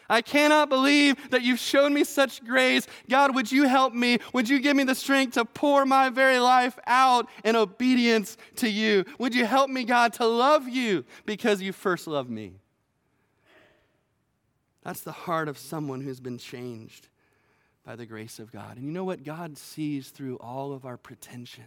I 0.10 0.22
cannot 0.22 0.68
believe 0.68 1.30
that 1.30 1.42
you've 1.42 1.60
shown 1.60 1.94
me 1.94 2.04
such 2.04 2.44
grace. 2.44 2.86
God, 3.10 3.34
would 3.34 3.50
you 3.50 3.66
help 3.66 3.94
me? 3.94 4.20
Would 4.34 4.50
you 4.50 4.60
give 4.60 4.76
me 4.76 4.84
the 4.84 4.94
strength 4.94 5.36
to 5.36 5.46
pour 5.46 5.86
my 5.86 6.10
very 6.10 6.38
life 6.38 6.78
out 6.86 7.30
in 7.46 7.56
obedience 7.56 8.36
to 8.58 8.70
you? 8.70 9.06
Would 9.20 9.34
you 9.34 9.46
help 9.46 9.70
me, 9.70 9.86
God, 9.86 10.12
to 10.14 10.26
love 10.26 10.68
you 10.68 11.06
because 11.26 11.62
you 11.62 11.72
first 11.72 12.08
loved 12.08 12.30
me? 12.30 12.56
That's 14.84 15.02
the 15.02 15.12
heart 15.12 15.48
of 15.48 15.58
someone 15.58 16.02
who's 16.02 16.20
been 16.20 16.38
changed 16.38 17.08
by 17.86 17.96
the 17.96 18.06
grace 18.06 18.40
of 18.40 18.52
God. 18.52 18.78
And 18.78 18.86
you 18.86 18.92
know 18.92 19.04
what? 19.04 19.24
God 19.24 19.58
sees 19.58 20.10
through 20.10 20.38
all 20.38 20.74
of 20.74 20.86
our 20.86 20.98
pretension. 20.98 21.66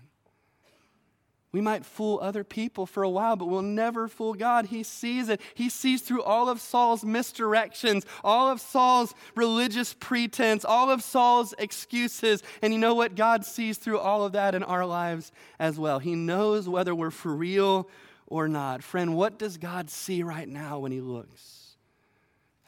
We 1.52 1.60
might 1.60 1.84
fool 1.84 2.18
other 2.20 2.42
people 2.42 2.84
for 2.84 3.04
a 3.04 3.08
while, 3.08 3.36
but 3.36 3.46
we'll 3.46 3.62
never 3.62 4.08
fool 4.08 4.34
God. 4.34 4.66
He 4.66 4.82
sees 4.82 5.28
it. 5.28 5.40
He 5.54 5.68
sees 5.68 6.02
through 6.02 6.24
all 6.24 6.48
of 6.48 6.60
Saul's 6.60 7.04
misdirections, 7.04 8.04
all 8.24 8.50
of 8.50 8.60
Saul's 8.60 9.14
religious 9.36 9.94
pretense, 9.94 10.64
all 10.64 10.90
of 10.90 11.00
Saul's 11.00 11.54
excuses. 11.56 12.42
And 12.60 12.72
you 12.72 12.80
know 12.80 12.96
what? 12.96 13.14
God 13.14 13.44
sees 13.44 13.78
through 13.78 14.00
all 14.00 14.24
of 14.24 14.32
that 14.32 14.56
in 14.56 14.64
our 14.64 14.84
lives 14.84 15.30
as 15.60 15.78
well. 15.78 16.00
He 16.00 16.16
knows 16.16 16.68
whether 16.68 16.92
we're 16.92 17.12
for 17.12 17.32
real 17.32 17.88
or 18.26 18.48
not. 18.48 18.82
Friend, 18.82 19.14
what 19.14 19.38
does 19.38 19.56
God 19.56 19.90
see 19.90 20.24
right 20.24 20.48
now 20.48 20.80
when 20.80 20.90
He 20.90 21.00
looks 21.00 21.63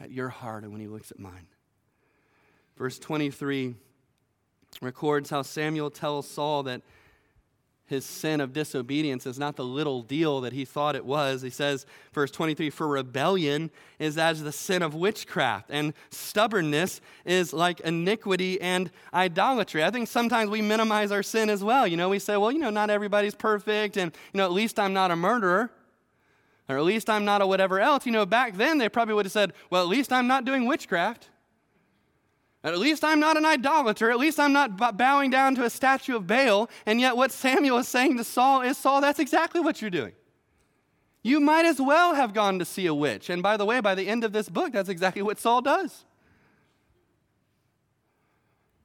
at 0.01 0.11
your 0.11 0.29
heart 0.29 0.63
and 0.63 0.73
when 0.73 0.81
He 0.81 0.89
looks 0.89 1.11
at 1.11 1.19
mine? 1.19 1.47
Verse 2.77 2.99
23 2.99 3.75
records 4.83 5.31
how 5.31 5.43
Samuel 5.43 5.91
tells 5.91 6.29
Saul 6.29 6.65
that 6.65 6.83
his 7.87 8.05
sin 8.05 8.41
of 8.41 8.53
disobedience 8.53 9.27
is 9.27 9.39
not 9.39 9.55
the 9.55 9.65
little 9.65 10.03
deal 10.03 10.41
that 10.41 10.53
he 10.53 10.65
thought 10.65 10.97
it 10.97 11.05
was. 11.05 11.43
He 11.43 11.51
says, 11.51 11.87
verse 12.13 12.33
23 12.33 12.69
For 12.69 12.89
rebellion 12.89 13.71
is 14.01 14.19
as 14.19 14.43
the 14.43 14.51
sin 14.51 14.83
of 14.83 14.95
witchcraft, 14.95 15.71
and 15.71 15.95
stubbornness 16.11 17.01
is 17.25 17.53
like 17.53 17.79
iniquity 17.81 18.61
and 18.61 18.91
idolatry. 19.15 19.85
I 19.85 19.91
think 19.91 20.09
sometimes 20.09 20.51
we 20.51 20.63
minimize 20.63 21.13
our 21.13 21.23
sin 21.23 21.49
as 21.49 21.63
well. 21.63 21.87
You 21.87 21.97
know, 21.97 22.09
we 22.09 22.19
say, 22.19 22.37
well, 22.37 22.51
you 22.51 22.59
know, 22.59 22.71
not 22.71 22.91
everybody's 22.91 23.37
perfect, 23.37 23.97
and, 23.97 24.13
you 24.33 24.39
know, 24.39 24.45
at 24.45 24.53
least 24.53 24.81
I'm 24.81 24.93
not 24.93 25.13
a 25.13 25.17
murderer, 25.17 25.71
or 26.69 26.77
at 26.77 26.85
least 26.85 27.09
I'm 27.09 27.25
not 27.25 27.43
a 27.43 27.47
whatever 27.47 27.81
else. 27.81 28.07
You 28.07 28.13
know, 28.13 28.27
back 28.27 28.57
then 28.57 28.79
they 28.79 28.89
probably 28.89 29.15
would 29.15 29.27
have 29.27 29.33
said, 29.33 29.53
well, 29.71 29.83
at 29.83 29.89
least 29.89 30.13
I'm 30.13 30.27
not 30.27 30.45
doing 30.45 30.67
witchcraft. 30.67 31.31
At 32.65 32.79
least 32.79 33.05
I'm 33.05 33.21
not 33.21 33.37
an 33.37 33.45
idolater. 33.45 34.11
At 34.11 34.19
least 34.19 34.41
I'm 34.41 34.53
not 34.53 34.97
bowing 34.97 35.31
down 35.31 35.55
to 35.55 35.65
a 35.65 35.71
statue 35.71 36.17
of 36.17 36.27
Baal. 36.27 36.69
And 36.85 37.01
yet, 37.01 37.17
what 37.17 37.31
Samuel 37.31 37.79
is 37.79 37.87
saying 37.87 38.17
to 38.17 38.25
Saul 38.25 38.63
is 38.63 38.77
Saul, 38.77 39.01
that's 39.01 39.21
exactly 39.21 39.61
what 39.61 39.81
you're 39.81 39.91
doing. 39.91 40.13
You 41.23 41.39
might 41.39 41.65
as 41.65 41.81
well 41.81 42.15
have 42.15 42.35
gone 42.35 42.59
to 42.59 42.65
see 42.65 42.87
a 42.87 42.95
witch. 42.95 43.31
And 43.31 43.43
by 43.43 43.57
the 43.57 43.65
way, 43.65 43.81
by 43.81 43.95
the 43.95 44.09
end 44.09 44.25
of 44.25 44.33
this 44.33 44.49
book, 44.49 44.73
that's 44.73 44.89
exactly 44.89 45.23
what 45.23 45.39
Saul 45.39 45.61
does. 45.61 46.05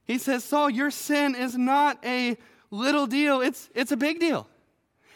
He 0.04 0.18
says, 0.18 0.44
Saul, 0.44 0.70
your 0.70 0.90
sin 0.90 1.34
is 1.34 1.56
not 1.56 1.98
a 2.04 2.36
little 2.70 3.06
deal, 3.06 3.40
it's, 3.40 3.68
it's 3.74 3.92
a 3.92 3.96
big 3.96 4.20
deal. 4.20 4.48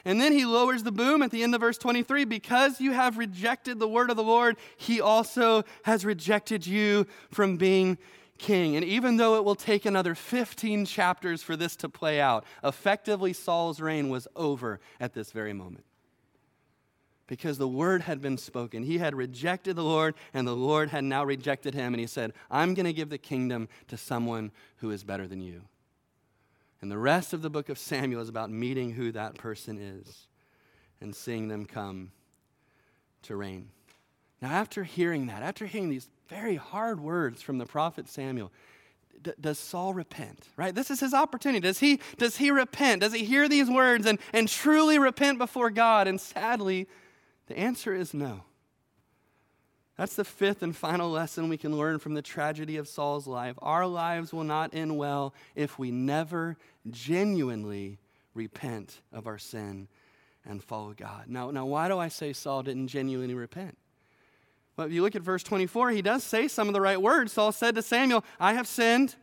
And 0.07 0.21
then 0.21 0.33
he 0.33 0.47
lowers 0.47 0.85
the 0.85 0.93
boom 0.93 1.21
at 1.21 1.33
the 1.33 1.43
end 1.43 1.53
of 1.57 1.61
verse 1.61 1.77
23 1.79 2.25
because 2.27 2.81
you 2.81 2.93
have 2.93 3.19
rejected 3.19 3.81
the 3.81 3.89
word 3.89 4.09
of 4.09 4.17
the 4.17 4.23
Lord, 4.23 4.57
he 4.77 5.01
also 5.01 5.65
has 5.83 6.05
rejected 6.05 6.65
you 6.65 7.09
from 7.33 7.57
being 7.57 7.99
king. 8.39 8.77
And 8.77 8.85
even 8.85 9.17
though 9.17 9.35
it 9.35 9.45
will 9.45 9.57
take 9.57 9.85
another 9.85 10.15
15 10.15 10.87
chapters 10.87 11.43
for 11.43 11.57
this 11.57 11.75
to 11.77 11.89
play 11.89 12.21
out, 12.21 12.45
effectively 12.63 13.33
Saul's 13.33 13.81
reign 13.81 14.09
was 14.09 14.29
over 14.37 14.79
at 15.01 15.13
this 15.13 15.33
very 15.33 15.53
moment. 15.53 15.85
Because 17.27 17.59
the 17.59 17.67
word 17.67 18.03
had 18.03 18.21
been 18.21 18.39
spoken. 18.39 18.85
He 18.85 18.99
had 18.99 19.13
rejected 19.13 19.75
the 19.75 19.83
Lord, 19.83 20.15
and 20.33 20.47
the 20.47 20.55
Lord 20.55 20.91
had 20.91 21.03
now 21.03 21.25
rejected 21.25 21.75
him. 21.75 21.93
And 21.93 22.01
he 22.01 22.07
said, 22.07 22.33
I'm 22.49 22.75
going 22.75 22.87
to 22.87 22.93
give 22.93 23.09
the 23.09 23.19
kingdom 23.19 23.69
to 23.89 23.97
someone 23.97 24.53
who 24.77 24.93
is 24.93 25.03
better 25.03 25.27
than 25.27 25.41
you. 25.41 25.63
And 26.81 26.91
the 26.91 26.99
rest 26.99 27.33
of 27.33 27.43
the 27.43 27.51
book 27.51 27.69
of 27.69 27.79
Samuel 27.79 28.21
is 28.21 28.29
about 28.29 28.51
meeting 28.51 28.93
who 28.93 29.13
that 29.13 29.37
person 29.37 29.79
is 29.79 30.27
and 31.01 31.15
seeing 31.15 31.49
them 31.49 31.65
come 31.67 32.13
to 33.23 33.37
reign. 33.37 33.71
Now, 34.43 34.51
after 34.51 34.85
hearing 34.85 35.27
that, 35.27 35.43
after 35.43 35.67
hearing 35.67 35.89
these 35.89 36.09
very 36.29 36.57
hard 36.57 37.01
words 37.01 37.43
from 37.43 37.59
the 37.59 37.67
prophet 37.67 38.09
Samuel. 38.09 38.53
D- 39.23 39.33
does 39.41 39.59
Saul 39.59 39.95
repent? 39.95 40.49
Right? 40.57 40.75
This 40.75 40.91
is 40.91 41.01
his 41.01 41.15
opportunity. 41.15 41.61
Does 41.61 41.79
he, 41.79 42.01
does 42.19 42.37
he 42.37 42.51
repent? 42.51 43.03
Does 43.03 43.13
he 43.13 43.25
hear 43.25 43.49
these 43.49 43.71
words 43.71 44.07
and, 44.07 44.19
and 44.33 44.49
truly 44.49 44.99
repent 44.99 45.39
before 45.39 45.71
God? 45.71 46.09
And 46.09 46.21
sadly, 46.21 46.89
the 47.47 47.59
answer 47.59 47.95
is 47.95 48.13
no. 48.13 48.43
That's 49.97 50.15
the 50.15 50.25
fifth 50.25 50.63
and 50.63 50.77
final 50.77 51.11
lesson 51.11 51.49
we 51.49 51.57
can 51.57 51.77
learn 51.77 51.99
from 51.99 52.15
the 52.15 52.23
tragedy 52.23 52.77
of 52.77 52.87
Saul's 52.87 53.27
life. 53.27 53.57
Our 53.63 53.87
lives 53.87 54.33
will 54.33 54.45
not 54.45 54.75
end 54.75 54.99
well 54.99 55.33
if 55.55 55.79
we 55.79 55.91
never 55.91 56.57
genuinely 56.91 57.99
repent 58.35 59.01
of 59.11 59.27
our 59.27 59.39
sin 59.39 59.89
and 60.45 60.63
follow 60.63 60.93
God. 60.95 61.25
Now, 61.29 61.51
now 61.51 61.65
why 61.65 61.89
do 61.89 61.99
I 61.99 62.09
say 62.09 62.35
Saul 62.35 62.63
didn't 62.63 62.89
genuinely 62.89 63.35
repent? 63.35 63.79
Well, 64.77 64.87
if 64.87 64.93
you 64.93 65.01
look 65.01 65.17
at 65.17 65.23
verse 65.23 65.43
24, 65.43 65.91
he 65.91 66.03
does 66.03 66.23
say 66.23 66.49
some 66.49 66.69
of 66.69 66.75
the 66.75 66.81
right 66.83 67.01
words. 67.01 67.33
Saul 67.33 67.51
said 67.51 67.75
to 67.77 67.83
Samuel, 67.83 68.25
I 68.39 68.53
have 68.53 68.67
sinned. 68.67 69.17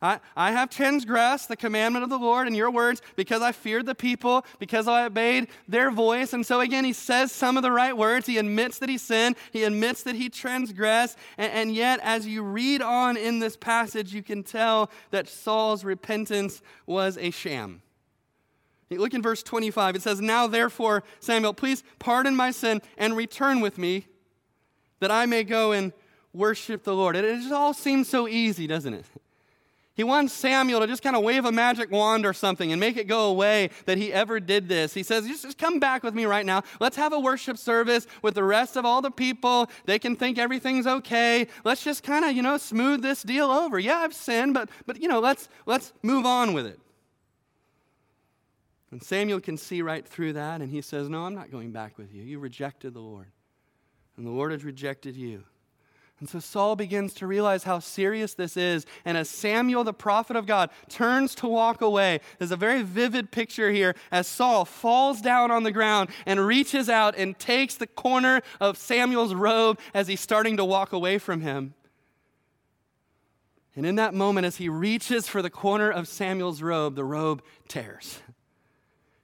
I, 0.00 0.20
I 0.36 0.52
have 0.52 0.70
transgressed 0.70 1.48
the 1.48 1.56
commandment 1.56 2.04
of 2.04 2.10
the 2.10 2.18
Lord 2.18 2.46
in 2.46 2.54
your 2.54 2.70
words 2.70 3.02
because 3.16 3.42
I 3.42 3.50
feared 3.50 3.84
the 3.84 3.96
people, 3.96 4.46
because 4.60 4.86
I 4.86 5.04
obeyed 5.06 5.48
their 5.66 5.90
voice. 5.90 6.32
And 6.32 6.46
so, 6.46 6.60
again, 6.60 6.84
he 6.84 6.92
says 6.92 7.32
some 7.32 7.56
of 7.56 7.64
the 7.64 7.72
right 7.72 7.96
words. 7.96 8.26
He 8.26 8.38
admits 8.38 8.78
that 8.78 8.88
he 8.88 8.96
sinned, 8.96 9.34
he 9.52 9.64
admits 9.64 10.04
that 10.04 10.14
he 10.14 10.28
transgressed. 10.28 11.18
And, 11.36 11.52
and 11.52 11.74
yet, 11.74 11.98
as 12.04 12.26
you 12.26 12.42
read 12.42 12.80
on 12.80 13.16
in 13.16 13.40
this 13.40 13.56
passage, 13.56 14.14
you 14.14 14.22
can 14.22 14.44
tell 14.44 14.90
that 15.10 15.28
Saul's 15.28 15.82
repentance 15.82 16.62
was 16.86 17.18
a 17.18 17.30
sham. 17.30 17.82
Look 18.90 19.14
in 19.14 19.20
verse 19.20 19.42
25. 19.42 19.96
It 19.96 20.02
says, 20.02 20.20
Now 20.20 20.46
therefore, 20.46 21.02
Samuel, 21.18 21.54
please 21.54 21.82
pardon 21.98 22.36
my 22.36 22.52
sin 22.52 22.80
and 22.96 23.16
return 23.16 23.60
with 23.60 23.78
me 23.78 24.06
that 25.00 25.10
I 25.10 25.26
may 25.26 25.42
go 25.44 25.72
and 25.72 25.92
worship 26.32 26.84
the 26.84 26.94
Lord. 26.94 27.16
And 27.16 27.26
it 27.26 27.36
just 27.40 27.52
all 27.52 27.74
seems 27.74 28.08
so 28.08 28.28
easy, 28.28 28.66
doesn't 28.66 28.94
it? 28.94 29.04
He 29.98 30.04
wants 30.04 30.32
Samuel 30.32 30.78
to 30.78 30.86
just 30.86 31.02
kind 31.02 31.16
of 31.16 31.24
wave 31.24 31.44
a 31.44 31.50
magic 31.50 31.90
wand 31.90 32.24
or 32.24 32.32
something 32.32 32.70
and 32.70 32.78
make 32.78 32.96
it 32.96 33.08
go 33.08 33.26
away 33.26 33.70
that 33.84 33.98
he 33.98 34.12
ever 34.12 34.38
did 34.38 34.68
this. 34.68 34.94
He 34.94 35.02
says, 35.02 35.26
just, 35.26 35.42
just 35.42 35.58
come 35.58 35.80
back 35.80 36.04
with 36.04 36.14
me 36.14 36.24
right 36.24 36.46
now. 36.46 36.62
Let's 36.78 36.96
have 36.96 37.12
a 37.12 37.18
worship 37.18 37.58
service 37.58 38.06
with 38.22 38.34
the 38.34 38.44
rest 38.44 38.76
of 38.76 38.84
all 38.86 39.02
the 39.02 39.10
people. 39.10 39.68
They 39.86 39.98
can 39.98 40.14
think 40.14 40.38
everything's 40.38 40.86
okay. 40.86 41.48
Let's 41.64 41.82
just 41.82 42.04
kind 42.04 42.24
of, 42.24 42.30
you 42.30 42.42
know, 42.42 42.56
smooth 42.58 43.02
this 43.02 43.24
deal 43.24 43.50
over. 43.50 43.76
Yeah, 43.76 43.96
I've 43.96 44.14
sinned, 44.14 44.54
but, 44.54 44.70
but 44.86 45.02
you 45.02 45.08
know, 45.08 45.18
let's, 45.18 45.48
let's 45.66 45.92
move 46.02 46.24
on 46.24 46.52
with 46.52 46.66
it. 46.66 46.78
And 48.92 49.02
Samuel 49.02 49.40
can 49.40 49.58
see 49.58 49.82
right 49.82 50.06
through 50.06 50.34
that, 50.34 50.62
and 50.62 50.70
he 50.70 50.80
says, 50.80 51.10
No, 51.10 51.26
I'm 51.26 51.34
not 51.34 51.50
going 51.50 51.72
back 51.72 51.98
with 51.98 52.14
you. 52.14 52.22
You 52.22 52.38
rejected 52.38 52.94
the 52.94 53.00
Lord 53.00 53.26
and 54.18 54.26
the 54.26 54.30
Lord 54.30 54.52
has 54.52 54.64
rejected 54.64 55.16
you. 55.16 55.44
And 56.20 56.28
so 56.28 56.40
Saul 56.40 56.74
begins 56.74 57.14
to 57.14 57.28
realize 57.28 57.62
how 57.62 57.78
serious 57.78 58.34
this 58.34 58.56
is. 58.56 58.86
And 59.04 59.16
as 59.16 59.30
Samuel, 59.30 59.84
the 59.84 59.92
prophet 59.92 60.34
of 60.34 60.46
God, 60.46 60.70
turns 60.88 61.34
to 61.36 61.46
walk 61.46 61.80
away, 61.80 62.20
there's 62.38 62.50
a 62.50 62.56
very 62.56 62.82
vivid 62.82 63.30
picture 63.30 63.70
here 63.70 63.94
as 64.10 64.26
Saul 64.26 64.64
falls 64.64 65.20
down 65.20 65.52
on 65.52 65.62
the 65.62 65.70
ground 65.70 66.10
and 66.26 66.44
reaches 66.44 66.88
out 66.88 67.16
and 67.16 67.38
takes 67.38 67.76
the 67.76 67.86
corner 67.86 68.42
of 68.60 68.76
Samuel's 68.76 69.32
robe 69.32 69.78
as 69.94 70.08
he's 70.08 70.20
starting 70.20 70.56
to 70.56 70.64
walk 70.64 70.92
away 70.92 71.18
from 71.18 71.40
him. 71.40 71.74
And 73.76 73.86
in 73.86 73.94
that 73.94 74.12
moment, 74.12 74.44
as 74.44 74.56
he 74.56 74.68
reaches 74.68 75.28
for 75.28 75.40
the 75.40 75.50
corner 75.50 75.88
of 75.88 76.08
Samuel's 76.08 76.62
robe, 76.62 76.96
the 76.96 77.04
robe 77.04 77.44
tears. 77.68 78.18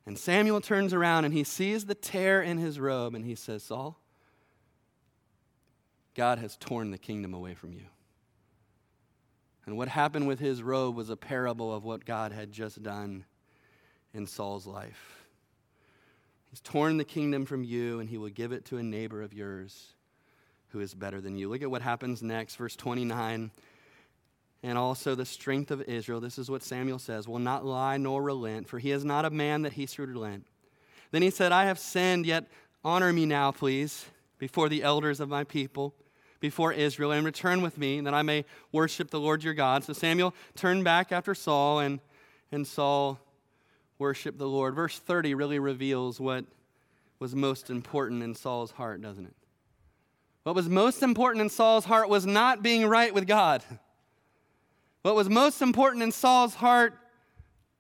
And 0.07 0.17
Samuel 0.17 0.61
turns 0.61 0.95
around 0.95 1.25
and 1.25 1.35
he 1.35 1.43
sees 1.43 1.87
the 1.87 1.97
tear 1.97 2.41
in 2.41 2.59
his 2.59 2.79
robe 2.79 3.17
and 3.17 3.25
he 3.25 3.35
says, 3.35 3.65
Saul, 3.65 3.99
God 6.15 6.39
has 6.39 6.57
torn 6.57 6.91
the 6.91 6.99
kingdom 6.99 7.35
away 7.35 7.55
from 7.55 7.73
you. 7.73 7.85
And 9.67 9.77
what 9.77 9.89
happened 9.89 10.29
with 10.29 10.39
his 10.39 10.63
robe 10.63 10.95
was 10.95 11.11
a 11.11 11.17
parable 11.17 11.75
of 11.75 11.85
what 11.85 12.05
God 12.05 12.33
had 12.33 12.53
just 12.53 12.83
done 12.83 13.25
in 14.13 14.27
Saul's 14.27 14.67
life. 14.67 15.25
He's 16.51 16.61
torn 16.61 16.99
the 16.99 17.05
kingdom 17.05 17.47
from 17.47 17.65
you, 17.65 17.99
and 17.99 18.09
he 18.09 18.19
will 18.19 18.29
give 18.29 18.53
it 18.53 18.65
to 18.67 18.77
a 18.77 18.83
neighbor 18.83 19.23
of 19.23 19.33
yours 19.33 19.95
who 20.69 20.81
is 20.81 20.95
better 20.95 21.21
than 21.21 21.37
you. 21.37 21.49
Look 21.49 21.63
at 21.63 21.71
what 21.71 21.83
happens 21.83 22.23
next, 22.23 22.57
verse 22.57 22.77
29. 22.77 23.51
And 24.63 24.79
also 24.79 25.15
the 25.15 25.27
strength 25.27 25.71
of 25.71 25.83
Israel, 25.83 26.21
this 26.21 26.39
is 26.39 26.51
what 26.51 26.63
Samuel 26.63 26.99
says, 26.99 27.27
will 27.27 27.39
not 27.39 27.65
lie 27.65 27.97
nor 27.97 28.23
relent, 28.23 28.69
for 28.69 28.79
he 28.79 28.91
is 28.91 29.05
not 29.05 29.25
a 29.25 29.31
man 29.31 29.63
that 29.63 29.73
he 29.73 29.87
should 29.87 30.11
relent. 30.11 30.47
Then 31.11 31.23
he 31.23 31.31
said, 31.31 31.53
I 31.53 31.65
have 31.65 31.79
sinned, 31.79 32.27
yet 32.27 32.47
honor 32.85 33.13
me 33.13 33.27
now, 33.27 33.51
please 33.51 34.07
before 34.39 34.69
the 34.69 34.83
elders 34.83 35.21
of 35.21 35.29
my 35.29 35.45
people, 35.45 35.95
before 36.45 36.75
Israel, 36.75 37.11
and 37.11 37.25
return 37.25 37.63
with 37.63 37.79
me, 37.79 38.03
that 38.03 38.13
I 38.13 38.21
may 38.21 38.45
worship 38.71 39.11
the 39.11 39.19
Lord 39.19 39.43
your 39.43 39.55
God. 39.55 39.83
So 39.83 39.95
Samuel 39.95 40.35
turned 40.55 40.85
back 40.85 41.11
after 41.11 41.35
Saul, 41.35 41.79
and, 41.79 42.01
and 42.53 42.67
Saul 42.67 43.19
worshiped 43.99 44.37
the 44.37 44.47
Lord. 44.47 44.75
Verse 44.75 44.99
30 44.99 45.35
really 45.35 45.59
reveals 45.59 46.21
what 46.21 46.45
was 47.19 47.35
most 47.35 47.71
important 47.71 48.23
in 48.23 48.35
Saul's 48.35 48.73
heart, 48.73 49.01
doesn't 49.01 49.25
it? 49.25 49.35
What 50.43 50.55
was 50.55 50.69
most 50.69 51.03
important 51.03 51.41
in 51.41 51.49
Saul's 51.49 51.87
heart 51.87 52.11
was 52.11 52.27
not 52.27 52.63
being 52.63 52.85
right 52.85 53.15
with 53.15 53.27
God. 53.27 53.65
What 55.01 55.15
was 55.15 55.31
most 55.31 55.63
important 55.63 56.03
in 56.03 56.13
Saul's 56.13 56.57
heart 56.57 56.93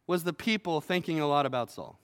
was 0.06 0.24
the 0.24 0.32
people 0.32 0.80
thinking 0.80 1.20
a 1.20 1.28
lot 1.28 1.44
about 1.44 1.70
Saul. 1.70 1.98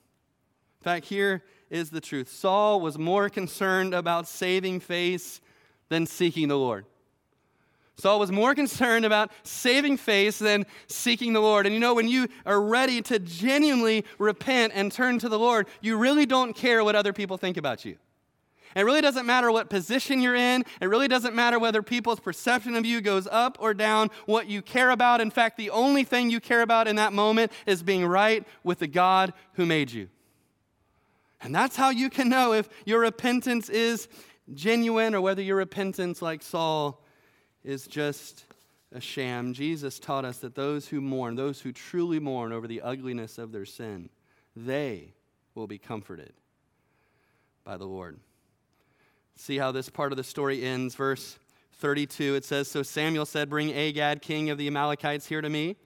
In 0.83 0.85
fact, 0.85 1.07
here 1.07 1.43
is 1.71 1.89
the 1.89 2.03
truth 2.03 2.29
Saul 2.29 2.83
was 2.83 2.99
more 2.99 3.31
concerned 3.31 3.95
about 3.95 4.29
saving 4.29 4.81
face 4.81 5.41
than 5.91 6.07
seeking 6.07 6.49
the 6.49 6.57
Lord. 6.57 6.87
Saul 7.97 8.19
was 8.19 8.33
more 8.33 8.55
concerned 8.63 9.05
about 9.05 9.31
saving 9.43 9.99
face 9.99 10.39
than 10.39 10.65
seeking 10.87 11.35
the 11.35 11.41
Lord. 11.41 11.67
And 11.67 11.75
you 11.75 11.81
know, 11.81 11.95
when 11.95 12.09
you 12.09 12.29
are 12.47 12.61
ready 12.61 13.03
to 13.03 13.19
genuinely 13.19 14.07
repent 14.19 14.73
and 14.75 14.91
turn 14.91 15.19
to 15.19 15.29
the 15.29 15.39
Lord, 15.39 15.69
you 15.83 15.99
really 15.99 16.25
don't 16.25 16.55
care 16.55 16.83
what 16.83 16.97
other 16.97 17.13
people 17.13 17.37
think 17.37 17.59
about 17.59 17.85
you. 17.85 17.97
It 18.77 18.83
really 18.83 19.01
doesn't 19.01 19.27
matter 19.27 19.51
what 19.51 19.69
position 19.69 20.21
you're 20.21 20.37
in. 20.37 20.65
It 20.81 20.87
really 20.87 21.09
doesn't 21.09 21.35
matter 21.35 21.59
whether 21.59 21.83
people's 21.83 22.21
perception 22.21 22.77
of 22.77 22.87
you 22.87 23.01
goes 23.01 23.27
up 23.27 23.59
or 23.61 23.75
down. 23.75 24.11
What 24.27 24.47
you 24.47 24.63
care 24.63 24.91
about, 24.91 25.21
in 25.21 25.33
fact, 25.33 25.57
the 25.57 25.71
only 25.71 26.05
thing 26.05 26.31
you 26.31 26.39
care 26.39 26.63
about 26.63 26.87
in 26.87 26.95
that 26.97 27.13
moment 27.13 27.51
is 27.67 27.83
being 27.83 28.07
right 28.07 28.47
with 28.63 28.79
the 28.79 28.87
God 28.87 29.33
who 29.55 29.67
made 29.67 29.91
you. 29.91 30.09
And 31.43 31.55
that's 31.55 31.75
how 31.75 31.91
you 31.91 32.11
can 32.11 32.29
know 32.29 32.53
if 32.53 32.69
your 32.85 33.01
repentance 33.01 33.69
is 33.69 34.09
genuine 34.55 35.15
or 35.15 35.21
whether 35.21 35.43
your 35.43 35.57
repentance, 35.57 36.21
like 36.23 36.43
Saul, 36.43 37.03
is 37.65 37.87
just 37.87 38.45
a 38.93 39.01
sham. 39.01 39.53
Jesus 39.53 39.99
taught 39.99 40.25
us 40.25 40.39
that 40.39 40.55
those 40.55 40.89
who 40.89 41.01
mourn, 41.01 41.37
those 41.37 41.61
who 41.61 41.73
truly 41.73 42.19
mourn 42.19 42.53
over 42.53 42.67
the 42.67 42.81
ugliness 42.81 43.39
of 43.39 43.53
their 43.53 43.65
sin, 43.65 44.11
they 44.57 45.15
will 45.55 45.67
be 45.67 45.79
comforted 45.79 46.33
by 47.65 47.77
the 47.77 47.85
Lord. 47.85 48.19
See 49.37 49.59
how 49.59 49.73
this 49.73 49.89
part 49.89 50.13
of 50.13 50.17
the 50.17 50.25
story 50.25 50.65
ends. 50.65 50.95
Verse 50.95 51.39
32, 51.75 52.35
it 52.35 52.45
says 52.45 52.69
So 52.69 52.83
Samuel 52.83 53.27
said, 53.27 53.49
Bring 53.49 53.73
Agag, 53.73 54.23
king 54.23 54.51
of 54.51 54.59
the 54.59 54.67
Amalekites, 54.67 55.27
here 55.27 55.41
to 55.41 55.49
me. 55.49 55.77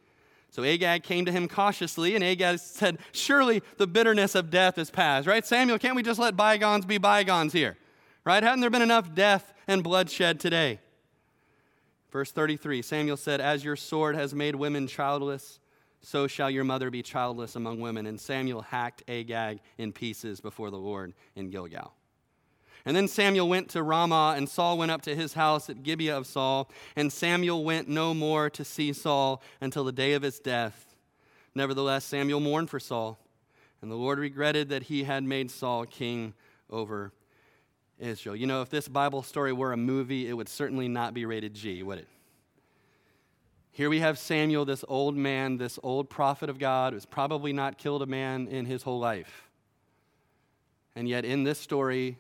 So 0.51 0.63
Agag 0.63 1.03
came 1.03 1.25
to 1.25 1.33
him 1.33 1.49
cautiously, 1.49 2.15
and 2.15 2.23
Agag 2.23 2.59
said, 2.59 2.99
Surely 3.13 3.63
the 3.77 3.87
bitterness 3.87 4.35
of 4.35 4.51
death 4.51 4.79
is 4.79 4.91
past, 4.91 5.27
right? 5.27 5.45
Samuel, 5.45 5.79
can't 5.79 5.97
we 5.97 6.03
just 6.03 6.21
let 6.21 6.37
bygones 6.37 6.87
be 6.87 6.99
bygones 6.99 7.53
here? 7.53 7.77
Right? 8.25 8.43
Hadn't 8.43 8.61
there 8.61 8.71
been 8.71 8.83
enough 8.83 9.15
death 9.15 9.53
and 9.67 9.85
bloodshed 9.85 10.41
today? 10.41 10.81
Verse 12.11 12.33
33 12.33 12.81
Samuel 12.81 13.17
said, 13.17 13.41
As 13.41 13.65
your 13.65 13.77
sword 13.77 14.17
has 14.17 14.35
made 14.35 14.55
women 14.55 14.87
childless, 14.87 15.59
so 16.01 16.27
shall 16.27 16.51
your 16.51 16.65
mother 16.65 16.91
be 16.91 17.03
childless 17.03 17.57
among 17.57 17.81
women. 17.81 18.07
And 18.07 18.21
Samuel 18.21 18.63
hacked 18.63 19.03
Agag 19.09 19.61
in 19.79 19.93
pieces 19.93 20.41
before 20.41 20.71
the 20.71 20.79
Lord 20.79 21.13
in 21.35 21.51
Gilgal. 21.51 21.93
And 22.87 22.95
then 22.95 23.09
Samuel 23.09 23.49
went 23.49 23.71
to 23.71 23.83
Ramah, 23.83 24.35
and 24.37 24.47
Saul 24.49 24.77
went 24.77 24.91
up 24.91 25.01
to 25.03 25.17
his 25.17 25.33
house 25.33 25.71
at 25.71 25.83
Gibeah 25.83 26.19
of 26.19 26.27
Saul. 26.27 26.71
And 26.95 27.11
Samuel 27.13 27.65
went 27.65 27.89
no 27.89 28.13
more 28.13 28.51
to 28.51 28.65
see 28.65 28.93
Saul 28.93 29.43
until 29.61 29.85
the 29.85 29.93
day 29.93 30.13
of 30.13 30.23
his 30.23 30.39
death. 30.39 30.95
Nevertheless, 31.55 32.05
Samuel 32.05 32.41
mourned 32.41 32.69
for 32.69 32.81
Saul, 32.81 33.19
and 33.81 33.91
the 33.91 33.97
Lord 33.97 34.19
regretted 34.19 34.69
that 34.69 34.85
he 34.85 35.05
had 35.05 35.25
made 35.25 35.51
Saul 35.51 35.87
king 35.87 36.35
over 36.69 37.13
Israel. 37.99 38.37
You 38.37 38.47
know, 38.47 38.63
if 38.63 38.71
this 38.71 38.89
Bible 38.89 39.23
story 39.23 39.53
were 39.53 39.73
a 39.73 39.77
movie, 39.77 40.29
it 40.29 40.33
would 40.33 40.49
certainly 40.49 40.89
not 40.89 41.15
be 41.15 41.25
rated 41.27 41.55
G, 41.55 41.83
would 41.83 41.99
it? 41.99 42.09
Here 43.73 43.91
we 43.91 44.01
have 44.01 44.19
Samuel, 44.19 44.65
this 44.65 44.85
old 44.87 45.17
man, 45.17 45.57
this 45.57 45.79
old 45.83 46.09
prophet 46.09 46.49
of 46.49 46.59
God, 46.59 46.93
who's 46.93 47.07
probably 47.07 47.53
not 47.53 47.77
killed 47.77 48.03
a 48.03 48.07
man 48.07 48.47
in 48.47 48.67
his 48.67 48.85
whole 48.85 49.01
life. 49.01 49.49
And 50.95 51.09
yet, 51.09 51.25
in 51.25 51.43
this 51.43 51.59
story, 51.59 52.19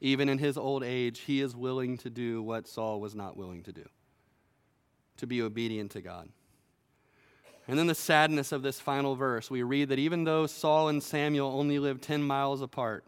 even 0.00 0.28
in 0.28 0.36
his 0.36 0.58
old 0.58 0.84
age, 0.84 1.20
he 1.20 1.40
is 1.40 1.56
willing 1.56 1.96
to 1.98 2.10
do 2.10 2.42
what 2.42 2.68
Saul 2.68 3.00
was 3.00 3.14
not 3.14 3.36
willing 3.36 3.62
to 3.64 3.72
do 3.72 3.84
to 5.16 5.26
be 5.26 5.42
obedient 5.42 5.90
to 5.92 6.00
God. 6.00 6.28
And 7.66 7.78
then 7.78 7.86
the 7.86 7.94
sadness 7.94 8.52
of 8.52 8.62
this 8.62 8.80
final 8.80 9.14
verse, 9.14 9.50
we 9.50 9.62
read 9.62 9.90
that 9.90 9.98
even 9.98 10.24
though 10.24 10.46
Saul 10.46 10.88
and 10.88 11.02
Samuel 11.02 11.50
only 11.50 11.78
lived 11.78 12.02
10 12.02 12.22
miles 12.22 12.62
apart, 12.62 13.04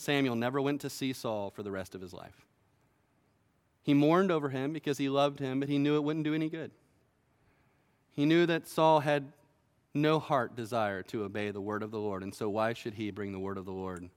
Samuel 0.00 0.34
never 0.34 0.60
went 0.62 0.80
to 0.80 0.90
see 0.90 1.12
Saul 1.12 1.50
for 1.50 1.62
the 1.62 1.70
rest 1.70 1.94
of 1.94 2.00
his 2.00 2.14
life. 2.14 2.46
He 3.82 3.92
mourned 3.92 4.30
over 4.30 4.48
him 4.48 4.72
because 4.72 4.96
he 4.96 5.10
loved 5.10 5.40
him, 5.40 5.60
but 5.60 5.68
he 5.68 5.78
knew 5.78 5.96
it 5.96 6.02
wouldn't 6.02 6.24
do 6.24 6.34
any 6.34 6.48
good. 6.48 6.70
He 8.10 8.24
knew 8.24 8.46
that 8.46 8.66
Saul 8.66 9.00
had 9.00 9.32
no 9.92 10.18
heart 10.18 10.56
desire 10.56 11.02
to 11.04 11.24
obey 11.24 11.50
the 11.50 11.60
word 11.60 11.82
of 11.82 11.90
the 11.90 11.98
Lord, 11.98 12.22
and 12.22 12.34
so 12.34 12.48
why 12.48 12.72
should 12.72 12.94
he 12.94 13.10
bring 13.10 13.32
the 13.32 13.38
word 13.38 13.58
of 13.58 13.66
the 13.66 13.72
Lord 13.72 14.08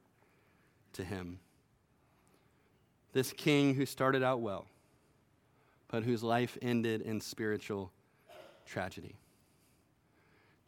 to 0.93 1.03
him? 1.03 1.39
This 3.11 3.34
king 3.34 3.75
who 3.75 3.86
started 3.86 4.23
out 4.23 4.39
well, 4.39 4.67
but 5.89 6.03
whose 6.03 6.23
life 6.23 6.57
ended 6.61 7.01
in 7.01 7.19
spiritual 7.19 7.91
tragedy. 8.65 9.15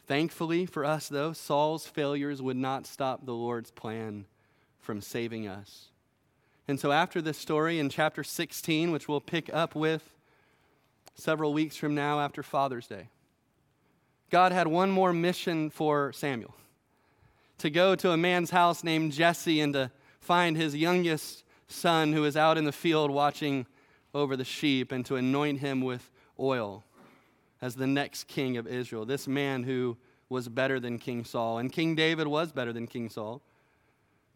Thankfully 0.08 0.66
for 0.66 0.84
us, 0.84 1.08
though, 1.08 1.32
Saul's 1.32 1.88
failures 1.88 2.42
would 2.42 2.58
not 2.58 2.86
stop 2.86 3.26
the 3.26 3.34
Lord's 3.34 3.72
plan 3.72 4.26
from 4.86 5.02
saving 5.02 5.48
us. 5.48 5.90
And 6.68 6.80
so, 6.80 6.92
after 6.92 7.22
this 7.22 7.38
story 7.38 7.80
in 7.80 7.90
chapter 7.90 8.24
16, 8.24 8.92
which 8.92 9.08
we'll 9.08 9.20
pick 9.20 9.54
up 9.54 9.76
with 9.76 10.10
several 11.16 11.54
weeks 11.54 11.76
from 11.76 11.96
now 11.96 12.20
after 12.20 12.42
Father's 12.42 12.88
Day, 12.88 13.10
God 14.30 14.52
had 14.52 14.68
one 14.68 14.92
more 14.92 15.12
mission 15.12 15.70
for 15.70 16.14
Samuel 16.14 16.56
to 17.58 17.70
go 17.70 17.96
to 17.96 18.12
a 18.12 18.18
man's 18.18 18.50
house 18.52 18.84
named 18.84 19.12
Jesse 19.12 19.62
and 19.62 19.74
to 19.74 19.92
find 20.20 20.58
his 20.58 20.76
youngest 20.76 21.44
son 21.68 22.14
who 22.14 22.26
is 22.26 22.36
out 22.36 22.58
in 22.58 22.66
the 22.66 22.72
field 22.72 23.12
watching 23.12 23.66
over 24.14 24.36
the 24.36 24.46
sheep 24.46 24.92
and 24.92 25.06
to 25.06 25.16
anoint 25.16 25.60
him 25.60 25.82
with 25.82 26.10
oil 26.40 26.84
as 27.62 27.76
the 27.76 27.88
next 27.88 28.26
king 28.26 28.58
of 28.58 28.68
Israel. 28.68 29.06
This 29.06 29.28
man 29.28 29.64
who 29.64 29.98
was 30.30 30.50
better 30.50 30.80
than 30.80 31.00
King 31.00 31.24
Saul. 31.24 31.60
And 31.60 31.72
King 31.72 31.96
David 31.96 32.28
was 32.28 32.52
better 32.52 32.74
than 32.74 32.88
King 32.88 33.10
Saul. 33.10 33.42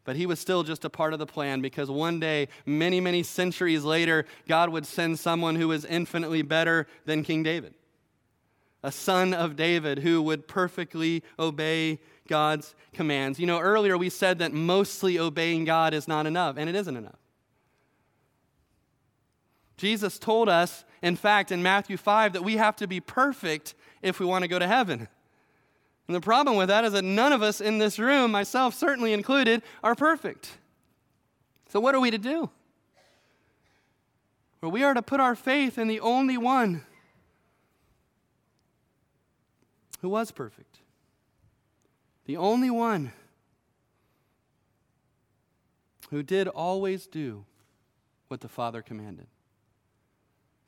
But 0.06 0.16
he 0.16 0.26
was 0.26 0.40
still 0.40 0.64
just 0.64 0.86
a 0.86 0.90
part 0.90 1.14
of 1.14 1.20
the 1.20 1.26
plan 1.26 1.62
because 1.62 1.92
one 1.92 2.20
day, 2.20 2.48
many, 2.66 3.00
many 3.00 3.22
centuries 3.24 3.84
later, 3.84 4.26
God 4.48 4.70
would 4.70 4.86
send 4.86 5.20
someone 5.20 5.56
who 5.56 5.68
was 5.68 5.86
infinitely 5.86 6.42
better 6.42 6.88
than 7.06 7.24
King 7.24 7.44
David. 7.44 7.76
A 8.82 8.92
son 8.92 9.34
of 9.34 9.56
David 9.56 10.00
who 10.00 10.22
would 10.22 10.48
perfectly 10.48 11.24
obey 11.38 12.00
God's 12.28 12.76
commands. 12.94 13.40
You 13.40 13.48
know, 13.48 13.60
earlier 13.60 13.98
we 13.98 14.10
said 14.10 14.40
that 14.40 14.54
mostly 14.54 15.20
obeying 15.20 15.66
God 15.66 15.94
is 15.94 16.08
not 16.08 16.26
enough, 16.26 16.56
and 16.58 16.70
it 16.70 16.76
isn't 16.76 16.96
enough. 16.96 17.20
Jesus 19.76 20.20
told 20.20 20.50
us, 20.50 20.86
in 21.02 21.16
fact, 21.16 21.52
in 21.52 21.64
Matthew 21.64 21.98
5, 21.98 22.34
that 22.34 22.44
we 22.44 22.58
have 22.58 22.76
to 22.78 22.88
be 22.88 23.00
perfect 23.00 23.76
if 24.02 24.20
we 24.20 24.26
want 24.26 24.44
to 24.44 24.48
go 24.48 24.60
to 24.60 24.68
heaven. 24.68 25.08
And 26.10 26.16
the 26.16 26.22
problem 26.22 26.58
with 26.58 26.70
that 26.70 26.86
is 26.86 26.94
that 26.94 27.04
none 27.04 27.32
of 27.32 27.44
us 27.44 27.62
in 27.62 27.78
this 27.78 28.00
room, 28.00 28.32
myself 28.32 28.74
certainly 28.74 29.14
included, 29.14 29.62
are 29.84 29.94
perfect. 29.94 30.58
So, 31.68 31.80
what 31.80 31.94
are 31.94 32.00
we 32.00 32.10
to 32.10 32.18
do? 32.18 32.50
Well, 34.60 34.72
we 34.72 34.82
are 34.82 34.96
to 34.96 35.04
put 35.04 35.20
our 35.20 35.36
faith 35.36 35.78
in 35.78 35.88
the 35.88 36.00
only 36.00 36.36
one 36.36 36.84
who 40.02 40.10
was 40.10 40.32
perfect 40.32 40.80
the 42.26 42.38
only 42.38 42.72
one 42.72 43.12
who 46.10 46.24
did 46.24 46.48
always 46.48 47.06
do 47.06 47.46
what 48.30 48.42
the 48.42 48.48
Father 48.48 48.82
commanded. 48.82 49.26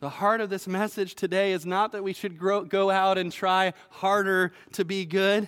The 0.02 0.10
heart 0.10 0.42
of 0.42 0.50
this 0.50 0.68
message 0.68 1.16
today 1.16 1.54
is 1.54 1.66
not 1.66 1.94
that 1.94 2.04
we 2.04 2.12
should 2.12 2.38
grow, 2.38 2.66
go 2.66 2.90
out 2.90 3.18
and 3.18 3.32
try 3.32 3.74
harder 3.90 4.52
to 4.74 4.84
be 4.84 5.06
good 5.06 5.48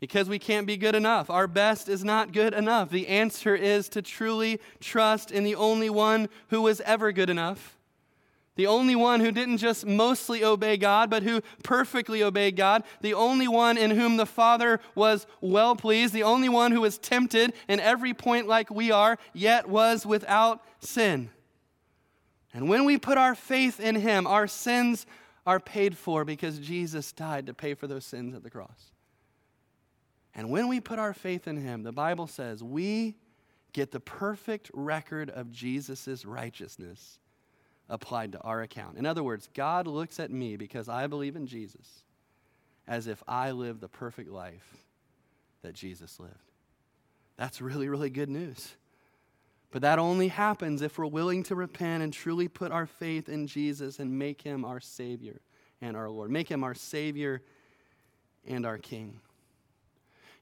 because 0.00 0.28
we 0.28 0.38
can't 0.38 0.66
be 0.66 0.76
good 0.76 0.94
enough. 0.94 1.30
Our 1.30 1.46
best 1.46 1.88
is 1.88 2.04
not 2.04 2.32
good 2.32 2.52
enough. 2.52 2.90
The 2.90 3.08
answer 3.08 3.54
is 3.54 3.88
to 3.90 4.02
truly 4.02 4.60
trust 4.80 5.30
in 5.30 5.44
the 5.44 5.54
only 5.54 5.88
one 5.88 6.28
who 6.48 6.60
was 6.60 6.80
ever 6.82 7.12
good 7.12 7.30
enough 7.30 7.78
the 8.58 8.66
only 8.66 8.96
one 8.96 9.20
who 9.20 9.30
didn't 9.30 9.58
just 9.58 9.86
mostly 9.86 10.42
obey 10.42 10.76
God, 10.76 11.08
but 11.08 11.22
who 11.22 11.42
perfectly 11.62 12.24
obeyed 12.24 12.56
God, 12.56 12.82
the 13.02 13.14
only 13.14 13.46
one 13.46 13.78
in 13.78 13.92
whom 13.92 14.16
the 14.16 14.26
Father 14.26 14.80
was 14.96 15.28
well 15.40 15.76
pleased, 15.76 16.12
the 16.12 16.24
only 16.24 16.48
one 16.48 16.72
who 16.72 16.80
was 16.80 16.98
tempted 16.98 17.52
in 17.68 17.78
every 17.78 18.12
point 18.12 18.48
like 18.48 18.68
we 18.68 18.90
are, 18.90 19.16
yet 19.32 19.68
was 19.68 20.04
without 20.04 20.60
sin. 20.80 21.30
And 22.52 22.68
when 22.68 22.84
we 22.84 22.98
put 22.98 23.18
our 23.18 23.34
faith 23.34 23.80
in 23.80 23.94
Him, 23.94 24.26
our 24.26 24.46
sins 24.46 25.06
are 25.46 25.60
paid 25.60 25.96
for 25.96 26.24
because 26.24 26.58
Jesus 26.58 27.12
died 27.12 27.46
to 27.46 27.54
pay 27.54 27.74
for 27.74 27.86
those 27.86 28.04
sins 28.04 28.34
at 28.34 28.42
the 28.42 28.50
cross. 28.50 28.92
And 30.34 30.50
when 30.50 30.68
we 30.68 30.80
put 30.80 30.98
our 30.98 31.14
faith 31.14 31.48
in 31.48 31.56
Him, 31.56 31.82
the 31.82 31.92
Bible 31.92 32.26
says 32.26 32.62
we 32.62 33.16
get 33.72 33.90
the 33.90 34.00
perfect 34.00 34.70
record 34.72 35.30
of 35.30 35.50
Jesus' 35.50 36.24
righteousness 36.24 37.18
applied 37.88 38.32
to 38.32 38.40
our 38.40 38.62
account. 38.62 38.98
In 38.98 39.06
other 39.06 39.22
words, 39.22 39.48
God 39.54 39.86
looks 39.86 40.20
at 40.20 40.30
me 40.30 40.56
because 40.56 40.88
I 40.88 41.06
believe 41.06 41.36
in 41.36 41.46
Jesus 41.46 42.02
as 42.86 43.06
if 43.06 43.22
I 43.26 43.50
live 43.50 43.80
the 43.80 43.88
perfect 43.88 44.30
life 44.30 44.76
that 45.62 45.74
Jesus 45.74 46.18
lived. 46.18 46.34
That's 47.36 47.60
really, 47.60 47.88
really 47.88 48.10
good 48.10 48.30
news. 48.30 48.74
But 49.70 49.82
that 49.82 49.98
only 49.98 50.28
happens 50.28 50.80
if 50.80 50.98
we're 50.98 51.06
willing 51.06 51.42
to 51.44 51.54
repent 51.54 52.02
and 52.02 52.12
truly 52.12 52.48
put 52.48 52.72
our 52.72 52.86
faith 52.86 53.28
in 53.28 53.46
Jesus 53.46 53.98
and 53.98 54.18
make 54.18 54.42
him 54.42 54.64
our 54.64 54.80
Savior 54.80 55.40
and 55.80 55.96
our 55.96 56.08
Lord. 56.08 56.30
Make 56.30 56.48
him 56.48 56.64
our 56.64 56.74
Savior 56.74 57.42
and 58.46 58.64
our 58.64 58.78
King. 58.78 59.20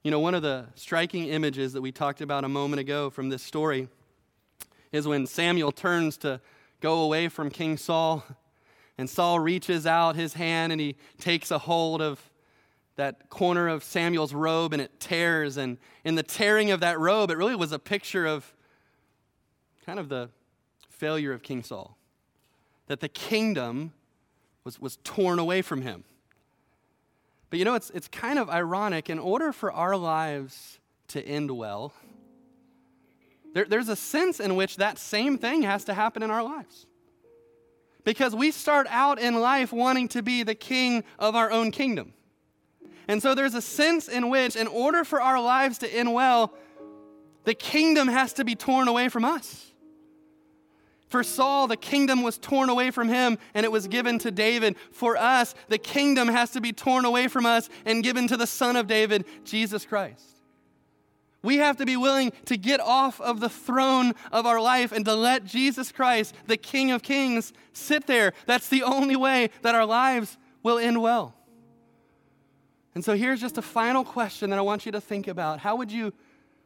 You 0.04 0.12
know, 0.12 0.20
one 0.20 0.36
of 0.36 0.42
the 0.42 0.66
striking 0.76 1.26
images 1.26 1.72
that 1.72 1.82
we 1.82 1.90
talked 1.90 2.20
about 2.20 2.44
a 2.44 2.48
moment 2.48 2.78
ago 2.78 3.10
from 3.10 3.28
this 3.28 3.42
story 3.42 3.88
is 4.92 5.08
when 5.08 5.26
Samuel 5.26 5.72
turns 5.72 6.16
to 6.18 6.40
go 6.80 7.00
away 7.00 7.28
from 7.28 7.50
King 7.50 7.76
Saul, 7.76 8.24
and 8.96 9.10
Saul 9.10 9.40
reaches 9.40 9.86
out 9.86 10.14
his 10.14 10.34
hand 10.34 10.70
and 10.70 10.80
he 10.80 10.94
takes 11.18 11.50
a 11.50 11.58
hold 11.58 12.00
of 12.00 12.30
that 12.94 13.28
corner 13.28 13.68
of 13.68 13.82
Samuel's 13.82 14.32
robe 14.32 14.72
and 14.72 14.80
it 14.80 15.00
tears. 15.00 15.56
And 15.56 15.76
in 16.04 16.14
the 16.14 16.22
tearing 16.22 16.70
of 16.70 16.80
that 16.80 16.98
robe, 16.98 17.30
it 17.30 17.36
really 17.36 17.56
was 17.56 17.72
a 17.72 17.78
picture 17.78 18.26
of 18.26 18.54
kind 19.86 20.00
of 20.00 20.08
the 20.08 20.28
failure 20.90 21.32
of 21.32 21.42
King 21.42 21.62
Saul. 21.62 21.96
That 22.88 23.00
the 23.00 23.08
kingdom 23.08 23.92
was, 24.64 24.80
was 24.80 24.98
torn 25.04 25.38
away 25.38 25.62
from 25.62 25.82
him. 25.82 26.04
But 27.50 27.60
you 27.60 27.64
know, 27.64 27.74
it's, 27.74 27.90
it's 27.90 28.08
kind 28.08 28.38
of 28.38 28.50
ironic. 28.50 29.08
In 29.08 29.18
order 29.18 29.52
for 29.52 29.70
our 29.70 29.96
lives 29.96 30.80
to 31.08 31.24
end 31.24 31.52
well, 31.52 31.92
there, 33.54 33.64
there's 33.64 33.88
a 33.88 33.96
sense 33.96 34.40
in 34.40 34.56
which 34.56 34.76
that 34.76 34.98
same 34.98 35.38
thing 35.38 35.62
has 35.62 35.84
to 35.84 35.94
happen 35.94 36.22
in 36.22 36.30
our 36.30 36.42
lives. 36.42 36.86
Because 38.04 38.34
we 38.34 38.50
start 38.50 38.86
out 38.90 39.18
in 39.20 39.40
life 39.40 39.72
wanting 39.72 40.08
to 40.08 40.22
be 40.22 40.42
the 40.42 40.54
king 40.54 41.04
of 41.18 41.34
our 41.34 41.50
own 41.50 41.70
kingdom. 41.70 42.12
And 43.08 43.22
so 43.22 43.34
there's 43.34 43.54
a 43.54 43.62
sense 43.62 44.08
in 44.08 44.30
which, 44.30 44.56
in 44.56 44.66
order 44.66 45.04
for 45.04 45.20
our 45.20 45.40
lives 45.40 45.78
to 45.78 45.88
end 45.88 46.12
well, 46.12 46.52
the 47.44 47.54
kingdom 47.54 48.08
has 48.08 48.32
to 48.34 48.44
be 48.44 48.56
torn 48.56 48.88
away 48.88 49.08
from 49.08 49.24
us. 49.24 49.72
For 51.08 51.22
Saul, 51.22 51.68
the 51.68 51.76
kingdom 51.76 52.22
was 52.22 52.36
torn 52.36 52.68
away 52.68 52.90
from 52.90 53.08
him 53.08 53.38
and 53.54 53.64
it 53.64 53.70
was 53.70 53.86
given 53.86 54.18
to 54.20 54.30
David. 54.30 54.76
For 54.90 55.16
us, 55.16 55.54
the 55.68 55.78
kingdom 55.78 56.28
has 56.28 56.50
to 56.52 56.60
be 56.60 56.72
torn 56.72 57.04
away 57.04 57.28
from 57.28 57.46
us 57.46 57.68
and 57.84 58.02
given 58.02 58.26
to 58.28 58.36
the 58.36 58.46
Son 58.46 58.74
of 58.74 58.86
David, 58.86 59.24
Jesus 59.44 59.86
Christ. 59.86 60.24
We 61.42 61.58
have 61.58 61.76
to 61.76 61.86
be 61.86 61.96
willing 61.96 62.32
to 62.46 62.56
get 62.56 62.80
off 62.80 63.20
of 63.20 63.38
the 63.38 63.48
throne 63.48 64.14
of 64.32 64.46
our 64.46 64.60
life 64.60 64.90
and 64.90 65.04
to 65.04 65.14
let 65.14 65.44
Jesus 65.44 65.92
Christ, 65.92 66.34
the 66.48 66.56
King 66.56 66.90
of 66.90 67.04
Kings, 67.04 67.52
sit 67.72 68.08
there. 68.08 68.32
That's 68.46 68.68
the 68.68 68.82
only 68.82 69.14
way 69.14 69.50
that 69.62 69.76
our 69.76 69.86
lives 69.86 70.36
will 70.64 70.78
end 70.78 71.00
well. 71.00 71.34
And 72.96 73.04
so 73.04 73.14
here's 73.14 73.40
just 73.40 73.58
a 73.58 73.62
final 73.62 74.04
question 74.04 74.50
that 74.50 74.58
I 74.58 74.62
want 74.62 74.86
you 74.86 74.92
to 74.92 75.00
think 75.00 75.28
about. 75.28 75.60
How 75.60 75.76
would 75.76 75.92
you, 75.92 76.12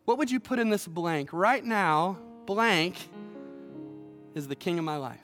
what 0.07 0.17
would 0.17 0.31
you 0.31 0.41
put 0.41 0.59
in 0.59 0.71
this 0.71 0.87
blank? 0.87 1.29
Right 1.31 1.65
now, 1.65 2.17
blank 2.47 2.97
is 4.35 4.49
the 4.49 4.57
king 4.57 4.79
of 4.79 4.85
my 4.85 4.97
life. 4.97 5.21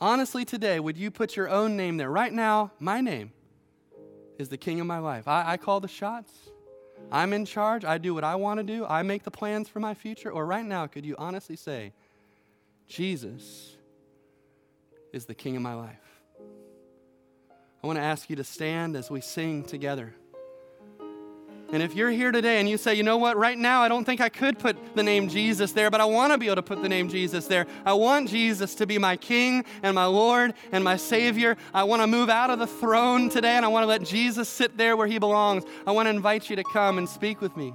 Honestly, 0.00 0.44
today, 0.44 0.78
would 0.78 0.96
you 0.96 1.10
put 1.10 1.36
your 1.36 1.48
own 1.48 1.76
name 1.76 1.96
there? 1.96 2.10
Right 2.10 2.32
now, 2.32 2.70
my 2.78 3.00
name 3.00 3.32
is 4.38 4.48
the 4.48 4.58
king 4.58 4.80
of 4.80 4.86
my 4.86 4.98
life. 4.98 5.26
I, 5.26 5.52
I 5.52 5.56
call 5.56 5.80
the 5.80 5.88
shots. 5.88 6.32
I'm 7.10 7.32
in 7.32 7.44
charge. 7.44 7.84
I 7.84 7.98
do 7.98 8.14
what 8.14 8.24
I 8.24 8.34
want 8.34 8.58
to 8.58 8.64
do. 8.64 8.84
I 8.86 9.02
make 9.02 9.22
the 9.22 9.30
plans 9.30 9.68
for 9.68 9.80
my 9.80 9.94
future. 9.94 10.30
Or 10.30 10.44
right 10.44 10.64
now, 10.64 10.86
could 10.86 11.06
you 11.06 11.14
honestly 11.18 11.56
say, 11.56 11.92
Jesus 12.88 13.76
is 15.12 15.24
the 15.24 15.34
king 15.34 15.56
of 15.56 15.62
my 15.62 15.74
life? 15.74 15.96
I 17.82 17.86
want 17.86 17.98
to 17.98 18.02
ask 18.02 18.28
you 18.28 18.36
to 18.36 18.44
stand 18.44 18.96
as 18.96 19.10
we 19.10 19.20
sing 19.20 19.62
together. 19.62 20.14
And 21.72 21.82
if 21.82 21.96
you're 21.96 22.10
here 22.10 22.30
today 22.30 22.60
and 22.60 22.68
you 22.68 22.78
say, 22.78 22.94
you 22.94 23.02
know 23.02 23.16
what, 23.16 23.36
right 23.36 23.58
now 23.58 23.82
I 23.82 23.88
don't 23.88 24.04
think 24.04 24.20
I 24.20 24.28
could 24.28 24.58
put 24.58 24.76
the 24.94 25.02
name 25.02 25.28
Jesus 25.28 25.72
there, 25.72 25.90
but 25.90 26.00
I 26.00 26.04
want 26.04 26.32
to 26.32 26.38
be 26.38 26.46
able 26.46 26.56
to 26.56 26.62
put 26.62 26.80
the 26.80 26.88
name 26.88 27.08
Jesus 27.08 27.46
there. 27.46 27.66
I 27.84 27.92
want 27.92 28.28
Jesus 28.28 28.74
to 28.76 28.86
be 28.86 28.98
my 28.98 29.16
King 29.16 29.64
and 29.82 29.94
my 29.94 30.04
Lord 30.04 30.54
and 30.70 30.84
my 30.84 30.96
Savior. 30.96 31.56
I 31.74 31.82
want 31.84 32.02
to 32.02 32.06
move 32.06 32.28
out 32.28 32.50
of 32.50 32.60
the 32.60 32.68
throne 32.68 33.28
today 33.28 33.56
and 33.56 33.64
I 33.64 33.68
want 33.68 33.82
to 33.82 33.88
let 33.88 34.02
Jesus 34.02 34.48
sit 34.48 34.76
there 34.76 34.96
where 34.96 35.08
he 35.08 35.18
belongs. 35.18 35.64
I 35.86 35.90
want 35.90 36.06
to 36.06 36.10
invite 36.10 36.48
you 36.48 36.56
to 36.56 36.64
come 36.64 36.98
and 36.98 37.08
speak 37.08 37.40
with 37.40 37.56
me 37.56 37.74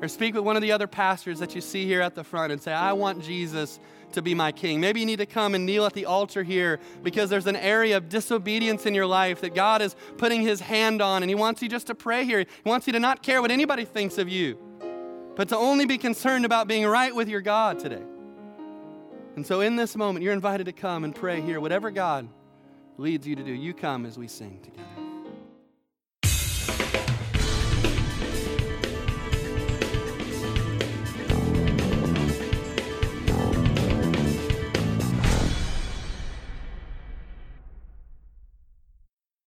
or 0.00 0.08
speak 0.08 0.34
with 0.34 0.44
one 0.44 0.56
of 0.56 0.62
the 0.62 0.72
other 0.72 0.86
pastors 0.86 1.38
that 1.40 1.54
you 1.54 1.60
see 1.60 1.84
here 1.84 2.00
at 2.00 2.14
the 2.14 2.24
front 2.24 2.52
and 2.52 2.62
say, 2.62 2.72
I 2.72 2.92
want 2.94 3.22
Jesus 3.22 3.78
to 4.12 4.22
be 4.22 4.34
my 4.34 4.52
king. 4.52 4.80
Maybe 4.80 5.00
you 5.00 5.06
need 5.06 5.18
to 5.18 5.26
come 5.26 5.54
and 5.54 5.66
kneel 5.66 5.86
at 5.86 5.92
the 5.92 6.06
altar 6.06 6.42
here 6.42 6.80
because 7.02 7.30
there's 7.30 7.46
an 7.46 7.56
area 7.56 7.96
of 7.96 8.08
disobedience 8.08 8.86
in 8.86 8.94
your 8.94 9.06
life 9.06 9.40
that 9.40 9.54
God 9.54 9.82
is 9.82 9.94
putting 10.18 10.42
his 10.42 10.60
hand 10.60 11.00
on, 11.00 11.22
and 11.22 11.30
he 11.30 11.34
wants 11.34 11.62
you 11.62 11.68
just 11.68 11.86
to 11.88 11.94
pray 11.94 12.24
here. 12.24 12.40
He 12.40 12.68
wants 12.68 12.86
you 12.86 12.92
to 12.92 13.00
not 13.00 13.22
care 13.22 13.40
what 13.40 13.50
anybody 13.50 13.84
thinks 13.84 14.18
of 14.18 14.28
you, 14.28 14.58
but 15.36 15.48
to 15.48 15.56
only 15.56 15.86
be 15.86 15.98
concerned 15.98 16.44
about 16.44 16.68
being 16.68 16.86
right 16.86 17.14
with 17.14 17.28
your 17.28 17.40
God 17.40 17.78
today. 17.78 18.02
And 19.36 19.46
so, 19.46 19.60
in 19.60 19.76
this 19.76 19.96
moment, 19.96 20.24
you're 20.24 20.32
invited 20.32 20.64
to 20.64 20.72
come 20.72 21.04
and 21.04 21.14
pray 21.14 21.40
here. 21.40 21.60
Whatever 21.60 21.90
God 21.90 22.28
leads 22.98 23.26
you 23.26 23.36
to 23.36 23.42
do, 23.42 23.52
you 23.52 23.72
come 23.72 24.04
as 24.04 24.18
we 24.18 24.28
sing 24.28 24.60
together. 24.62 25.10